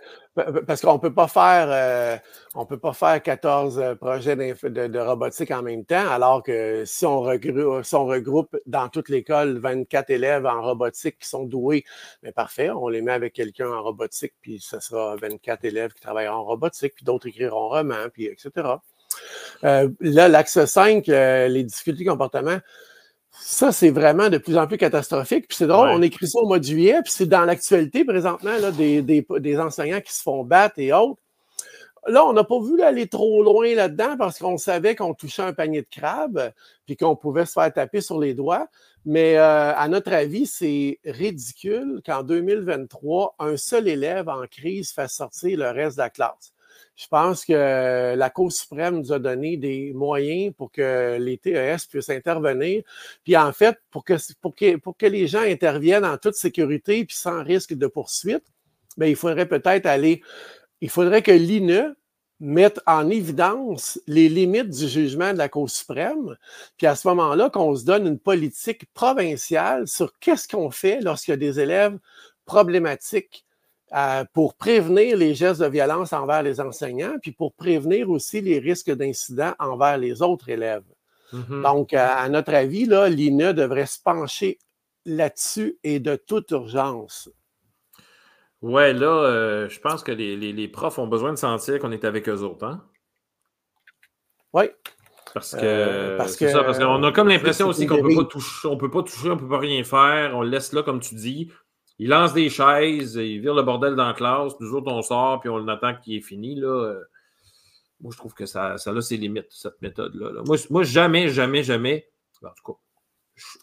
parce 0.66 0.80
qu'on 0.80 0.94
ne 0.94 0.98
peut 0.98 1.12
pas 1.12 1.28
faire 1.28 1.66
euh, 1.68 2.16
on 2.54 2.64
peut 2.64 2.78
pas 2.78 2.94
faire 2.94 3.22
14 3.22 3.78
euh, 3.78 3.94
projets 3.94 4.34
de, 4.34 4.98
robotique 4.98 5.50
en 5.50 5.62
même 5.62 5.84
temps, 5.84 6.08
alors 6.08 6.42
que 6.42 6.84
si 6.86 7.04
on 7.04 7.20
regroupe, 7.20 7.84
si 7.84 7.94
on 7.94 8.06
regroupe 8.06 8.56
dans 8.64 8.88
toute 8.88 9.10
l'école 9.10 9.58
24 9.58 10.08
élèves 10.08 10.46
en 10.46 10.62
robotique 10.62 11.18
qui 11.18 11.28
sont 11.28 11.44
doués, 11.44 11.84
mais 12.22 12.32
parfait, 12.32 12.70
on 12.70 12.88
les 12.88 13.02
met 13.02 13.12
avec 13.12 13.34
quelqu'un 13.34 13.70
en 13.70 13.82
robotique, 13.82 14.32
puis 14.40 14.58
ce 14.58 14.80
sera 14.80 15.16
24 15.16 15.66
élèves 15.66 15.92
qui 15.92 16.00
travailleront 16.00 16.36
en 16.36 16.44
robotique, 16.44 16.94
puis 16.94 17.04
d'autres 17.04 17.26
écriront 17.26 17.68
roman, 17.68 18.08
puis 18.10 18.24
etc. 18.24 18.68
là, 19.62 20.28
l'axe 20.28 20.64
5, 20.64 21.06
les 21.08 21.64
difficultés 21.64 22.06
comportement, 22.06 22.58
ça, 23.32 23.72
c'est 23.72 23.90
vraiment 23.90 24.28
de 24.28 24.38
plus 24.38 24.56
en 24.56 24.66
plus 24.66 24.76
catastrophique. 24.76 25.48
Puis 25.48 25.56
c'est 25.56 25.66
drôle, 25.66 25.88
on 25.88 26.02
écrit 26.02 26.26
ça 26.28 26.38
au 26.40 26.46
mois 26.46 26.58
de 26.58 26.64
juillet, 26.64 27.00
puis 27.02 27.12
c'est 27.12 27.26
dans 27.26 27.44
l'actualité 27.44 28.04
présentement 28.04 28.56
là, 28.60 28.70
des, 28.70 29.02
des, 29.02 29.58
enseignants 29.58 30.00
qui 30.00 30.12
se 30.12 30.22
font 30.22 30.44
battre 30.44 30.74
et 30.78 30.92
autres. 30.92 31.20
Là, 32.06 32.24
on 32.24 32.32
n'a 32.32 32.44
pas 32.44 32.58
voulu 32.58 32.82
aller 32.82 33.08
trop 33.08 33.42
loin 33.42 33.74
là-dedans 33.74 34.16
parce 34.16 34.38
qu'on 34.38 34.56
savait 34.56 34.96
qu'on 34.96 35.12
touchait 35.12 35.42
un 35.42 35.52
panier 35.52 35.82
de 35.82 35.88
crabes 35.90 36.52
puis 36.86 36.96
qu'on 36.96 37.14
pouvait 37.14 37.44
se 37.44 37.52
faire 37.52 37.70
taper 37.72 38.00
sur 38.00 38.18
les 38.18 38.32
doigts. 38.32 38.68
Mais 39.04 39.36
euh, 39.36 39.74
à 39.74 39.86
notre 39.88 40.12
avis, 40.12 40.46
c'est 40.46 40.98
ridicule 41.04 42.00
qu'en 42.04 42.22
2023, 42.22 43.36
un 43.38 43.56
seul 43.56 43.86
élève 43.88 44.28
en 44.28 44.46
crise 44.46 44.92
fasse 44.92 45.14
sortir 45.14 45.58
le 45.58 45.70
reste 45.70 45.96
de 45.96 46.02
la 46.02 46.10
classe. 46.10 46.54
Je 46.96 47.06
pense 47.08 47.44
que 47.44 48.14
la 48.14 48.30
Cour 48.30 48.52
suprême 48.52 48.98
nous 48.98 49.12
a 49.12 49.18
donné 49.18 49.56
des 49.56 49.92
moyens 49.94 50.52
pour 50.56 50.70
que 50.70 51.16
les 51.18 51.38
TES 51.38 51.76
puissent 51.88 52.10
intervenir. 52.10 52.82
Puis 53.24 53.36
en 53.36 53.52
fait, 53.52 53.78
pour 53.90 54.04
que, 54.04 55.06
les 55.06 55.26
gens 55.26 55.40
interviennent 55.40 56.04
en 56.04 56.18
toute 56.18 56.34
sécurité 56.34 57.04
puis 57.04 57.16
sans 57.16 57.42
risque 57.42 57.74
de 57.74 57.86
poursuite, 57.86 58.44
bien, 58.96 59.08
il 59.08 59.16
faudrait 59.16 59.46
peut-être 59.46 59.86
aller, 59.86 60.22
il 60.80 60.90
faudrait 60.90 61.22
que 61.22 61.32
l'INE 61.32 61.94
mette 62.40 62.80
en 62.86 63.10
évidence 63.10 64.00
les 64.06 64.28
limites 64.28 64.70
du 64.70 64.88
jugement 64.88 65.32
de 65.32 65.38
la 65.38 65.48
Cour 65.48 65.68
suprême, 65.68 66.36
puis 66.78 66.86
à 66.86 66.96
ce 66.96 67.06
moment-là, 67.08 67.50
qu'on 67.50 67.76
se 67.76 67.84
donne 67.84 68.06
une 68.06 68.18
politique 68.18 68.86
provinciale 68.94 69.86
sur 69.86 70.18
qu'est-ce 70.18 70.48
qu'on 70.48 70.70
fait 70.70 71.00
lorsqu'il 71.02 71.32
y 71.32 71.34
a 71.34 71.36
des 71.36 71.60
élèves 71.60 71.98
problématiques 72.46 73.44
pour 74.32 74.54
prévenir 74.54 75.16
les 75.16 75.34
gestes 75.34 75.60
de 75.60 75.66
violence 75.66 76.12
envers 76.12 76.42
les 76.42 76.60
enseignants, 76.60 77.16
puis 77.20 77.32
pour 77.32 77.52
prévenir 77.54 78.08
aussi 78.10 78.40
les 78.40 78.58
risques 78.58 78.92
d'incidents 78.92 79.54
envers 79.58 79.98
les 79.98 80.22
autres 80.22 80.48
élèves. 80.48 80.84
Mm-hmm. 81.32 81.62
Donc, 81.62 81.94
à, 81.94 82.28
notre 82.28 82.54
avis, 82.54 82.86
l'INE 82.86 83.52
devrait 83.52 83.86
se 83.86 84.00
pencher 84.00 84.58
là-dessus 85.06 85.78
et 85.82 86.00
de 86.00 86.16
toute 86.16 86.50
urgence. 86.50 87.30
Ouais, 88.62 88.92
là, 88.92 89.06
euh, 89.06 89.68
je 89.68 89.80
pense 89.80 90.02
que 90.02 90.12
les, 90.12 90.68
profs 90.68 90.98
ont 90.98 91.06
besoin 91.06 91.32
de 91.32 91.38
sentir 91.38 91.78
qu'on 91.78 91.92
est 91.92 92.04
avec 92.04 92.28
eux 92.28 92.40
autres, 92.40 92.66
hein? 92.66 92.84
Oui. 94.52 94.64
Parce 95.32 95.52
que, 95.52 95.60
euh, 95.62 96.16
parce 96.16 96.36
que 96.36 96.48
ça, 96.48 96.64
parce 96.64 96.78
qu'on 96.78 97.02
a 97.04 97.12
comme 97.12 97.28
l'impression 97.28 97.68
aussi 97.68 97.86
qu'on 97.86 97.98
ne 97.98 98.02
peut 98.02 98.16
pas 98.16 98.24
toucher, 98.24 98.68
on 98.68 98.76
peut 98.76 98.90
pas 98.90 99.02
toucher, 99.02 99.30
on 99.30 99.36
peut 99.36 99.48
pas 99.48 99.58
rien 99.58 99.82
faire, 99.84 100.36
on 100.36 100.42
le 100.42 100.50
laisse 100.50 100.72
là, 100.72 100.82
comme 100.82 100.98
tu 101.00 101.14
dis. 101.14 101.50
Il 102.00 102.08
lance 102.08 102.32
des 102.32 102.48
chaises, 102.48 103.16
il 103.16 103.42
vire 103.42 103.52
le 103.52 103.62
bordel 103.62 103.94
dans 103.94 104.06
la 104.06 104.14
classe, 104.14 104.54
nous 104.58 104.72
autres, 104.72 104.90
on 104.90 105.02
sort, 105.02 105.38
puis 105.38 105.50
on 105.50 105.68
attend 105.68 105.94
qu'il 105.94 106.14
est 106.14 106.22
fini. 106.22 106.54
Là. 106.54 106.68
Euh, 106.68 107.04
moi, 108.00 108.10
je 108.10 108.16
trouve 108.16 108.32
que 108.32 108.46
ça, 108.46 108.78
ça 108.78 108.92
a 108.92 109.00
ses 109.02 109.18
limites, 109.18 109.48
cette 109.50 109.82
méthode-là. 109.82 110.42
Moi, 110.70 110.82
jamais, 110.82 111.28
jamais, 111.28 111.62
jamais. 111.62 112.08
En 112.42 112.48
tout 112.48 112.72
cas, 112.72 112.78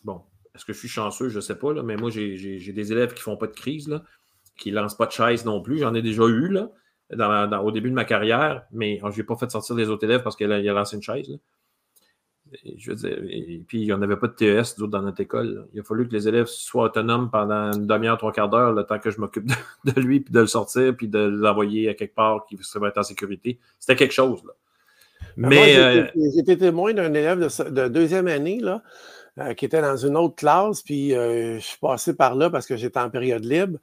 bon, 0.04 0.22
est-ce 0.54 0.66
que 0.66 0.74
je 0.74 0.78
suis 0.78 0.88
chanceux? 0.88 1.30
Je 1.30 1.38
ne 1.38 1.42
sais 1.42 1.58
pas, 1.58 1.74
là, 1.74 1.82
mais 1.82 1.96
moi, 1.96 2.12
j'ai 2.12 2.74
des 2.74 2.92
élèves 2.92 3.16
qui 3.16 3.22
ne 3.22 3.24
font 3.24 3.38
pas 3.38 3.48
de 3.48 3.56
crise, 3.56 3.88
là, 3.88 4.04
qui 4.56 4.70
ne 4.70 4.76
lancent 4.76 4.98
pas 4.98 5.08
de 5.08 5.14
chaise 5.14 5.44
non 5.44 5.60
plus. 5.60 5.80
J'en 5.80 5.96
ai 5.96 6.04
déjà 6.04 6.28
eu 6.28 6.56
au 7.10 7.72
début 7.72 7.90
de 7.90 7.96
ma 7.96 8.06
carrière, 8.06 8.68
mais 8.72 9.02
je 9.04 9.18
n'ai 9.18 9.24
pas 9.24 9.36
fait 9.36 9.50
sortir 9.50 9.76
les 9.76 9.90
autres 9.90 10.04
élèves 10.04 10.22
parce 10.22 10.36
qu'il 10.36 10.52
a, 10.52 10.58
a 10.58 10.74
lancé 10.74 10.96
une 10.96 11.02
chaise. 11.02 11.40
Je 12.78 12.90
veux 12.92 12.96
dire, 12.96 13.18
et 13.30 13.62
puis 13.68 13.82
il 13.82 13.86
n'y 13.86 13.94
en 13.94 14.02
avait 14.02 14.18
pas 14.18 14.28
de 14.28 14.34
TES 14.34 14.80
dans 14.80 15.02
notre 15.02 15.22
école. 15.22 15.68
Il 15.74 15.80
a 15.80 15.84
fallu 15.84 16.08
que 16.08 16.14
les 16.14 16.28
élèves 16.28 16.48
soient 16.48 16.86
autonomes 16.86 17.30
pendant 17.30 17.72
une 17.74 17.88
demi-heure, 17.88 18.18
trois 18.18 18.32
quarts 18.32 18.50
d'heure, 18.50 18.74
le 18.74 18.84
temps 18.84 19.00
que 19.00 19.12
je 19.12 19.20
m'occupe 19.20 19.46
de, 19.86 20.00
lui, 20.00 20.20
puis 20.20 20.34
de 20.34 20.40
le 20.40 20.48
sortir, 20.48 20.96
puis 20.96 21.08
de 21.08 21.20
l'envoyer 21.20 21.90
à 21.90 21.94
quelque 21.94 22.16
part 22.16 22.46
qui 22.48 22.58
serait 22.62 22.92
en 22.96 23.04
sécurité. 23.04 23.60
C'était 23.80 23.96
quelque 23.96 24.14
chose. 24.14 24.44
Là. 24.46 24.54
Mais 25.36 26.12
j'ai 26.16 26.40
été 26.40 26.58
témoin 26.58 26.94
d'un 26.94 27.14
élève 27.14 27.40
de, 27.40 27.88
deuxième 27.88 28.28
année 28.28 28.60
là, 28.60 28.82
qui 29.56 29.66
était 29.66 29.82
dans 29.82 29.98
une 29.98 30.18
autre 30.18 30.36
classe, 30.36 30.82
puis 30.82 31.12
je 31.12 31.60
suis 31.60 31.80
passé 31.80 32.16
par 32.16 32.36
là 32.36 32.50
parce 32.50 32.66
que 32.66 32.76
j'étais 32.76 33.00
en 33.00 33.10
période 33.10 33.46
libre 33.46 33.78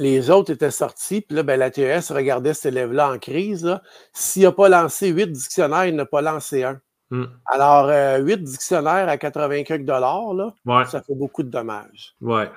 les 0.00 0.30
autres 0.30 0.52
étaient 0.52 0.70
sortis, 0.70 1.20
puis 1.20 1.36
là, 1.36 1.42
ben, 1.42 1.58
la 1.58 1.70
TES 1.70 2.10
regardait 2.10 2.54
cet 2.54 2.72
élève-là 2.72 3.12
en 3.12 3.18
crise. 3.18 3.78
S'il 4.12 4.42
n'a 4.42 4.52
pas 4.52 4.68
lancé 4.68 5.08
huit 5.08 5.30
dictionnaires, 5.30 5.86
il 5.86 5.94
n'a 5.94 6.06
pas 6.06 6.22
lancé 6.22 6.64
un. 6.64 6.80
Hmm. 7.10 7.26
Alors, 7.44 7.86
euh, 7.88 8.18
huit 8.18 8.42
dictionnaires 8.42 9.08
à 9.08 9.18
80 9.18 9.64
quelques 9.64 9.84
dollars, 9.84 10.32
là, 10.32 10.54
ça 10.86 11.02
fait 11.02 11.14
beaucoup 11.14 11.42
de 11.42 11.50
dommages. 11.50 12.14
Ouais. 12.20 12.50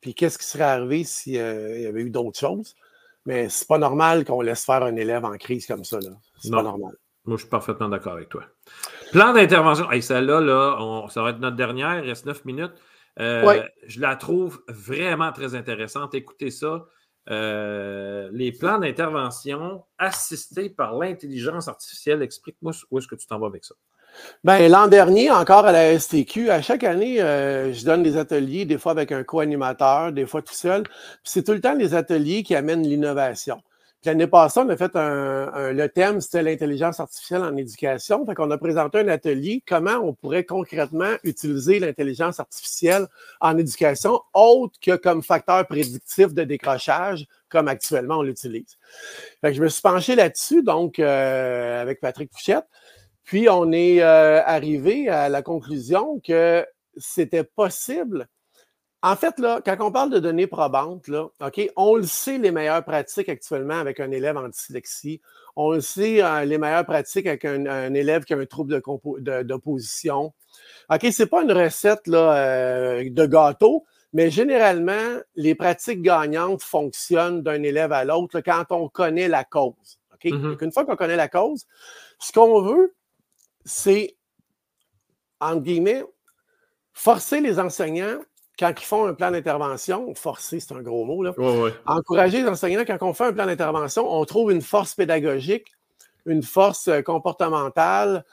Puis 0.00 0.14
qu'est-ce 0.14 0.38
qui 0.38 0.46
serait 0.46 0.64
arrivé 0.64 1.04
s'il 1.04 1.38
euh, 1.38 1.78
y 1.80 1.86
avait 1.86 2.02
eu 2.02 2.10
d'autres 2.10 2.38
choses? 2.38 2.74
Mais 3.26 3.48
c'est 3.50 3.68
pas 3.68 3.78
normal 3.78 4.24
qu'on 4.24 4.40
laisse 4.40 4.64
faire 4.64 4.82
un 4.82 4.96
élève 4.96 5.24
en 5.24 5.36
crise 5.36 5.66
comme 5.66 5.84
ça. 5.84 5.98
C'est 6.38 6.50
pas 6.50 6.62
normal. 6.62 6.94
Moi, 7.26 7.36
je 7.36 7.42
suis 7.42 7.50
parfaitement 7.50 7.88
d'accord 7.88 8.12
avec 8.12 8.28
toi. 8.28 8.44
Plan 9.10 9.32
d'intervention. 9.32 9.90
Hey, 9.90 10.00
celle-là, 10.00 10.40
là, 10.40 11.06
ça 11.10 11.22
va 11.22 11.30
être 11.30 11.40
notre 11.40 11.56
dernière. 11.56 12.02
Il 12.04 12.08
reste 12.08 12.24
neuf 12.24 12.44
minutes. 12.44 12.72
Euh, 13.18 13.62
je 13.86 14.00
la 14.00 14.16
trouve 14.16 14.62
vraiment 14.68 15.32
très 15.32 15.54
intéressante. 15.54 16.14
Écoutez 16.14 16.50
ça. 16.50 16.86
Euh, 17.28 18.28
les 18.32 18.52
plans 18.52 18.78
d'intervention 18.78 19.84
assistés 19.98 20.70
par 20.70 20.96
l'intelligence 20.96 21.66
artificielle. 21.66 22.22
Explique-moi 22.22 22.72
où 22.90 22.98
est-ce 22.98 23.08
que 23.08 23.16
tu 23.16 23.26
t'en 23.26 23.38
vas 23.38 23.48
avec 23.48 23.64
ça? 23.64 23.74
Ben, 24.44 24.70
l'an 24.70 24.86
dernier, 24.86 25.30
encore 25.30 25.66
à 25.66 25.72
la 25.72 25.98
STQ, 25.98 26.50
à 26.50 26.62
chaque 26.62 26.84
année, 26.84 27.20
euh, 27.20 27.72
je 27.72 27.84
donne 27.84 28.02
des 28.02 28.16
ateliers, 28.16 28.64
des 28.64 28.78
fois 28.78 28.92
avec 28.92 29.12
un 29.12 29.24
co-animateur, 29.24 30.12
des 30.12 30.24
fois 30.24 30.40
tout 30.40 30.54
seul. 30.54 30.84
C'est 31.24 31.44
tout 31.44 31.52
le 31.52 31.60
temps 31.60 31.74
les 31.74 31.94
ateliers 31.94 32.42
qui 32.42 32.54
amènent 32.54 32.86
l'innovation. 32.86 33.60
L'année 34.06 34.28
passée, 34.28 34.60
on 34.60 34.68
a 34.68 34.76
fait 34.76 34.94
un, 34.94 35.72
le 35.72 35.88
thème, 35.88 36.20
c'était 36.20 36.40
l'intelligence 36.40 37.00
artificielle 37.00 37.42
en 37.42 37.56
éducation. 37.56 38.24
Fait 38.24 38.36
qu'on 38.36 38.52
a 38.52 38.56
présenté 38.56 39.00
un 39.00 39.08
atelier, 39.08 39.64
comment 39.66 39.96
on 39.96 40.14
pourrait 40.14 40.44
concrètement 40.44 41.16
utiliser 41.24 41.80
l'intelligence 41.80 42.38
artificielle 42.38 43.08
en 43.40 43.58
éducation, 43.58 44.20
autre 44.32 44.78
que 44.80 44.94
comme 44.94 45.24
facteur 45.24 45.66
prédictif 45.66 46.32
de 46.34 46.44
décrochage, 46.44 47.26
comme 47.48 47.66
actuellement 47.66 48.18
on 48.18 48.22
l'utilise. 48.22 48.78
Fait 49.40 49.50
que 49.50 49.56
je 49.56 49.62
me 49.62 49.68
suis 49.68 49.82
penché 49.82 50.14
là-dessus, 50.14 50.62
donc, 50.62 51.00
euh, 51.00 51.82
avec 51.82 51.98
Patrick 51.98 52.30
Pouchette. 52.30 52.66
Puis, 53.24 53.48
on 53.48 53.72
est 53.72 54.02
euh, 54.02 54.40
arrivé 54.44 55.08
à 55.08 55.28
la 55.28 55.42
conclusion 55.42 56.20
que 56.24 56.64
c'était 56.96 57.42
possible 57.42 58.28
en 59.06 59.14
fait, 59.14 59.38
là, 59.38 59.60
quand 59.64 59.76
on 59.78 59.92
parle 59.92 60.10
de 60.10 60.18
données 60.18 60.48
probantes, 60.48 61.06
là, 61.06 61.28
on 61.76 61.94
le 61.94 62.02
sait 62.02 62.38
les 62.38 62.50
meilleures 62.50 62.82
pratiques 62.82 63.28
actuellement 63.28 63.78
avec 63.78 64.00
un 64.00 64.10
élève 64.10 64.36
en 64.36 64.48
dyslexie. 64.48 65.20
On 65.54 65.70
le 65.70 65.80
sait 65.80 66.24
euh, 66.24 66.44
les 66.44 66.58
meilleures 66.58 66.84
pratiques 66.84 67.28
avec 67.28 67.44
un, 67.44 67.94
élève 67.94 68.24
qui 68.24 68.34
a 68.34 68.36
un 68.36 68.46
trouble 68.46 68.82
d'opposition. 69.44 70.34
OK, 70.90 71.00
ce 71.02 71.22
n'est 71.22 71.28
pas 71.28 71.44
une 71.44 71.52
recette 71.52 72.08
là, 72.08 72.36
euh, 72.36 73.08
de 73.08 73.26
gâteau, 73.26 73.84
mais 74.12 74.28
généralement, 74.28 75.20
les 75.36 75.54
pratiques 75.54 76.02
gagnantes 76.02 76.64
fonctionnent 76.64 77.42
d'un 77.44 77.62
élève 77.62 77.92
à 77.92 78.04
l'autre 78.04 78.40
quand 78.40 78.64
on 78.70 78.88
connaît 78.88 79.28
la 79.28 79.44
cause. 79.44 80.00
Mm-hmm. 80.24 80.64
Une 80.64 80.72
fois 80.72 80.84
qu'on 80.84 80.96
connaît 80.96 81.14
la 81.14 81.28
cause, 81.28 81.64
ce 82.18 82.32
qu'on 82.32 82.60
veut, 82.60 82.92
c'est, 83.64 84.16
entre 85.40 85.62
guillemets, 85.62 86.02
forcer 86.92 87.40
les 87.40 87.60
enseignants 87.60 88.18
quand 88.58 88.72
ils 88.78 88.84
font 88.84 89.06
un 89.06 89.14
plan 89.14 89.30
d'intervention, 89.30 90.14
forcer, 90.14 90.60
c'est 90.60 90.72
un 90.72 90.82
gros 90.82 91.04
mot, 91.04 91.22
là, 91.22 91.34
encourager 91.84 92.42
les 92.42 92.48
enseignants, 92.48 92.84
quand 92.86 92.98
on 93.02 93.12
fait 93.12 93.24
un 93.24 93.32
plan 93.32 93.46
d'intervention, 93.46 94.10
on 94.10 94.24
trouve 94.24 94.52
une 94.52 94.62
force 94.62 94.94
pédagogique, 94.94 95.72
une 96.24 96.42
force 96.42 96.88
euh, 96.88 97.02
comportementale, 97.02 98.24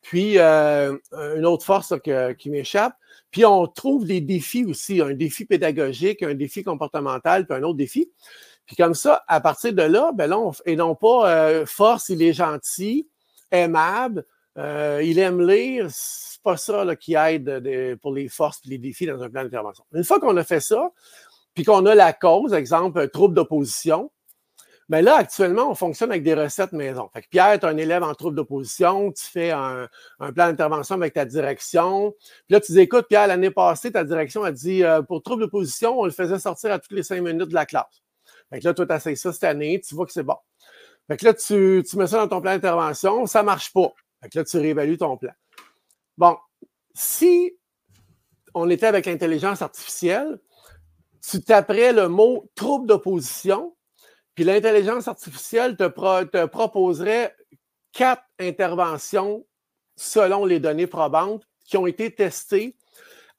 puis 0.00 0.38
euh, 0.38 0.96
une 1.36 1.46
autre 1.46 1.64
force 1.64 1.94
qui 2.38 2.50
m'échappe. 2.50 2.94
Puis 3.30 3.44
on 3.44 3.66
trouve 3.66 4.06
des 4.06 4.20
défis 4.20 4.64
aussi, 4.64 5.00
un 5.00 5.14
défi 5.14 5.44
pédagogique, 5.44 6.22
un 6.22 6.34
défi 6.34 6.62
comportemental, 6.62 7.46
puis 7.46 7.56
un 7.56 7.62
autre 7.62 7.78
défi. 7.78 8.10
Puis 8.66 8.76
comme 8.76 8.94
ça, 8.94 9.24
à 9.28 9.40
partir 9.40 9.72
de 9.72 9.82
là, 9.82 10.12
ben 10.14 10.28
là 10.28 10.50
et 10.66 10.76
non 10.76 10.94
pas 10.94 11.30
euh, 11.30 11.66
force, 11.66 12.10
il 12.10 12.22
est 12.22 12.32
gentil, 12.32 13.08
aimable, 13.50 14.24
il 14.56 15.18
aime 15.18 15.44
lire, 15.44 15.88
pas 16.44 16.56
ça 16.56 16.84
qui 16.96 17.14
aide 17.14 17.98
pour 18.00 18.12
les 18.12 18.28
forces 18.28 18.60
et 18.64 18.68
les 18.68 18.78
défis 18.78 19.06
dans 19.06 19.22
un 19.22 19.30
plan 19.30 19.42
d'intervention. 19.42 19.84
Une 19.92 20.04
fois 20.04 20.20
qu'on 20.20 20.36
a 20.36 20.44
fait 20.44 20.60
ça, 20.60 20.90
puis 21.54 21.64
qu'on 21.64 21.86
a 21.86 21.94
la 21.94 22.12
cause, 22.12 22.52
exemple, 22.52 23.08
trouble 23.08 23.34
d'opposition, 23.34 24.10
mais 24.90 24.98
ben 24.98 25.06
là, 25.06 25.16
actuellement, 25.16 25.70
on 25.70 25.74
fonctionne 25.74 26.10
avec 26.10 26.22
des 26.22 26.34
recettes 26.34 26.72
maison. 26.72 27.08
Fait 27.10 27.22
que 27.22 27.28
Pierre, 27.28 27.58
tu 27.58 27.64
es 27.64 27.68
un 27.68 27.76
élève 27.78 28.02
en 28.02 28.12
trouble 28.14 28.36
d'opposition, 28.36 29.12
tu 29.12 29.24
fais 29.24 29.50
un, 29.50 29.88
plan 30.18 30.48
d'intervention 30.48 30.96
avec 30.96 31.14
ta 31.14 31.24
direction. 31.24 32.12
Puis 32.20 32.50
là, 32.50 32.60
tu 32.60 32.72
dis, 32.72 32.80
écoute, 32.80 33.06
Pierre, 33.08 33.26
l'année 33.26 33.50
passée, 33.50 33.92
ta 33.92 34.04
direction 34.04 34.42
a 34.42 34.52
dit, 34.52 34.84
euh, 34.84 35.00
pour 35.00 35.22
trouble 35.22 35.44
d'opposition, 35.44 35.98
on 35.98 36.04
le 36.04 36.10
faisait 36.10 36.38
sortir 36.38 36.70
à 36.70 36.78
toutes 36.78 36.92
les 36.92 37.02
cinq 37.02 37.22
minutes 37.22 37.48
de 37.48 37.54
la 37.54 37.64
classe. 37.64 38.02
Fait 38.50 38.60
que 38.60 38.64
là, 38.66 38.74
toi, 38.74 38.86
tu 38.86 38.92
essayes 38.92 39.16
ça 39.16 39.32
cette 39.32 39.44
année, 39.44 39.80
tu 39.80 39.94
vois 39.94 40.04
que 40.04 40.12
c'est 40.12 40.22
bon. 40.22 40.36
Fait 41.08 41.16
que 41.16 41.24
là, 41.24 41.32
tu, 41.32 41.82
tu 41.88 41.96
mets 41.96 42.06
ça 42.06 42.18
dans 42.18 42.28
ton 42.28 42.42
plan 42.42 42.52
d'intervention, 42.52 43.24
ça 43.24 43.42
marche 43.42 43.72
pas. 43.72 43.90
Fait 44.22 44.28
que 44.28 44.38
là, 44.38 44.44
tu 44.44 44.58
réévalues 44.58 44.98
ton 44.98 45.16
plan. 45.16 45.32
Bon, 46.16 46.36
si 46.94 47.56
on 48.54 48.70
était 48.70 48.86
avec 48.86 49.06
l'intelligence 49.06 49.62
artificielle, 49.62 50.38
tu 51.28 51.42
taperais 51.42 51.92
le 51.92 52.08
mot 52.08 52.50
trouble 52.54 52.86
d'opposition, 52.86 53.74
puis 54.34 54.44
l'intelligence 54.44 55.08
artificielle 55.08 55.76
te, 55.76 56.44
proposerait 56.46 57.34
quatre 57.92 58.24
interventions 58.38 59.46
selon 59.96 60.44
les 60.44 60.60
données 60.60 60.86
probantes 60.86 61.44
qui 61.64 61.76
ont 61.76 61.86
été 61.86 62.12
testées 62.12 62.76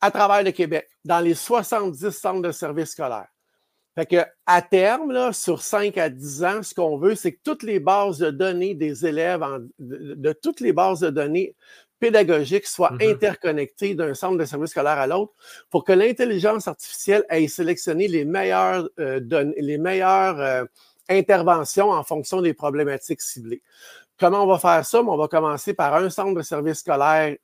à 0.01 0.11
travers 0.11 0.43
le 0.43 0.51
Québec, 0.51 0.89
dans 1.03 1.19
les 1.19 1.34
70 1.34 2.09
centres 2.11 2.41
de 2.41 2.51
services 2.51 2.91
scolaires. 2.91 3.28
Fait 3.95 4.05
que, 4.05 4.26
à 4.45 4.61
terme, 4.61 5.11
là, 5.11 5.32
sur 5.32 5.61
5 5.61 5.97
à 5.97 6.09
10 6.09 6.43
ans, 6.43 6.63
ce 6.63 6.76
qu'on 6.76 6.97
veut, 6.97 7.15
c'est 7.15 7.32
que 7.32 7.39
toutes 7.43 7.63
les 7.63 7.80
bases 7.80 8.17
de 8.17 8.30
données 8.30 8.76
des 8.76 9.05
élèves, 9.05 9.41
de, 9.80 10.34
toutes 10.34 10.59
les 10.59 10.73
bases 10.73 10.99
de 10.99 11.09
données 11.09 11.55
pédagogiques 12.00 12.68
soient 12.68 12.91
mm-hmm. 12.93 13.12
interconnectées 13.12 13.96
d'un 13.96 14.14
centre 14.14 14.38
de 14.38 14.46
service 14.46 14.72
scolaire 14.72 14.98
à 14.98 15.08
l'autre 15.08 15.34
pour 15.70 15.84
que 15.84 15.93
l'intelligence 15.93 16.68
artificielle 16.68 17.26
ait 17.30 17.48
sélectionné 17.48 18.08
les 18.08 18.26
meilleures, 18.26 18.89
euh, 19.00 19.20
les 19.58 19.78
meilleures 19.78 20.39
euh, 20.39 20.66
interventions 21.10 21.91
en 21.91 22.04
fonction 22.04 22.41
des 22.41 22.54
problématiques 22.54 23.22
ciblées. 23.22 23.62
Comment 24.18 24.43
on 24.43 24.48
va 24.48 24.60
faire 24.60 24.86
ça? 24.86 25.02
On 25.02 25.18
va 25.18 25.28
commencer 25.28 25.74
par 25.74 25.93
un 25.96 26.10
centre 26.10 26.36
de 26.36 26.41
service 26.41 26.80
scolaire 26.80 27.36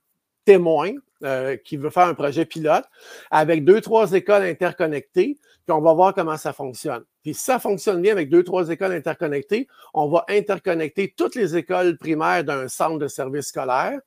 témoin 0.45 0.91
euh, 1.23 1.55
qui 1.57 1.77
veut 1.77 1.89
faire 1.89 2.07
un 2.07 2.13
projet 2.13 2.45
pilote 2.45 2.85
avec 3.29 3.63
deux, 3.63 3.81
trois 3.81 4.11
écoles 4.13 4.43
interconnectées, 4.43 5.37
puis 5.65 5.71
on 5.71 5.81
va 5.81 5.93
voir 5.93 6.13
comment 6.13 6.37
ça 6.37 6.53
fonctionne. 6.53 7.03
Puis 7.21 7.35
si 7.35 7.43
ça 7.43 7.59
fonctionne 7.59 8.01
bien 8.01 8.11
avec 8.11 8.29
deux, 8.29 8.43
trois 8.43 8.69
écoles 8.69 8.93
interconnectées, 8.93 9.67
on 9.93 10.07
va 10.07 10.25
interconnecter 10.29 11.13
toutes 11.15 11.35
les 11.35 11.55
écoles 11.55 11.97
primaires 11.97 12.43
d'un 12.43 12.67
centre 12.67 12.97
de 12.97 13.07
service 13.07 13.47
scolaire. 13.47 13.99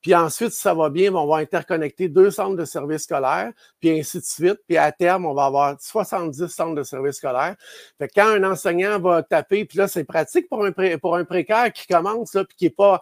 Puis 0.00 0.14
ensuite, 0.14 0.50
si 0.50 0.60
ça 0.60 0.74
va 0.74 0.90
bien, 0.90 1.12
on 1.14 1.26
va 1.26 1.38
interconnecter 1.38 2.08
deux 2.08 2.30
centres 2.30 2.56
de 2.56 2.64
services 2.64 3.02
scolaires, 3.02 3.52
puis 3.80 3.90
ainsi 3.98 4.18
de 4.18 4.24
suite. 4.24 4.60
Puis 4.66 4.76
à 4.76 4.92
terme, 4.92 5.26
on 5.26 5.34
va 5.34 5.46
avoir 5.46 5.76
70 5.80 6.46
centres 6.48 6.74
de 6.74 6.84
services 6.84 7.16
scolaires. 7.16 7.56
Fait 7.98 8.08
quand 8.08 8.28
un 8.28 8.44
enseignant 8.44 9.00
va 9.00 9.22
taper, 9.22 9.64
puis 9.64 9.78
là, 9.78 9.88
c'est 9.88 10.04
pratique 10.04 10.48
pour 10.48 10.64
un, 10.64 10.72
pour 10.98 11.16
un 11.16 11.24
précaire 11.24 11.72
qui 11.72 11.86
commence, 11.86 12.34
là, 12.34 12.44
puis 12.44 12.56
qui 12.56 12.64
n'est 12.66 12.70
pas, 12.70 13.00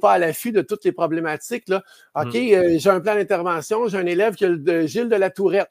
pas 0.00 0.12
à 0.12 0.18
l'affût 0.18 0.52
de 0.52 0.62
toutes 0.62 0.84
les 0.84 0.92
problématiques. 0.92 1.68
Là. 1.68 1.82
OK, 2.14 2.34
mm. 2.34 2.52
euh, 2.52 2.78
j'ai 2.78 2.90
un 2.90 3.00
plan 3.00 3.14
d'intervention, 3.14 3.88
j'ai 3.88 3.98
un 3.98 4.06
élève 4.06 4.34
qui 4.34 4.44
a 4.44 4.48
le 4.48 4.86
Gilles 4.86 5.08
de 5.08 5.16
la 5.16 5.30
Tourette. 5.30 5.70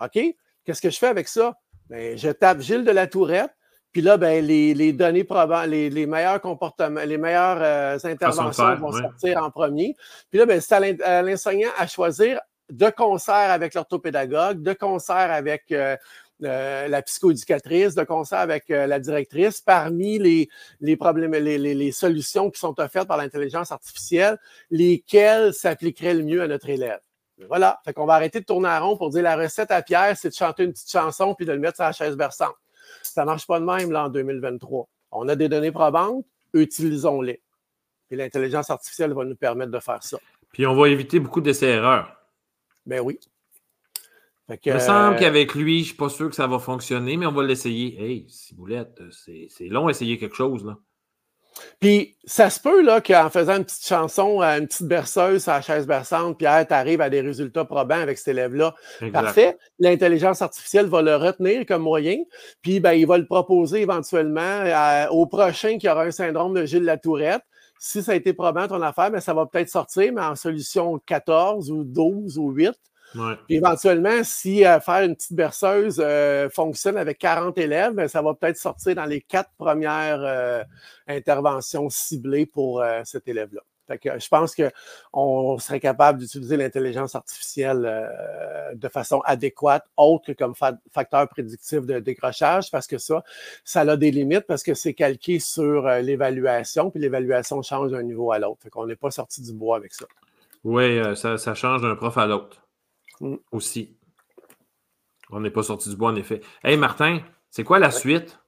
OK, 0.00 0.18
qu'est-ce 0.64 0.82
que 0.82 0.90
je 0.90 0.98
fais 0.98 1.06
avec 1.08 1.28
ça? 1.28 1.56
Bien, 1.88 2.16
je 2.16 2.30
tape 2.30 2.60
Gilles 2.60 2.84
de 2.84 2.90
la 2.90 3.06
Tourette. 3.06 3.50
Puis 3.94 4.02
là, 4.02 4.16
ben, 4.16 4.44
les, 4.44 4.92
données 4.92 5.22
probantes, 5.22 5.68
les, 5.68 6.06
meilleurs 6.06 6.40
comportements, 6.40 7.04
les 7.04 7.16
meilleures 7.16 7.62
euh, 7.62 7.98
interventions 8.02 8.74
vont 8.74 8.90
sortir 8.90 9.40
en 9.40 9.52
premier. 9.52 9.94
Puis 10.30 10.40
là, 10.40 10.46
ben, 10.46 10.60
c'est 10.60 11.00
à 11.00 11.22
l'enseignant 11.22 11.70
à 11.78 11.86
choisir 11.86 12.40
de 12.70 12.90
concert 12.90 13.52
avec 13.52 13.72
l'orthopédagogue, 13.72 14.62
de 14.62 14.72
concert 14.72 15.30
avec 15.30 15.70
euh, 15.70 15.96
euh, 16.42 16.88
la 16.88 17.02
psychoéducatrice, 17.02 17.94
de 17.94 18.02
concert 18.02 18.40
avec 18.40 18.64
la 18.68 18.98
directrice, 18.98 19.60
parmi 19.60 20.18
les, 20.18 20.48
les 20.80 20.96
problèmes, 20.96 21.32
les, 21.32 21.56
les, 21.56 21.92
solutions 21.92 22.50
qui 22.50 22.58
sont 22.58 22.80
offertes 22.80 23.06
par 23.06 23.16
l'intelligence 23.16 23.70
artificielle, 23.70 24.38
lesquelles 24.72 25.54
s'appliqueraient 25.54 26.14
le 26.14 26.24
mieux 26.24 26.42
à 26.42 26.48
notre 26.48 26.68
élève? 26.68 26.98
Voilà. 27.48 27.78
Fait 27.84 27.92
qu'on 27.92 28.06
va 28.06 28.14
arrêter 28.14 28.40
de 28.40 28.44
tourner 28.44 28.70
à 28.70 28.80
rond 28.80 28.96
pour 28.96 29.10
dire 29.10 29.22
la 29.22 29.36
recette 29.36 29.70
à 29.70 29.82
Pierre, 29.82 30.16
c'est 30.16 30.30
de 30.30 30.34
chanter 30.34 30.64
une 30.64 30.72
petite 30.72 30.90
chanson 30.90 31.36
puis 31.36 31.46
de 31.46 31.52
le 31.52 31.60
mettre 31.60 31.76
sur 31.76 31.84
la 31.84 31.92
chaise 31.92 32.16
berçante. 32.16 32.56
Ça 33.02 33.22
ne 33.22 33.26
marche 33.26 33.46
pas 33.46 33.60
de 33.60 33.64
même 33.64 33.90
là, 33.90 34.04
en 34.04 34.08
2023. 34.08 34.88
On 35.12 35.28
a 35.28 35.36
des 35.36 35.48
données 35.48 35.72
probantes, 35.72 36.24
utilisons-les. 36.52 37.40
Et 38.10 38.16
l'intelligence 38.16 38.70
artificielle 38.70 39.12
va 39.12 39.24
nous 39.24 39.36
permettre 39.36 39.70
de 39.70 39.78
faire 39.80 40.02
ça. 40.02 40.18
Puis 40.52 40.66
on 40.66 40.74
va 40.74 40.88
éviter 40.88 41.20
beaucoup 41.20 41.40
d'essais-erreurs. 41.40 42.16
Ben 42.86 43.00
oui. 43.00 43.18
Il 44.64 44.74
me 44.74 44.78
semble 44.78 45.16
qu'avec 45.16 45.54
lui, 45.54 45.78
je 45.78 45.80
ne 45.80 45.86
suis 45.86 45.96
pas 45.96 46.10
sûr 46.10 46.28
que 46.28 46.36
ça 46.36 46.46
va 46.46 46.58
fonctionner, 46.58 47.16
mais 47.16 47.24
on 47.24 47.32
va 47.32 47.42
l'essayer. 47.44 47.98
Hey, 47.98 48.26
Ciboulette, 48.28 49.00
c'est 49.10 49.68
long 49.68 49.86
d'essayer 49.86 50.18
quelque 50.18 50.36
chose, 50.36 50.64
là. 50.64 50.78
Puis, 51.80 52.16
ça 52.24 52.50
se 52.50 52.60
peut 52.60 52.82
là, 52.82 53.00
qu'en 53.00 53.30
faisant 53.30 53.56
une 53.56 53.64
petite 53.64 53.86
chanson, 53.86 54.42
euh, 54.42 54.58
une 54.58 54.66
petite 54.66 54.86
berceuse 54.86 55.46
à 55.48 55.54
la 55.54 55.60
chaise 55.60 55.86
berçante, 55.86 56.38
Pierre, 56.38 56.66
tu 56.66 56.74
arrives 56.74 57.00
à 57.00 57.10
des 57.10 57.20
résultats 57.20 57.64
probants 57.64 58.00
avec 58.00 58.18
cet 58.18 58.28
élève-là. 58.28 58.74
Parfait. 59.12 59.56
L'intelligence 59.78 60.42
artificielle 60.42 60.86
va 60.86 61.02
le 61.02 61.16
retenir 61.16 61.64
comme 61.66 61.82
moyen, 61.82 62.18
puis 62.62 62.80
ben, 62.80 62.92
il 62.92 63.06
va 63.06 63.18
le 63.18 63.26
proposer 63.26 63.82
éventuellement 63.82 64.64
au 65.10 65.26
prochain 65.26 65.78
qui 65.78 65.88
aura 65.88 66.04
un 66.04 66.10
syndrome 66.10 66.54
de 66.54 66.64
Gilles 66.64 66.84
Latourette. 66.84 67.42
Si 67.78 68.02
ça 68.02 68.12
a 68.12 68.14
été 68.14 68.32
probant 68.32 68.66
ton 68.66 68.80
affaire, 68.80 69.06
mais 69.06 69.18
ben, 69.18 69.20
ça 69.20 69.34
va 69.34 69.46
peut-être 69.46 69.68
sortir, 69.68 70.12
mais 70.12 70.22
en 70.22 70.36
solution 70.36 70.98
14 71.06 71.70
ou 71.70 71.84
12 71.84 72.38
ou 72.38 72.50
8. 72.50 72.72
Puis 73.14 73.56
éventuellement, 73.56 74.24
si 74.24 74.64
euh, 74.64 74.80
faire 74.80 75.04
une 75.04 75.14
petite 75.14 75.34
berceuse 75.34 76.02
euh, 76.04 76.48
fonctionne 76.50 76.96
avec 76.96 77.18
40 77.18 77.56
élèves, 77.58 77.92
ben, 77.92 78.08
ça 78.08 78.22
va 78.22 78.34
peut-être 78.34 78.56
sortir 78.56 78.94
dans 78.96 79.04
les 79.04 79.20
quatre 79.20 79.50
premières 79.56 80.20
euh, 80.20 80.64
interventions 81.06 81.88
ciblées 81.90 82.46
pour 82.46 82.82
cet 83.04 83.28
élève-là. 83.28 83.60
je 83.88 84.28
pense 84.28 84.54
qu'on 84.56 85.58
serait 85.58 85.80
capable 85.80 86.18
d'utiliser 86.18 86.56
l'intelligence 86.56 87.14
artificielle 87.14 88.10
de 88.74 88.88
façon 88.88 89.20
adéquate, 89.24 89.84
autre 89.96 90.26
que 90.26 90.32
comme 90.32 90.54
facteur 90.54 91.28
prédictif 91.28 91.82
de 91.82 92.00
décrochage, 92.00 92.70
parce 92.70 92.86
que 92.86 92.98
ça, 92.98 93.22
ça 93.64 93.82
a 93.82 93.96
des 93.96 94.10
limites 94.10 94.46
parce 94.46 94.62
que 94.62 94.74
c'est 94.74 94.94
calqué 94.94 95.38
sur 95.38 95.86
l'évaluation, 95.86 96.90
puis 96.90 97.00
l'évaluation 97.00 97.60
change 97.62 97.90
d'un 97.90 98.02
niveau 98.02 98.32
à 98.32 98.38
l'autre. 98.38 98.66
On 98.74 98.86
n'est 98.86 98.96
pas 98.96 99.10
sorti 99.10 99.42
du 99.42 99.52
bois 99.52 99.76
avec 99.76 99.92
ça. 99.92 100.06
Oui, 100.64 100.98
ça, 101.16 101.36
ça 101.36 101.54
change 101.54 101.82
d'un 101.82 101.94
prof 101.94 102.16
à 102.16 102.26
l'autre. 102.26 102.63
Mm. 103.20 103.36
Aussi. 103.52 103.96
On 105.30 105.40
n'est 105.40 105.50
pas 105.50 105.62
sorti 105.62 105.88
du 105.88 105.96
bois, 105.96 106.10
en 106.10 106.16
effet. 106.16 106.40
Hey, 106.62 106.76
Martin, 106.76 107.20
c'est 107.50 107.64
quoi 107.64 107.78
la 107.78 107.90
suite? 107.90 108.38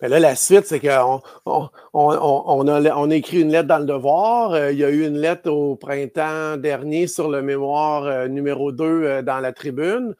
Ben 0.00 0.08
là, 0.08 0.18
la 0.18 0.34
suite, 0.34 0.66
c'est 0.66 0.80
qu'on 0.80 1.20
on, 1.46 1.68
on, 1.92 2.68
a, 2.68 3.14
écrit 3.14 3.40
une 3.40 3.52
lettre 3.52 3.68
dans 3.68 3.78
le 3.78 3.84
devoir. 3.84 4.52
Euh, 4.52 4.72
il 4.72 4.78
y 4.78 4.84
a 4.84 4.90
eu 4.90 5.06
une 5.06 5.18
lettre 5.18 5.50
au 5.50 5.76
printemps 5.76 6.56
dernier 6.56 7.06
sur 7.06 7.28
le 7.28 7.42
mémoire 7.42 8.04
euh, 8.04 8.28
numéro 8.28 8.72
2 8.72 8.84
euh, 8.84 9.22
dans 9.22 9.38
la 9.38 9.52
tribune. 9.52 10.14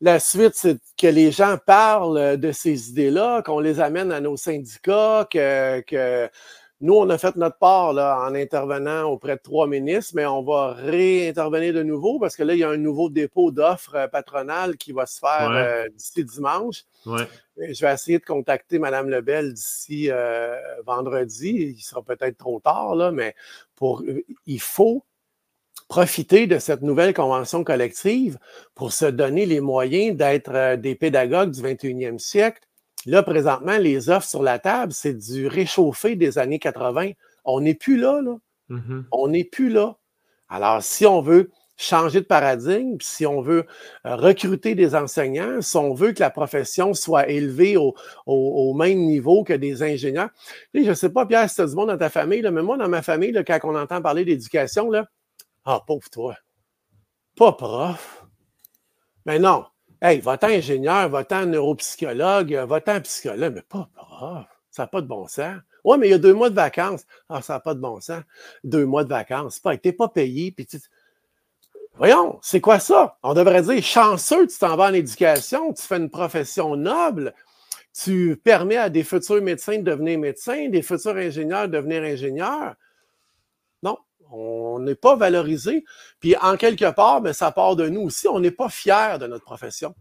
La 0.00 0.18
suite, 0.18 0.52
c'est 0.54 0.78
que 0.98 1.06
les 1.06 1.30
gens 1.30 1.56
parlent 1.66 2.36
de 2.36 2.52
ces 2.52 2.90
idées-là, 2.90 3.42
qu'on 3.42 3.60
les 3.60 3.80
amène 3.80 4.12
à 4.12 4.20
nos 4.20 4.36
syndicats, 4.36 5.26
que, 5.30 5.80
que 5.82 6.28
nous, 6.80 6.94
on 6.94 7.08
a 7.08 7.18
fait 7.18 7.36
notre 7.36 7.58
part 7.58 7.92
là, 7.92 8.20
en 8.28 8.34
intervenant 8.34 9.04
auprès 9.04 9.36
de 9.36 9.40
trois 9.40 9.66
ministres, 9.66 10.12
mais 10.16 10.26
on 10.26 10.42
va 10.42 10.72
réintervenir 10.72 11.72
de 11.72 11.82
nouveau 11.82 12.18
parce 12.18 12.36
que 12.36 12.42
là, 12.42 12.54
il 12.54 12.60
y 12.60 12.64
a 12.64 12.70
un 12.70 12.76
nouveau 12.76 13.08
dépôt 13.08 13.52
d'offres 13.52 13.94
euh, 13.94 14.08
patronales 14.08 14.76
qui 14.76 14.92
va 14.92 15.06
se 15.06 15.20
faire 15.20 15.50
euh, 15.50 15.88
d'ici 15.88 16.24
dimanche. 16.24 16.84
Je 17.06 17.86
vais 17.86 17.92
essayer 17.92 18.18
de 18.18 18.24
contacter 18.24 18.78
Mme 18.80 19.08
Lebel 19.08 19.54
d'ici 19.54 20.10
euh, 20.10 20.56
vendredi. 20.84 21.74
Il 21.76 21.80
sera 21.80 22.02
peut-être 22.02 22.36
trop 22.36 22.58
tard, 22.58 22.96
là, 22.96 23.12
mais 23.12 23.34
pour, 23.76 24.02
il 24.46 24.60
faut 24.60 25.04
profiter 25.88 26.46
de 26.48 26.58
cette 26.58 26.82
nouvelle 26.82 27.14
convention 27.14 27.62
collective 27.62 28.38
pour 28.74 28.92
se 28.92 29.04
donner 29.04 29.46
les 29.46 29.60
moyens 29.60 30.16
d'être 30.16 30.76
des 30.76 30.96
pédagogues 30.96 31.52
du 31.52 31.62
21e 31.62 32.18
siècle 32.18 32.62
Là, 33.06 33.22
présentement, 33.22 33.76
les 33.76 34.08
offres 34.08 34.28
sur 34.28 34.42
la 34.42 34.58
table, 34.58 34.92
c'est 34.92 35.14
du 35.14 35.46
réchauffé 35.46 36.16
des 36.16 36.38
années 36.38 36.58
80. 36.58 37.10
On 37.44 37.60
n'est 37.60 37.74
plus 37.74 37.98
là, 37.98 38.20
là. 38.22 38.36
Mm-hmm. 38.70 39.04
On 39.12 39.28
n'est 39.28 39.44
plus 39.44 39.68
là. 39.68 39.96
Alors, 40.48 40.82
si 40.82 41.04
on 41.04 41.20
veut 41.20 41.50
changer 41.76 42.20
de 42.20 42.26
paradigme, 42.26 42.96
si 43.00 43.26
on 43.26 43.40
veut 43.40 43.66
euh, 44.06 44.16
recruter 44.16 44.74
des 44.74 44.94
enseignants, 44.94 45.60
si 45.60 45.76
on 45.76 45.92
veut 45.92 46.12
que 46.12 46.20
la 46.20 46.30
profession 46.30 46.94
soit 46.94 47.28
élevée 47.28 47.76
au, 47.76 48.74
même 48.74 48.98
niveau 49.00 49.44
que 49.44 49.52
des 49.52 49.82
ingénieurs. 49.82 50.30
je 50.72 50.80
ne 50.80 50.94
sais 50.94 51.10
pas, 51.10 51.26
Pierre, 51.26 51.48
si 51.48 51.56
tu 51.56 51.62
as 51.62 51.66
du 51.66 51.74
monde 51.74 51.88
dans 51.88 51.98
ta 51.98 52.10
famille, 52.10 52.42
mais 52.42 52.62
moi, 52.62 52.76
dans 52.76 52.88
ma 52.88 53.02
famille, 53.02 53.34
quand 53.46 53.58
on 53.64 53.76
entend 53.76 54.00
parler 54.00 54.24
d'éducation, 54.24 54.90
là, 54.90 55.06
ah, 55.64 55.82
pauvre 55.86 56.08
toi, 56.10 56.36
pas 57.36 57.52
prof. 57.52 58.26
Mais 59.26 59.38
non, 59.38 59.64
Hey, 60.06 60.20
va-t'en 60.20 60.48
ingénieur, 60.48 61.08
va-t'en 61.08 61.46
neuropsychologue, 61.46 62.52
va-t'en 62.52 63.00
psychologue, 63.00 63.54
mais 63.54 63.62
pas 63.62 63.88
prof. 63.96 64.44
Ça 64.70 64.82
n'a 64.82 64.86
pas 64.86 65.00
de 65.00 65.06
bon 65.06 65.26
sens. 65.28 65.56
Oui, 65.82 65.96
mais 65.98 66.08
il 66.08 66.10
y 66.10 66.14
a 66.14 66.18
deux 66.18 66.34
mois 66.34 66.50
de 66.50 66.54
vacances. 66.54 67.06
Ah, 67.30 67.40
ça 67.40 67.54
n'a 67.54 67.60
pas 67.60 67.72
de 67.72 67.80
bon 67.80 67.98
sens. 68.02 68.22
Deux 68.64 68.84
mois 68.84 69.04
de 69.04 69.08
vacances. 69.08 69.60
Pas, 69.60 69.78
t'es 69.78 69.92
pas 69.92 70.08
payé. 70.08 70.52
Puis 70.52 70.68
Voyons, 71.96 72.38
c'est 72.42 72.60
quoi 72.60 72.80
ça? 72.80 73.16
On 73.22 73.32
devrait 73.32 73.62
dire 73.62 73.82
chanceux, 73.82 74.46
tu 74.46 74.58
t'en 74.58 74.76
vas 74.76 74.90
en 74.90 74.92
éducation, 74.92 75.72
tu 75.72 75.82
fais 75.82 75.96
une 75.96 76.10
profession 76.10 76.76
noble, 76.76 77.32
tu 77.98 78.38
permets 78.44 78.76
à 78.76 78.90
des 78.90 79.04
futurs 79.04 79.40
médecins 79.40 79.78
de 79.78 79.84
devenir 79.84 80.18
médecins, 80.18 80.68
des 80.68 80.82
futurs 80.82 81.16
ingénieurs 81.16 81.66
de 81.66 81.78
devenir 81.78 82.02
ingénieurs. 82.02 82.74
On 84.30 84.78
n'est 84.80 84.94
pas 84.94 85.16
valorisé. 85.16 85.84
Puis 86.20 86.36
en 86.36 86.56
quelque 86.56 86.90
part, 86.92 87.20
mais 87.20 87.30
ben, 87.30 87.34
ça 87.34 87.50
part 87.52 87.76
de 87.76 87.88
nous 87.88 88.02
aussi. 88.02 88.28
On 88.28 88.40
n'est 88.40 88.50
pas 88.50 88.68
fiers 88.68 89.18
de 89.20 89.26
notre 89.26 89.44
profession. 89.44 89.94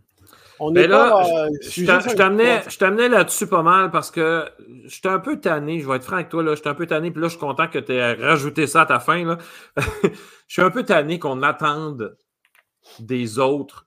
On 0.59 0.71
mais 0.71 0.88
là, 0.88 1.26
euh, 1.26 1.49
je 1.61 2.76
t'amenais 2.78 3.09
là-dessus 3.09 3.47
pas 3.47 3.63
mal 3.63 3.91
parce 3.91 4.11
que 4.11 4.45
j'étais 4.86 5.09
un 5.09 5.19
peu 5.19 5.39
tanné, 5.39 5.80
je 5.80 5.88
vais 5.88 5.95
être 5.95 6.03
franc 6.03 6.15
avec 6.15 6.30
toi, 6.30 6.43
là, 6.43 6.55
j'étais 6.55 6.69
un 6.69 6.76
peu 6.76 6.86
tanné, 6.86 7.11
puis 7.11 7.21
là, 7.21 7.28
je 7.28 7.34
suis 7.34 7.39
content 7.39 7.67
que 7.67 7.80
tu 7.80 7.93
aies 7.93 8.13
rajouté 8.13 8.67
ça 8.67 8.82
à 8.82 8.86
ta 8.86 8.99
fin. 8.99 9.38
je 9.78 10.09
suis 10.47 10.61
un 10.61 10.69
peu 10.69 10.84
tanné 10.84 11.19
qu'on 11.19 11.41
attende 11.41 12.15
des 12.99 13.39
autres, 13.39 13.86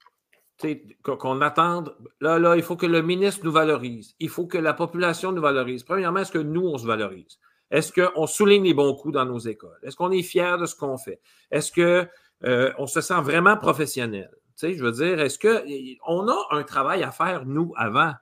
qu'on 1.02 1.40
attende. 1.40 1.94
Là, 2.20 2.38
là, 2.38 2.56
il 2.56 2.62
faut 2.62 2.76
que 2.76 2.86
le 2.86 3.02
ministre 3.02 3.44
nous 3.44 3.52
valorise, 3.52 4.14
il 4.18 4.28
faut 4.28 4.46
que 4.46 4.58
la 4.58 4.74
population 4.74 5.32
nous 5.32 5.42
valorise. 5.42 5.84
Premièrement, 5.84 6.20
est-ce 6.20 6.32
que 6.32 6.38
nous, 6.38 6.66
on 6.66 6.78
se 6.78 6.86
valorise? 6.86 7.38
Est-ce 7.70 7.92
qu'on 7.92 8.26
souligne 8.26 8.64
les 8.64 8.74
bons 8.74 8.94
coups 8.94 9.14
dans 9.14 9.24
nos 9.24 9.38
écoles? 9.38 9.78
Est-ce 9.82 9.96
qu'on 9.96 10.10
est 10.10 10.22
fier 10.22 10.58
de 10.58 10.66
ce 10.66 10.76
qu'on 10.76 10.98
fait? 10.98 11.20
Est-ce 11.50 11.72
qu'on 11.72 12.08
euh, 12.46 12.86
se 12.86 13.00
sent 13.00 13.20
vraiment 13.22 13.56
professionnel? 13.56 14.30
Tu 14.32 14.68
sais, 14.68 14.74
je 14.74 14.84
veux 14.84 14.92
dire, 14.92 15.20
est-ce 15.20 15.38
qu'on 15.38 16.28
a 16.28 16.46
un 16.50 16.62
travail 16.62 17.02
à 17.02 17.10
faire, 17.10 17.44
nous, 17.44 17.72
avant? 17.76 18.12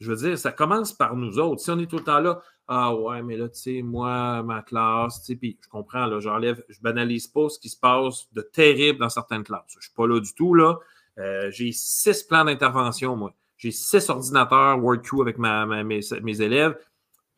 Je 0.00 0.10
veux 0.10 0.16
dire, 0.16 0.38
ça 0.38 0.50
commence 0.50 0.92
par 0.92 1.14
nous 1.14 1.38
autres. 1.38 1.60
Si 1.60 1.70
on 1.70 1.78
est 1.78 1.86
tout 1.86 1.98
le 1.98 2.04
temps 2.04 2.18
là, 2.18 2.40
ah 2.66 2.94
ouais, 2.94 3.22
mais 3.22 3.36
là, 3.36 3.48
tu 3.48 3.60
sais, 3.60 3.82
moi, 3.82 4.42
ma 4.42 4.62
classe, 4.62 5.20
tu 5.20 5.26
sais, 5.26 5.36
puis 5.36 5.58
je 5.62 5.68
comprends, 5.68 6.06
là, 6.06 6.20
j'enlève, 6.20 6.64
je 6.68 6.80
banalise 6.80 7.26
pas 7.28 7.48
ce 7.48 7.58
qui 7.58 7.68
se 7.68 7.78
passe 7.78 8.26
de 8.32 8.40
terrible 8.40 8.98
dans 8.98 9.08
certaines 9.08 9.44
classes. 9.44 9.74
Je 9.78 9.86
suis 9.86 9.94
pas 9.94 10.06
là 10.06 10.18
du 10.20 10.34
tout, 10.34 10.54
là. 10.54 10.78
Euh, 11.18 11.50
j'ai 11.50 11.72
six 11.72 12.22
plans 12.22 12.44
d'intervention, 12.44 13.16
moi. 13.16 13.34
J'ai 13.56 13.70
six 13.70 14.08
ordinateurs 14.10 14.82
WordQ 14.82 15.20
avec 15.20 15.38
mes 15.38 16.40
élèves. 16.40 16.76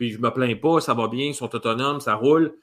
Puis 0.05 0.13
je 0.13 0.19
me 0.19 0.31
plains 0.31 0.55
pas, 0.55 0.83
ça 0.83 0.93
va 0.93 1.09
bien, 1.09 1.29
ils 1.29 1.35
sont 1.35 1.55
autonomes, 1.55 1.99
ça 1.99 2.15
roule. 2.15 2.55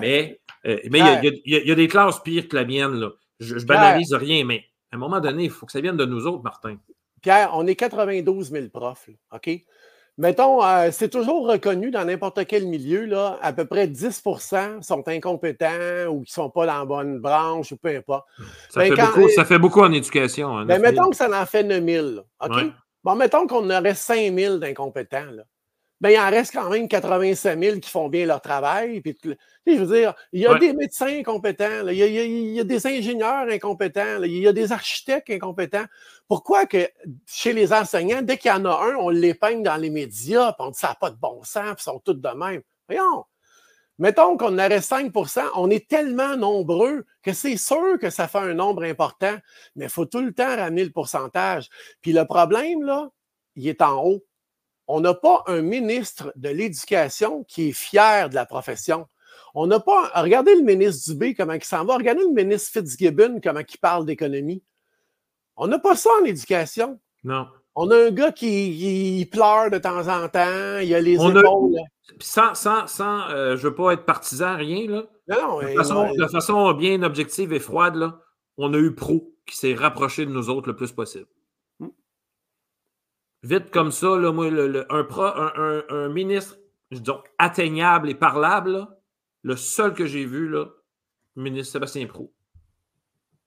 Mais 0.00 0.38
euh, 0.66 0.76
mais 0.90 1.00
il 1.22 1.40
y, 1.46 1.70
a 1.72 1.74
des 1.74 1.88
classes 1.88 2.20
pires 2.20 2.46
que 2.46 2.54
la 2.54 2.66
mienne. 2.66 2.92
Là. 2.92 3.08
Je, 3.40 3.54
ne 3.54 3.60
banalise 3.62 4.12
rien, 4.12 4.44
mais 4.44 4.66
à 4.92 4.96
un 4.96 4.98
moment 4.98 5.18
donné, 5.18 5.44
il 5.44 5.50
faut 5.50 5.64
que 5.64 5.72
ça 5.72 5.80
vienne 5.80 5.96
de 5.96 6.04
nous 6.04 6.26
autres, 6.26 6.42
Martin. 6.42 6.76
Pierre, 7.22 7.52
on 7.54 7.66
est 7.66 7.74
92 7.74 8.50
000 8.50 8.68
profs, 8.68 9.08
OK? 9.32 9.50
Mettons, 10.18 10.62
euh, 10.62 10.90
c'est 10.92 11.08
toujours 11.08 11.48
reconnu 11.48 11.90
dans 11.90 12.04
n'importe 12.04 12.46
quel 12.46 12.66
milieu, 12.66 13.06
là, 13.06 13.38
à 13.40 13.54
peu 13.54 13.64
près 13.64 13.86
10% 13.86 14.82
sont 14.82 15.08
incompétents 15.08 16.08
ou 16.10 16.16
qui 16.16 16.32
ne 16.32 16.42
sont 16.42 16.50
pas 16.50 16.66
dans 16.66 16.80
la 16.80 16.84
bonne 16.84 17.18
branche 17.18 17.72
ou 17.72 17.78
peu 17.78 17.96
importe. 17.96 18.26
Ça, 18.68 18.80
ben, 18.80 18.94
fait, 18.94 19.02
beaucoup, 19.02 19.28
ça 19.30 19.44
fait 19.46 19.58
beaucoup 19.58 19.80
en 19.80 19.92
éducation. 19.92 20.58
Hein, 20.58 20.66
ben, 20.66 20.82
mettons 20.82 21.08
que 21.08 21.16
ça 21.16 21.30
en 21.30 21.46
fait 21.46 21.62
9 21.62 21.82
000, 21.82 22.06
OK? 22.40 22.64
Bon, 23.02 23.14
mettons 23.14 23.46
qu'on 23.46 23.70
aurait 23.70 23.94
5 23.94 24.34
000 24.34 24.58
d'incompétents 24.58 25.24
ben, 26.00 26.10
il 26.10 26.18
en 26.18 26.30
reste 26.30 26.52
quand 26.52 26.70
même 26.70 26.88
85 26.88 27.62
000 27.62 27.78
qui 27.78 27.90
font 27.90 28.08
bien 28.08 28.24
leur 28.24 28.40
travail. 28.40 29.02
Puis, 29.02 29.18
je 29.66 29.72
veux 29.72 29.94
dire, 29.94 30.14
il 30.32 30.40
y 30.40 30.46
a 30.46 30.54
des 30.58 30.72
médecins 30.72 31.18
incompétents, 31.18 31.86
il, 31.88 31.94
y 31.94 32.60
a, 32.60 32.64
des 32.64 32.86
ingénieurs 32.86 33.46
incompétents, 33.50 34.22
il 34.22 34.38
y 34.38 34.48
a 34.48 34.52
des 34.52 34.72
architectes 34.72 35.28
incompétents. 35.28 35.84
Pourquoi 36.26 36.64
que 36.64 36.88
chez 37.26 37.52
les 37.52 37.72
enseignants, 37.72 38.22
dès 38.22 38.38
qu'il 38.38 38.50
y 38.50 38.54
en 38.54 38.64
a 38.64 38.70
un, 38.70 38.94
on 38.94 39.10
peigne 39.34 39.62
dans 39.62 39.76
les 39.76 39.90
médias, 39.90 40.52
puis 40.52 40.66
on 40.66 40.70
dit 40.70 40.78
ça 40.78 40.88
n'a 40.88 40.94
pas 40.94 41.10
de 41.10 41.16
bon 41.16 41.42
sens, 41.42 41.74
puis 41.74 41.80
ils 41.80 41.82
sont 41.82 42.00
tous 42.00 42.14
de 42.14 42.28
même? 42.28 42.62
Voyons. 42.88 43.24
Mettons 43.98 44.38
qu'on 44.38 44.54
aurait 44.54 44.78
5% 44.78 45.42
on 45.56 45.68
est 45.68 45.86
tellement 45.86 46.34
nombreux 46.34 47.04
que 47.22 47.34
c'est 47.34 47.58
sûr 47.58 47.98
que 48.00 48.08
ça 48.08 48.28
fait 48.28 48.38
un 48.38 48.54
nombre 48.54 48.84
important, 48.84 49.36
mais 49.76 49.84
il 49.84 49.90
faut 49.90 50.06
tout 50.06 50.22
le 50.22 50.32
temps 50.32 50.56
ramener 50.56 50.84
le 50.84 50.90
pourcentage. 50.90 51.68
Puis 52.00 52.14
le 52.14 52.24
problème, 52.24 52.82
là, 52.82 53.10
il 53.56 53.68
est 53.68 53.82
en 53.82 54.02
haut 54.02 54.24
on 54.92 55.00
n'a 55.00 55.14
pas 55.14 55.44
un 55.46 55.62
ministre 55.62 56.32
de 56.34 56.48
l'Éducation 56.48 57.44
qui 57.44 57.68
est 57.68 57.72
fier 57.72 58.28
de 58.28 58.34
la 58.34 58.44
profession. 58.44 59.06
On 59.54 59.68
n'a 59.68 59.78
pas. 59.78 60.10
Regardez 60.16 60.54
le 60.56 60.62
ministre 60.62 61.12
Dubé, 61.12 61.34
comment 61.34 61.52
il 61.52 61.62
s'en 61.62 61.84
va. 61.84 61.96
Regardez 61.96 62.22
le 62.22 62.32
ministre 62.32 62.72
Fitzgibbon, 62.72 63.40
comment 63.42 63.60
il 63.60 63.78
parle 63.78 64.04
d'économie. 64.04 64.62
On 65.56 65.68
n'a 65.68 65.78
pas 65.78 65.94
ça 65.94 66.10
en 66.20 66.24
éducation. 66.24 66.98
Non. 67.22 67.46
On 67.76 67.88
a 67.90 68.06
un 68.06 68.10
gars 68.10 68.32
qui, 68.32 69.28
pleure 69.30 69.70
de 69.70 69.78
temps 69.78 70.08
en 70.08 70.28
temps, 70.28 70.78
il 70.82 70.92
a 70.92 71.00
les 71.00 71.14
épaules. 71.14 71.76
Sans, 72.18 72.54
sans, 72.54 72.88
sans 72.88 73.30
euh, 73.30 73.56
je 73.56 73.64
ne 73.64 73.68
veux 73.68 73.74
pas 73.76 73.92
être 73.92 74.04
partisan, 74.04 74.56
rien, 74.56 74.88
là. 74.88 75.04
Non, 75.28 75.60
non. 75.60 76.14
De 76.14 76.26
façon, 76.26 76.72
bien 76.72 77.02
objective 77.04 77.52
et 77.52 77.60
froide, 77.60 77.94
là, 77.94 78.18
on 78.56 78.74
a 78.74 78.78
eu 78.78 78.92
Pro 78.92 79.32
qui 79.46 79.56
s'est 79.56 79.74
rapproché 79.74 80.26
de 80.26 80.32
nous 80.32 80.50
autres 80.50 80.68
le 80.68 80.74
plus 80.74 80.90
possible. 80.90 81.26
Vite 83.42 83.70
comme 83.70 83.90
ça, 83.90 84.18
là, 84.18 84.32
moi, 84.32 84.46
un, 84.48 85.82
un, 85.88 86.08
ministre 86.08 86.58
donc, 86.90 87.24
atteignable 87.38 88.10
et 88.10 88.14
parlable, 88.14 88.86
le 89.42 89.56
seul 89.56 89.94
que 89.94 90.06
j'ai 90.06 90.26
vu, 90.26 90.48
là, 90.48 90.66
le 91.36 91.42
ministre 91.42 91.72
Sébastien 91.72 92.06
Pro. 92.06 92.34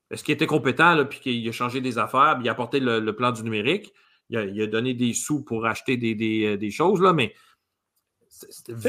Est-ce 0.10 0.24
qu'il 0.24 0.34
était 0.34 0.48
compétent, 0.48 0.96
là, 0.96 1.06
puis 1.06 1.20
qu'il 1.20 1.48
a 1.48 1.52
changé 1.52 1.82
des 1.82 1.98
affaires, 1.98 2.36
puis 2.36 2.46
il 2.46 2.50
a 2.50 2.54
apporté 2.54 2.80
le, 2.80 3.16
plan 3.16 3.32
du 3.32 3.44
numérique, 3.44 3.94
il 4.30 4.62
a, 4.62 4.68
donné 4.68 4.94
des 4.94 5.14
sous 5.14 5.44
pour 5.44 5.66
acheter 5.66 5.98
des, 5.98 6.58
des 6.58 6.72
choses, 6.72 7.02
là, 7.02 7.14
mais 7.14 7.34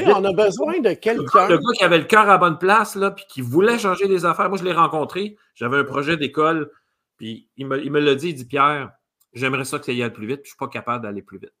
on 0.07 0.23
a 0.23 0.33
besoin 0.33 0.79
de 0.79 0.93
quelqu'un. 0.93 1.47
Le 1.47 1.57
gars 1.57 1.73
qui 1.77 1.83
avait 1.83 1.99
le 1.99 2.05
cœur 2.05 2.29
à 2.29 2.37
bonne 2.37 2.57
place, 2.57 2.95
là, 2.95 3.11
puis 3.11 3.25
qui 3.29 3.41
voulait 3.41 3.77
changer 3.77 4.07
des 4.07 4.25
affaires. 4.25 4.49
Moi, 4.49 4.57
je 4.57 4.63
l'ai 4.63 4.73
rencontré. 4.73 5.37
J'avais 5.53 5.77
un 5.77 5.83
projet 5.83 6.17
d'école, 6.17 6.71
puis 7.17 7.49
il 7.57 7.67
me, 7.67 7.83
il 7.83 7.91
me 7.91 7.99
l'a 7.99 8.15
dit. 8.15 8.29
Il 8.29 8.35
dit 8.35 8.45
Pierre, 8.45 8.91
j'aimerais 9.35 9.65
ça 9.65 9.79
que 9.79 9.85
ça 9.85 9.91
y 9.91 10.01
aille 10.01 10.13
plus 10.13 10.27
vite, 10.27 10.41
puis 10.41 10.49
je 10.49 10.55
ne 10.55 10.57
suis 10.57 10.65
pas 10.65 10.67
capable 10.67 11.03
d'aller 11.03 11.21
plus 11.21 11.37
vite. 11.37 11.53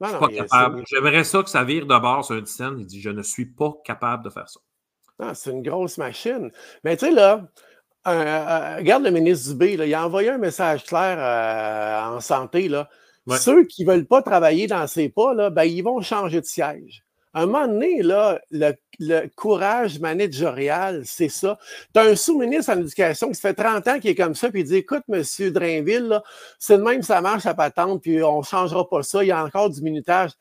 je 0.00 0.08
suis 0.08 0.18
pas 0.18 0.28
capable. 0.28 0.84
J'aimerais 0.86 1.24
ça 1.24 1.42
que 1.42 1.50
ça 1.50 1.64
vire 1.64 1.86
de 1.86 1.98
bord 1.98 2.24
sur 2.24 2.36
un 2.36 2.44
scène. 2.44 2.76
Il 2.78 2.86
dit 2.86 3.00
Je 3.00 3.10
ne 3.10 3.22
suis 3.22 3.46
pas 3.46 3.74
capable 3.84 4.24
de 4.24 4.30
faire 4.30 4.48
ça. 4.48 4.60
c'est 5.34 5.50
une 5.50 5.62
grosse 5.62 5.98
machine. 5.98 6.52
Mais 6.84 6.96
tu 6.96 7.06
sais, 7.06 7.12
là, 7.12 7.48
euh, 8.06 8.10
euh, 8.10 8.76
regarde 8.76 9.02
le 9.02 9.10
ministre 9.10 9.50
Dubé, 9.50 9.76
là, 9.76 9.86
il 9.86 9.94
a 9.94 10.04
envoyé 10.04 10.30
un 10.30 10.38
message 10.38 10.84
clair 10.84 11.18
euh, 11.18 12.16
en 12.16 12.20
santé. 12.20 12.68
Là. 12.68 12.88
Ceux 13.28 13.64
qui 13.64 13.84
ne 13.84 13.92
veulent 13.92 14.06
pas 14.06 14.22
travailler 14.22 14.66
dans 14.66 14.86
ces 14.86 15.08
pas, 15.08 15.34
là, 15.34 15.50
ben, 15.50 15.64
ils 15.64 15.82
vont 15.82 16.00
changer 16.00 16.40
de 16.40 16.46
siège. 16.46 17.04
À 17.32 17.42
un 17.42 17.46
moment 17.46 17.68
donné, 17.68 18.02
là, 18.02 18.40
le, 18.50 18.72
courage 19.36 20.00
managérial, 20.00 21.02
c'est 21.04 21.28
ça. 21.28 21.58
Tu 21.94 22.00
as 22.00 22.04
un 22.04 22.16
sous-ministre 22.16 22.72
en 22.72 22.80
éducation 22.80 23.30
qui 23.30 23.40
fait 23.40 23.54
30 23.54 23.88
ans 23.88 24.00
qui 24.00 24.08
est 24.08 24.14
comme 24.14 24.34
ça, 24.34 24.50
puis 24.50 24.60
il 24.60 24.66
dit 24.66 24.76
Écoute, 24.76 25.04
M. 25.08 25.22
Drainville, 25.50 26.20
c'est 26.58 26.78
de 26.78 26.82
même, 26.82 27.02
ça 27.02 27.20
marche 27.20 27.46
à 27.46 27.54
patente, 27.54 28.02
puis 28.02 28.22
on 28.22 28.38
ne 28.38 28.44
changera 28.44 28.88
pas 28.88 29.02
ça, 29.02 29.22
il 29.22 29.28
y 29.28 29.32
a 29.32 29.44
encore 29.44 29.70
du 29.70 29.80
minutage. 29.80 30.32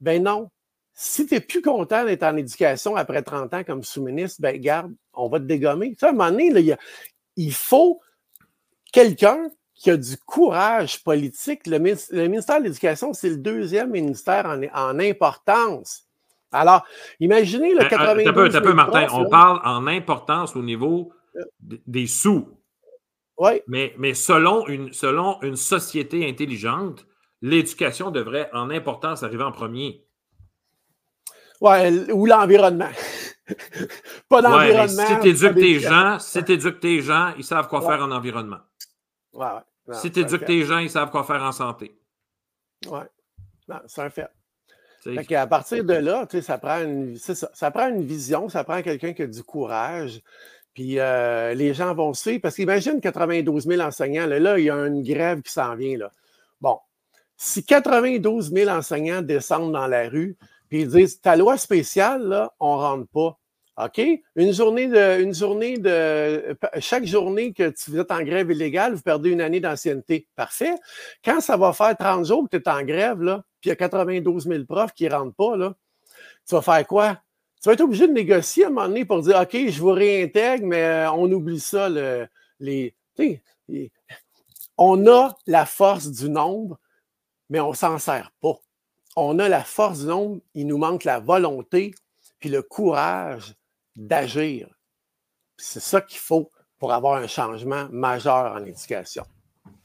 Ben 0.00 0.22
non. 0.22 0.50
Si 0.94 1.26
tu 1.26 1.34
n'es 1.34 1.40
plus 1.40 1.62
content 1.62 2.04
d'être 2.04 2.22
en 2.22 2.36
éducation 2.36 2.96
après 2.96 3.22
30 3.22 3.54
ans 3.54 3.64
comme 3.64 3.82
sous-ministre, 3.82 4.42
ben 4.42 4.60
garde, 4.60 4.92
on 5.14 5.28
va 5.28 5.38
te 5.38 5.44
dégommer. 5.44 5.96
à 6.02 6.08
un 6.08 6.12
moment 6.12 6.30
donné, 6.30 6.50
là, 6.50 6.76
il 7.36 7.52
faut 7.52 8.00
quelqu'un 8.92 9.48
qui 9.82 9.90
a 9.90 9.96
du 9.96 10.16
courage 10.16 11.02
politique. 11.02 11.66
Le, 11.66 11.78
ministère 11.78 12.60
de 12.60 12.64
l'Éducation, 12.66 13.12
c'est 13.12 13.30
le 13.30 13.38
deuxième 13.38 13.90
ministère 13.90 14.46
en, 14.46 14.98
importance. 15.00 16.06
Alors, 16.52 16.84
imaginez 17.18 17.74
le 17.74 17.88
92 17.88 18.28
Un 18.28 18.32
peu, 18.32 18.56
un 18.56 18.60
peu 18.60 18.72
Martin, 18.74 19.06
on 19.12 19.28
parle 19.28 19.60
en 19.64 19.86
importance 19.86 20.54
au 20.54 20.62
niveau 20.62 21.12
des 21.60 22.06
sous. 22.06 22.48
Oui. 23.38 23.62
Mais, 23.66 23.94
mais 23.98 24.14
selon, 24.14 24.66
une, 24.68 24.92
selon 24.92 25.40
une 25.42 25.56
société 25.56 26.28
intelligente, 26.28 27.06
l'éducation 27.40 28.10
devrait 28.10 28.50
en 28.52 28.70
importance 28.70 29.22
arriver 29.22 29.44
en 29.44 29.52
premier. 29.52 30.06
Oui, 31.60 32.10
ou 32.12 32.26
l'environnement. 32.26 32.90
Pas 34.28 34.40
l'environnement. 34.40 35.06
si 35.06 35.20
tu 35.20 35.28
éduques 35.28 35.54
tes 35.54 35.80
gens, 35.80 36.18
si 36.18 36.44
tu 36.44 36.52
éduques 36.52 36.80
tes 36.80 37.00
gens, 37.00 37.32
ils 37.36 37.44
savent 37.44 37.68
quoi 37.68 37.80
faire 37.82 38.02
en 38.02 38.10
environnement. 38.10 38.60
Ouais, 39.32 39.46
ouais 39.86 39.94
si 39.94 40.10
tu 40.10 40.20
éduques 40.20 40.44
tes 40.44 40.64
gens, 40.64 40.78
ils 40.78 40.90
savent 40.90 41.10
quoi 41.10 41.24
faire 41.24 41.42
en 41.42 41.52
santé. 41.52 41.98
Oui, 42.86 43.00
c'est 43.86 44.02
un 44.02 44.10
fait. 44.10 44.28
À 45.06 45.46
partir 45.46 45.84
de 45.84 45.94
là, 45.94 46.26
ça 46.42 46.58
prend, 46.58 46.80
une, 46.80 48.02
vision, 48.02 48.48
ça 48.48 48.64
prend 48.64 48.82
quelqu'un 48.82 49.12
qui 49.12 49.22
a 49.22 49.26
du 49.26 49.42
courage. 49.42 50.20
Puis 50.74 50.98
euh, 50.98 51.54
les 51.54 51.74
gens 51.74 51.94
vont 51.94 52.14
suivre. 52.14 52.40
Parce 52.40 52.56
qu'imagine 52.56 53.00
92 53.00 53.66
000 53.66 53.82
enseignants. 53.82 54.26
Là, 54.26 54.58
il 54.58 54.64
y 54.64 54.70
a 54.70 54.76
une 54.86 55.02
grève 55.02 55.42
qui 55.42 55.52
s'en 55.52 55.74
vient. 55.74 55.98
Bon, 56.60 56.78
si 57.36 57.64
92 57.64 58.52
000 58.52 58.70
enseignants 58.70 59.22
descendent 59.22 59.72
dans 59.72 59.86
la 59.86 60.08
rue, 60.08 60.36
puis 60.68 60.82
ils 60.82 60.88
disent 60.88 61.20
Ta 61.20 61.36
loi 61.36 61.58
spéciale, 61.58 62.48
on 62.60 62.76
ne 62.76 62.80
rentre 62.80 63.08
pas. 63.08 63.38
OK? 63.84 64.00
Une 64.36 64.52
journée 64.52 64.86
de, 64.86 65.32
journée 65.32 65.78
de, 65.78 66.56
chaque 66.78 67.06
journée 67.06 67.52
que 67.52 67.70
tu 67.70 67.98
êtes 67.98 68.10
en 68.10 68.22
grève 68.22 68.50
illégale, 68.50 68.94
vous 68.94 69.02
perdez 69.02 69.30
une 69.30 69.40
année 69.40 69.60
d'ancienneté. 69.60 70.28
Parfait. 70.36 70.74
Quand 71.24 71.40
ça 71.40 71.56
va 71.56 71.72
faire 71.72 71.96
30 71.96 72.26
jours 72.26 72.48
que 72.50 72.56
tu 72.56 72.62
es 72.62 72.68
en 72.68 72.82
grève, 72.82 73.22
là, 73.22 73.42
puis 73.62 73.68
il 73.68 73.70
y 73.70 73.72
a 73.72 73.76
92 73.76 74.48
000 74.48 74.64
profs 74.64 74.92
qui 74.92 75.04
ne 75.04 75.14
rentrent 75.14 75.36
pas, 75.36 75.56
là, 75.56 75.74
tu 76.46 76.54
vas 76.54 76.62
faire 76.62 76.86
quoi? 76.86 77.22
Tu 77.62 77.68
vas 77.68 77.74
être 77.74 77.80
obligé 77.80 78.08
de 78.08 78.12
négocier 78.12 78.64
à 78.64 78.66
un 78.66 78.70
moment 78.70 78.88
donné 78.88 79.04
pour 79.04 79.22
dire, 79.22 79.38
OK, 79.40 79.52
je 79.52 79.80
vous 79.80 79.92
réintègre, 79.92 80.66
mais 80.66 80.82
euh, 80.82 81.12
on 81.12 81.30
oublie 81.30 81.60
ça, 81.60 81.88
les, 82.58 82.94
on 84.76 85.06
a 85.06 85.36
la 85.46 85.64
force 85.64 86.10
du 86.10 86.28
nombre, 86.28 86.76
mais 87.48 87.60
on 87.60 87.70
ne 87.70 87.76
s'en 87.76 87.98
sert 88.00 88.32
pas. 88.40 88.58
On 89.14 89.38
a 89.38 89.48
la 89.48 89.62
force 89.62 90.00
du 90.00 90.06
nombre, 90.06 90.40
il 90.54 90.66
nous 90.66 90.78
manque 90.78 91.04
la 91.04 91.20
volonté 91.20 91.94
puis 92.40 92.48
le 92.48 92.62
courage 92.62 93.54
d'agir. 93.94 94.68
C'est 95.56 95.80
ça 95.80 96.00
qu'il 96.00 96.18
faut 96.18 96.50
pour 96.78 96.92
avoir 96.92 97.22
un 97.22 97.28
changement 97.28 97.88
majeur 97.92 98.54
en 98.54 98.64
éducation. 98.64 99.24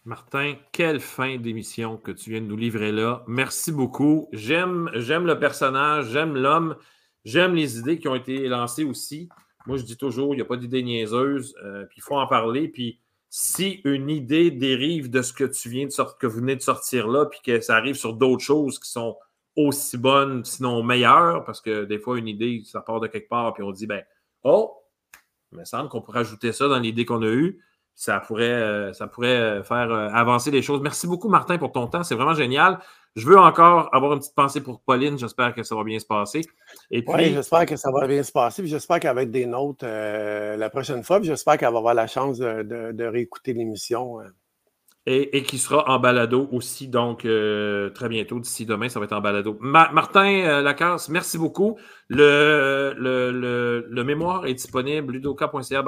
Martin, 0.08 0.56
quelle 0.72 1.02
fin 1.02 1.36
d'émission 1.36 1.98
que 1.98 2.14
tu 2.14 2.30
viens 2.30 2.40
de 2.40 2.46
nous 2.46 2.56
livrer 2.56 2.94
là. 2.94 3.26
Merci 3.28 3.74
beaucoup. 3.74 4.30
J'aime, 4.32 4.90
j'aime 4.94 5.26
le 5.26 5.38
personnage, 5.38 6.12
j'aime 6.12 6.34
l'homme, 6.38 6.78
j'aime 7.26 7.56
les 7.56 7.78
idées 7.78 8.00
qui 8.00 8.08
ont 8.08 8.16
été 8.16 8.48
lancées 8.48 8.86
aussi. 8.86 9.28
Moi, 9.66 9.76
je 9.76 9.84
dis 9.84 9.98
toujours, 9.98 10.34
il 10.34 10.38
n'y 10.38 10.44
a 10.44 10.46
pas 10.46 10.56
d'idée 10.56 10.82
niaiseuse, 10.82 11.54
euh, 11.62 11.84
puis 11.88 11.98
il 11.98 12.02
faut 12.02 12.16
en 12.16 12.26
parler. 12.26 12.70
Puis 12.70 13.02
si 13.30 13.82
une 13.84 14.10
idée 14.10 14.50
dérive 14.50 15.10
de 15.10 15.22
ce 15.22 15.34
que 15.34 15.44
tu 15.44 15.68
viens 15.68 15.88
de 15.88 15.92
sortir, 15.92 16.18
que 16.18 16.28
vous 16.28 16.40
venez 16.40 16.56
de 16.56 16.62
sortir 16.62 17.10
là, 17.10 17.26
puis 17.26 17.42
que 17.44 17.60
ça 17.60 17.76
arrive 17.76 17.96
sur 17.96 18.14
d'autres 18.14 18.46
choses 18.46 18.80
qui 18.80 18.90
sont 18.90 19.18
aussi 19.58 19.98
bonne, 19.98 20.46
sinon 20.46 20.84
meilleure, 20.84 21.44
parce 21.44 21.60
que 21.60 21.84
des 21.84 22.00
fois, 22.00 22.18
une 22.18 22.30
idée, 22.30 22.62
ça 22.64 22.80
part 22.80 23.02
de 23.02 23.08
quelque 23.08 23.28
part, 23.28 23.54
puis 23.54 23.62
on 23.62 23.72
dit, 23.72 23.88
ben, 23.88 24.04
oh, 24.44 24.74
il 25.52 25.58
me 25.58 25.66
semble 25.66 25.90
qu'on 25.90 26.02
pourrait 26.02 26.22
ajouter 26.22 26.54
ça 26.54 26.70
dans 26.70 26.80
l'idée 26.80 27.04
qu'on 27.04 27.24
a 27.24 27.30
eue. 27.30 27.60
Ça 28.00 28.20
pourrait, 28.20 28.44
euh, 28.44 28.94
ça 28.94 29.08
pourrait 29.08 29.40
euh, 29.40 29.64
faire 29.64 29.92
euh, 29.92 30.08
avancer 30.10 30.52
les 30.52 30.62
choses. 30.62 30.82
Merci 30.84 31.08
beaucoup, 31.08 31.30
Martin, 31.30 31.58
pour 31.58 31.72
ton 31.72 31.88
temps. 31.88 32.04
C'est 32.04 32.14
vraiment 32.14 32.36
génial. 32.36 32.78
Je 33.16 33.26
veux 33.26 33.40
encore 33.40 33.90
avoir 33.92 34.14
une 34.14 34.20
petite 34.20 34.36
pensée 34.36 34.62
pour 34.62 34.82
Pauline. 34.82 35.18
J'espère 35.18 35.52
que 35.56 35.64
ça 35.64 35.74
va 35.76 35.84
bien 35.84 35.98
se 35.98 36.06
passer. 36.06 36.42
Puis... 36.92 37.04
Oui, 37.08 37.34
j'espère 37.34 37.66
que 37.66 37.76
ça 37.76 37.90
va 37.92 38.06
bien 38.06 38.22
se 38.22 38.32
passer. 38.32 38.68
J'espère 38.68 39.00
qu'elle 39.00 39.16
va 39.16 39.24
être 39.24 39.32
des 39.32 39.48
notes 39.48 39.82
la 39.82 40.70
prochaine 40.70 41.04
fois. 41.04 41.20
J'espère 41.24 41.58
qu'elle 41.58 41.72
va 41.72 41.80
avoir 41.80 41.96
la 41.96 42.06
chance 42.06 42.38
de 42.38 43.04
réécouter 43.04 43.54
l'émission 43.54 44.20
et, 45.10 45.44
qui 45.44 45.58
sera 45.58 45.90
en 45.90 46.00
balado 46.00 46.50
aussi, 46.52 46.90
donc 46.90 47.24
euh, 47.24 47.90
très 47.92 48.10
bientôt, 48.10 48.42
d'ici 48.42 48.66
demain, 48.66 48.90
ça 48.90 49.00
va 49.00 49.06
être 49.06 49.14
en 49.14 49.22
balado. 49.22 49.58
Martin 49.62 50.28
euh, 50.28 50.62
Lacasse, 50.62 51.08
merci 51.08 51.38
beaucoup. 51.38 51.78
Le, 52.10 52.94
mémoire 54.04 54.46
est 54.48 54.54
disponible, 54.54 55.14
ludoka.ca 55.14 55.82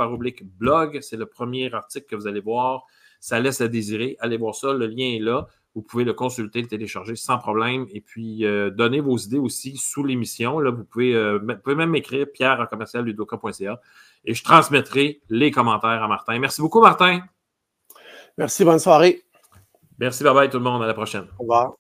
blog. 0.58 1.00
C'est 1.02 1.18
le 1.18 1.26
premier 1.26 1.74
article 1.74 2.08
que 2.10 2.16
vous 2.16 2.28
allez 2.28 2.40
voir. 2.40 2.86
Ça 3.20 3.42
laisse 3.42 3.60
à 3.60 3.68
désirer. 3.68 4.16
Allez 4.22 4.38
voir 4.38 4.56
ça, 4.56 4.72
le 4.72 4.88
lien 4.88 5.16
est 5.16 5.20
là. 5.20 5.48
Vous 5.76 5.82
pouvez 5.82 6.06
le 6.06 6.14
consulter, 6.14 6.62
le 6.62 6.70
télécharger 6.70 7.18
sans 7.18 7.40
problème. 7.40 7.88
Et 7.92 8.00
puis, 8.00 8.46
euh, 8.46 8.70
donnez 8.70 9.02
vos 9.02 9.18
idées 9.18 9.38
aussi 9.38 9.76
sous 9.76 10.06
l'émission. 10.06 10.60
Là, 10.60 10.72
vous 10.72 10.86
pouvez, 10.86 11.14
pouvez 11.62 11.76
même 11.76 11.90
m'écrire 11.90 12.26
pierre 12.32 12.66
commercial 12.70 13.04
ludoka.ca 13.04 13.82
et 14.24 14.34
je 14.34 14.44
transmettrai 14.46 15.20
les 15.30 15.52
commentaires 15.52 16.04
à 16.04 16.08
Martin. 16.08 16.40
Merci 16.40 16.62
beaucoup, 16.62 16.80
Martin. 16.80 17.20
Merci, 18.40 18.64
bonne 18.64 18.80
soirée. 18.80 19.22
Merci, 20.00 20.24
bye 20.24 20.34
bye 20.34 20.50
tout 20.50 20.60
le 20.60 20.64
monde. 20.64 20.82
À 20.82 20.88
la 20.88 20.94
prochaine. 20.94 21.26
Au 21.38 21.42
revoir. 21.42 21.74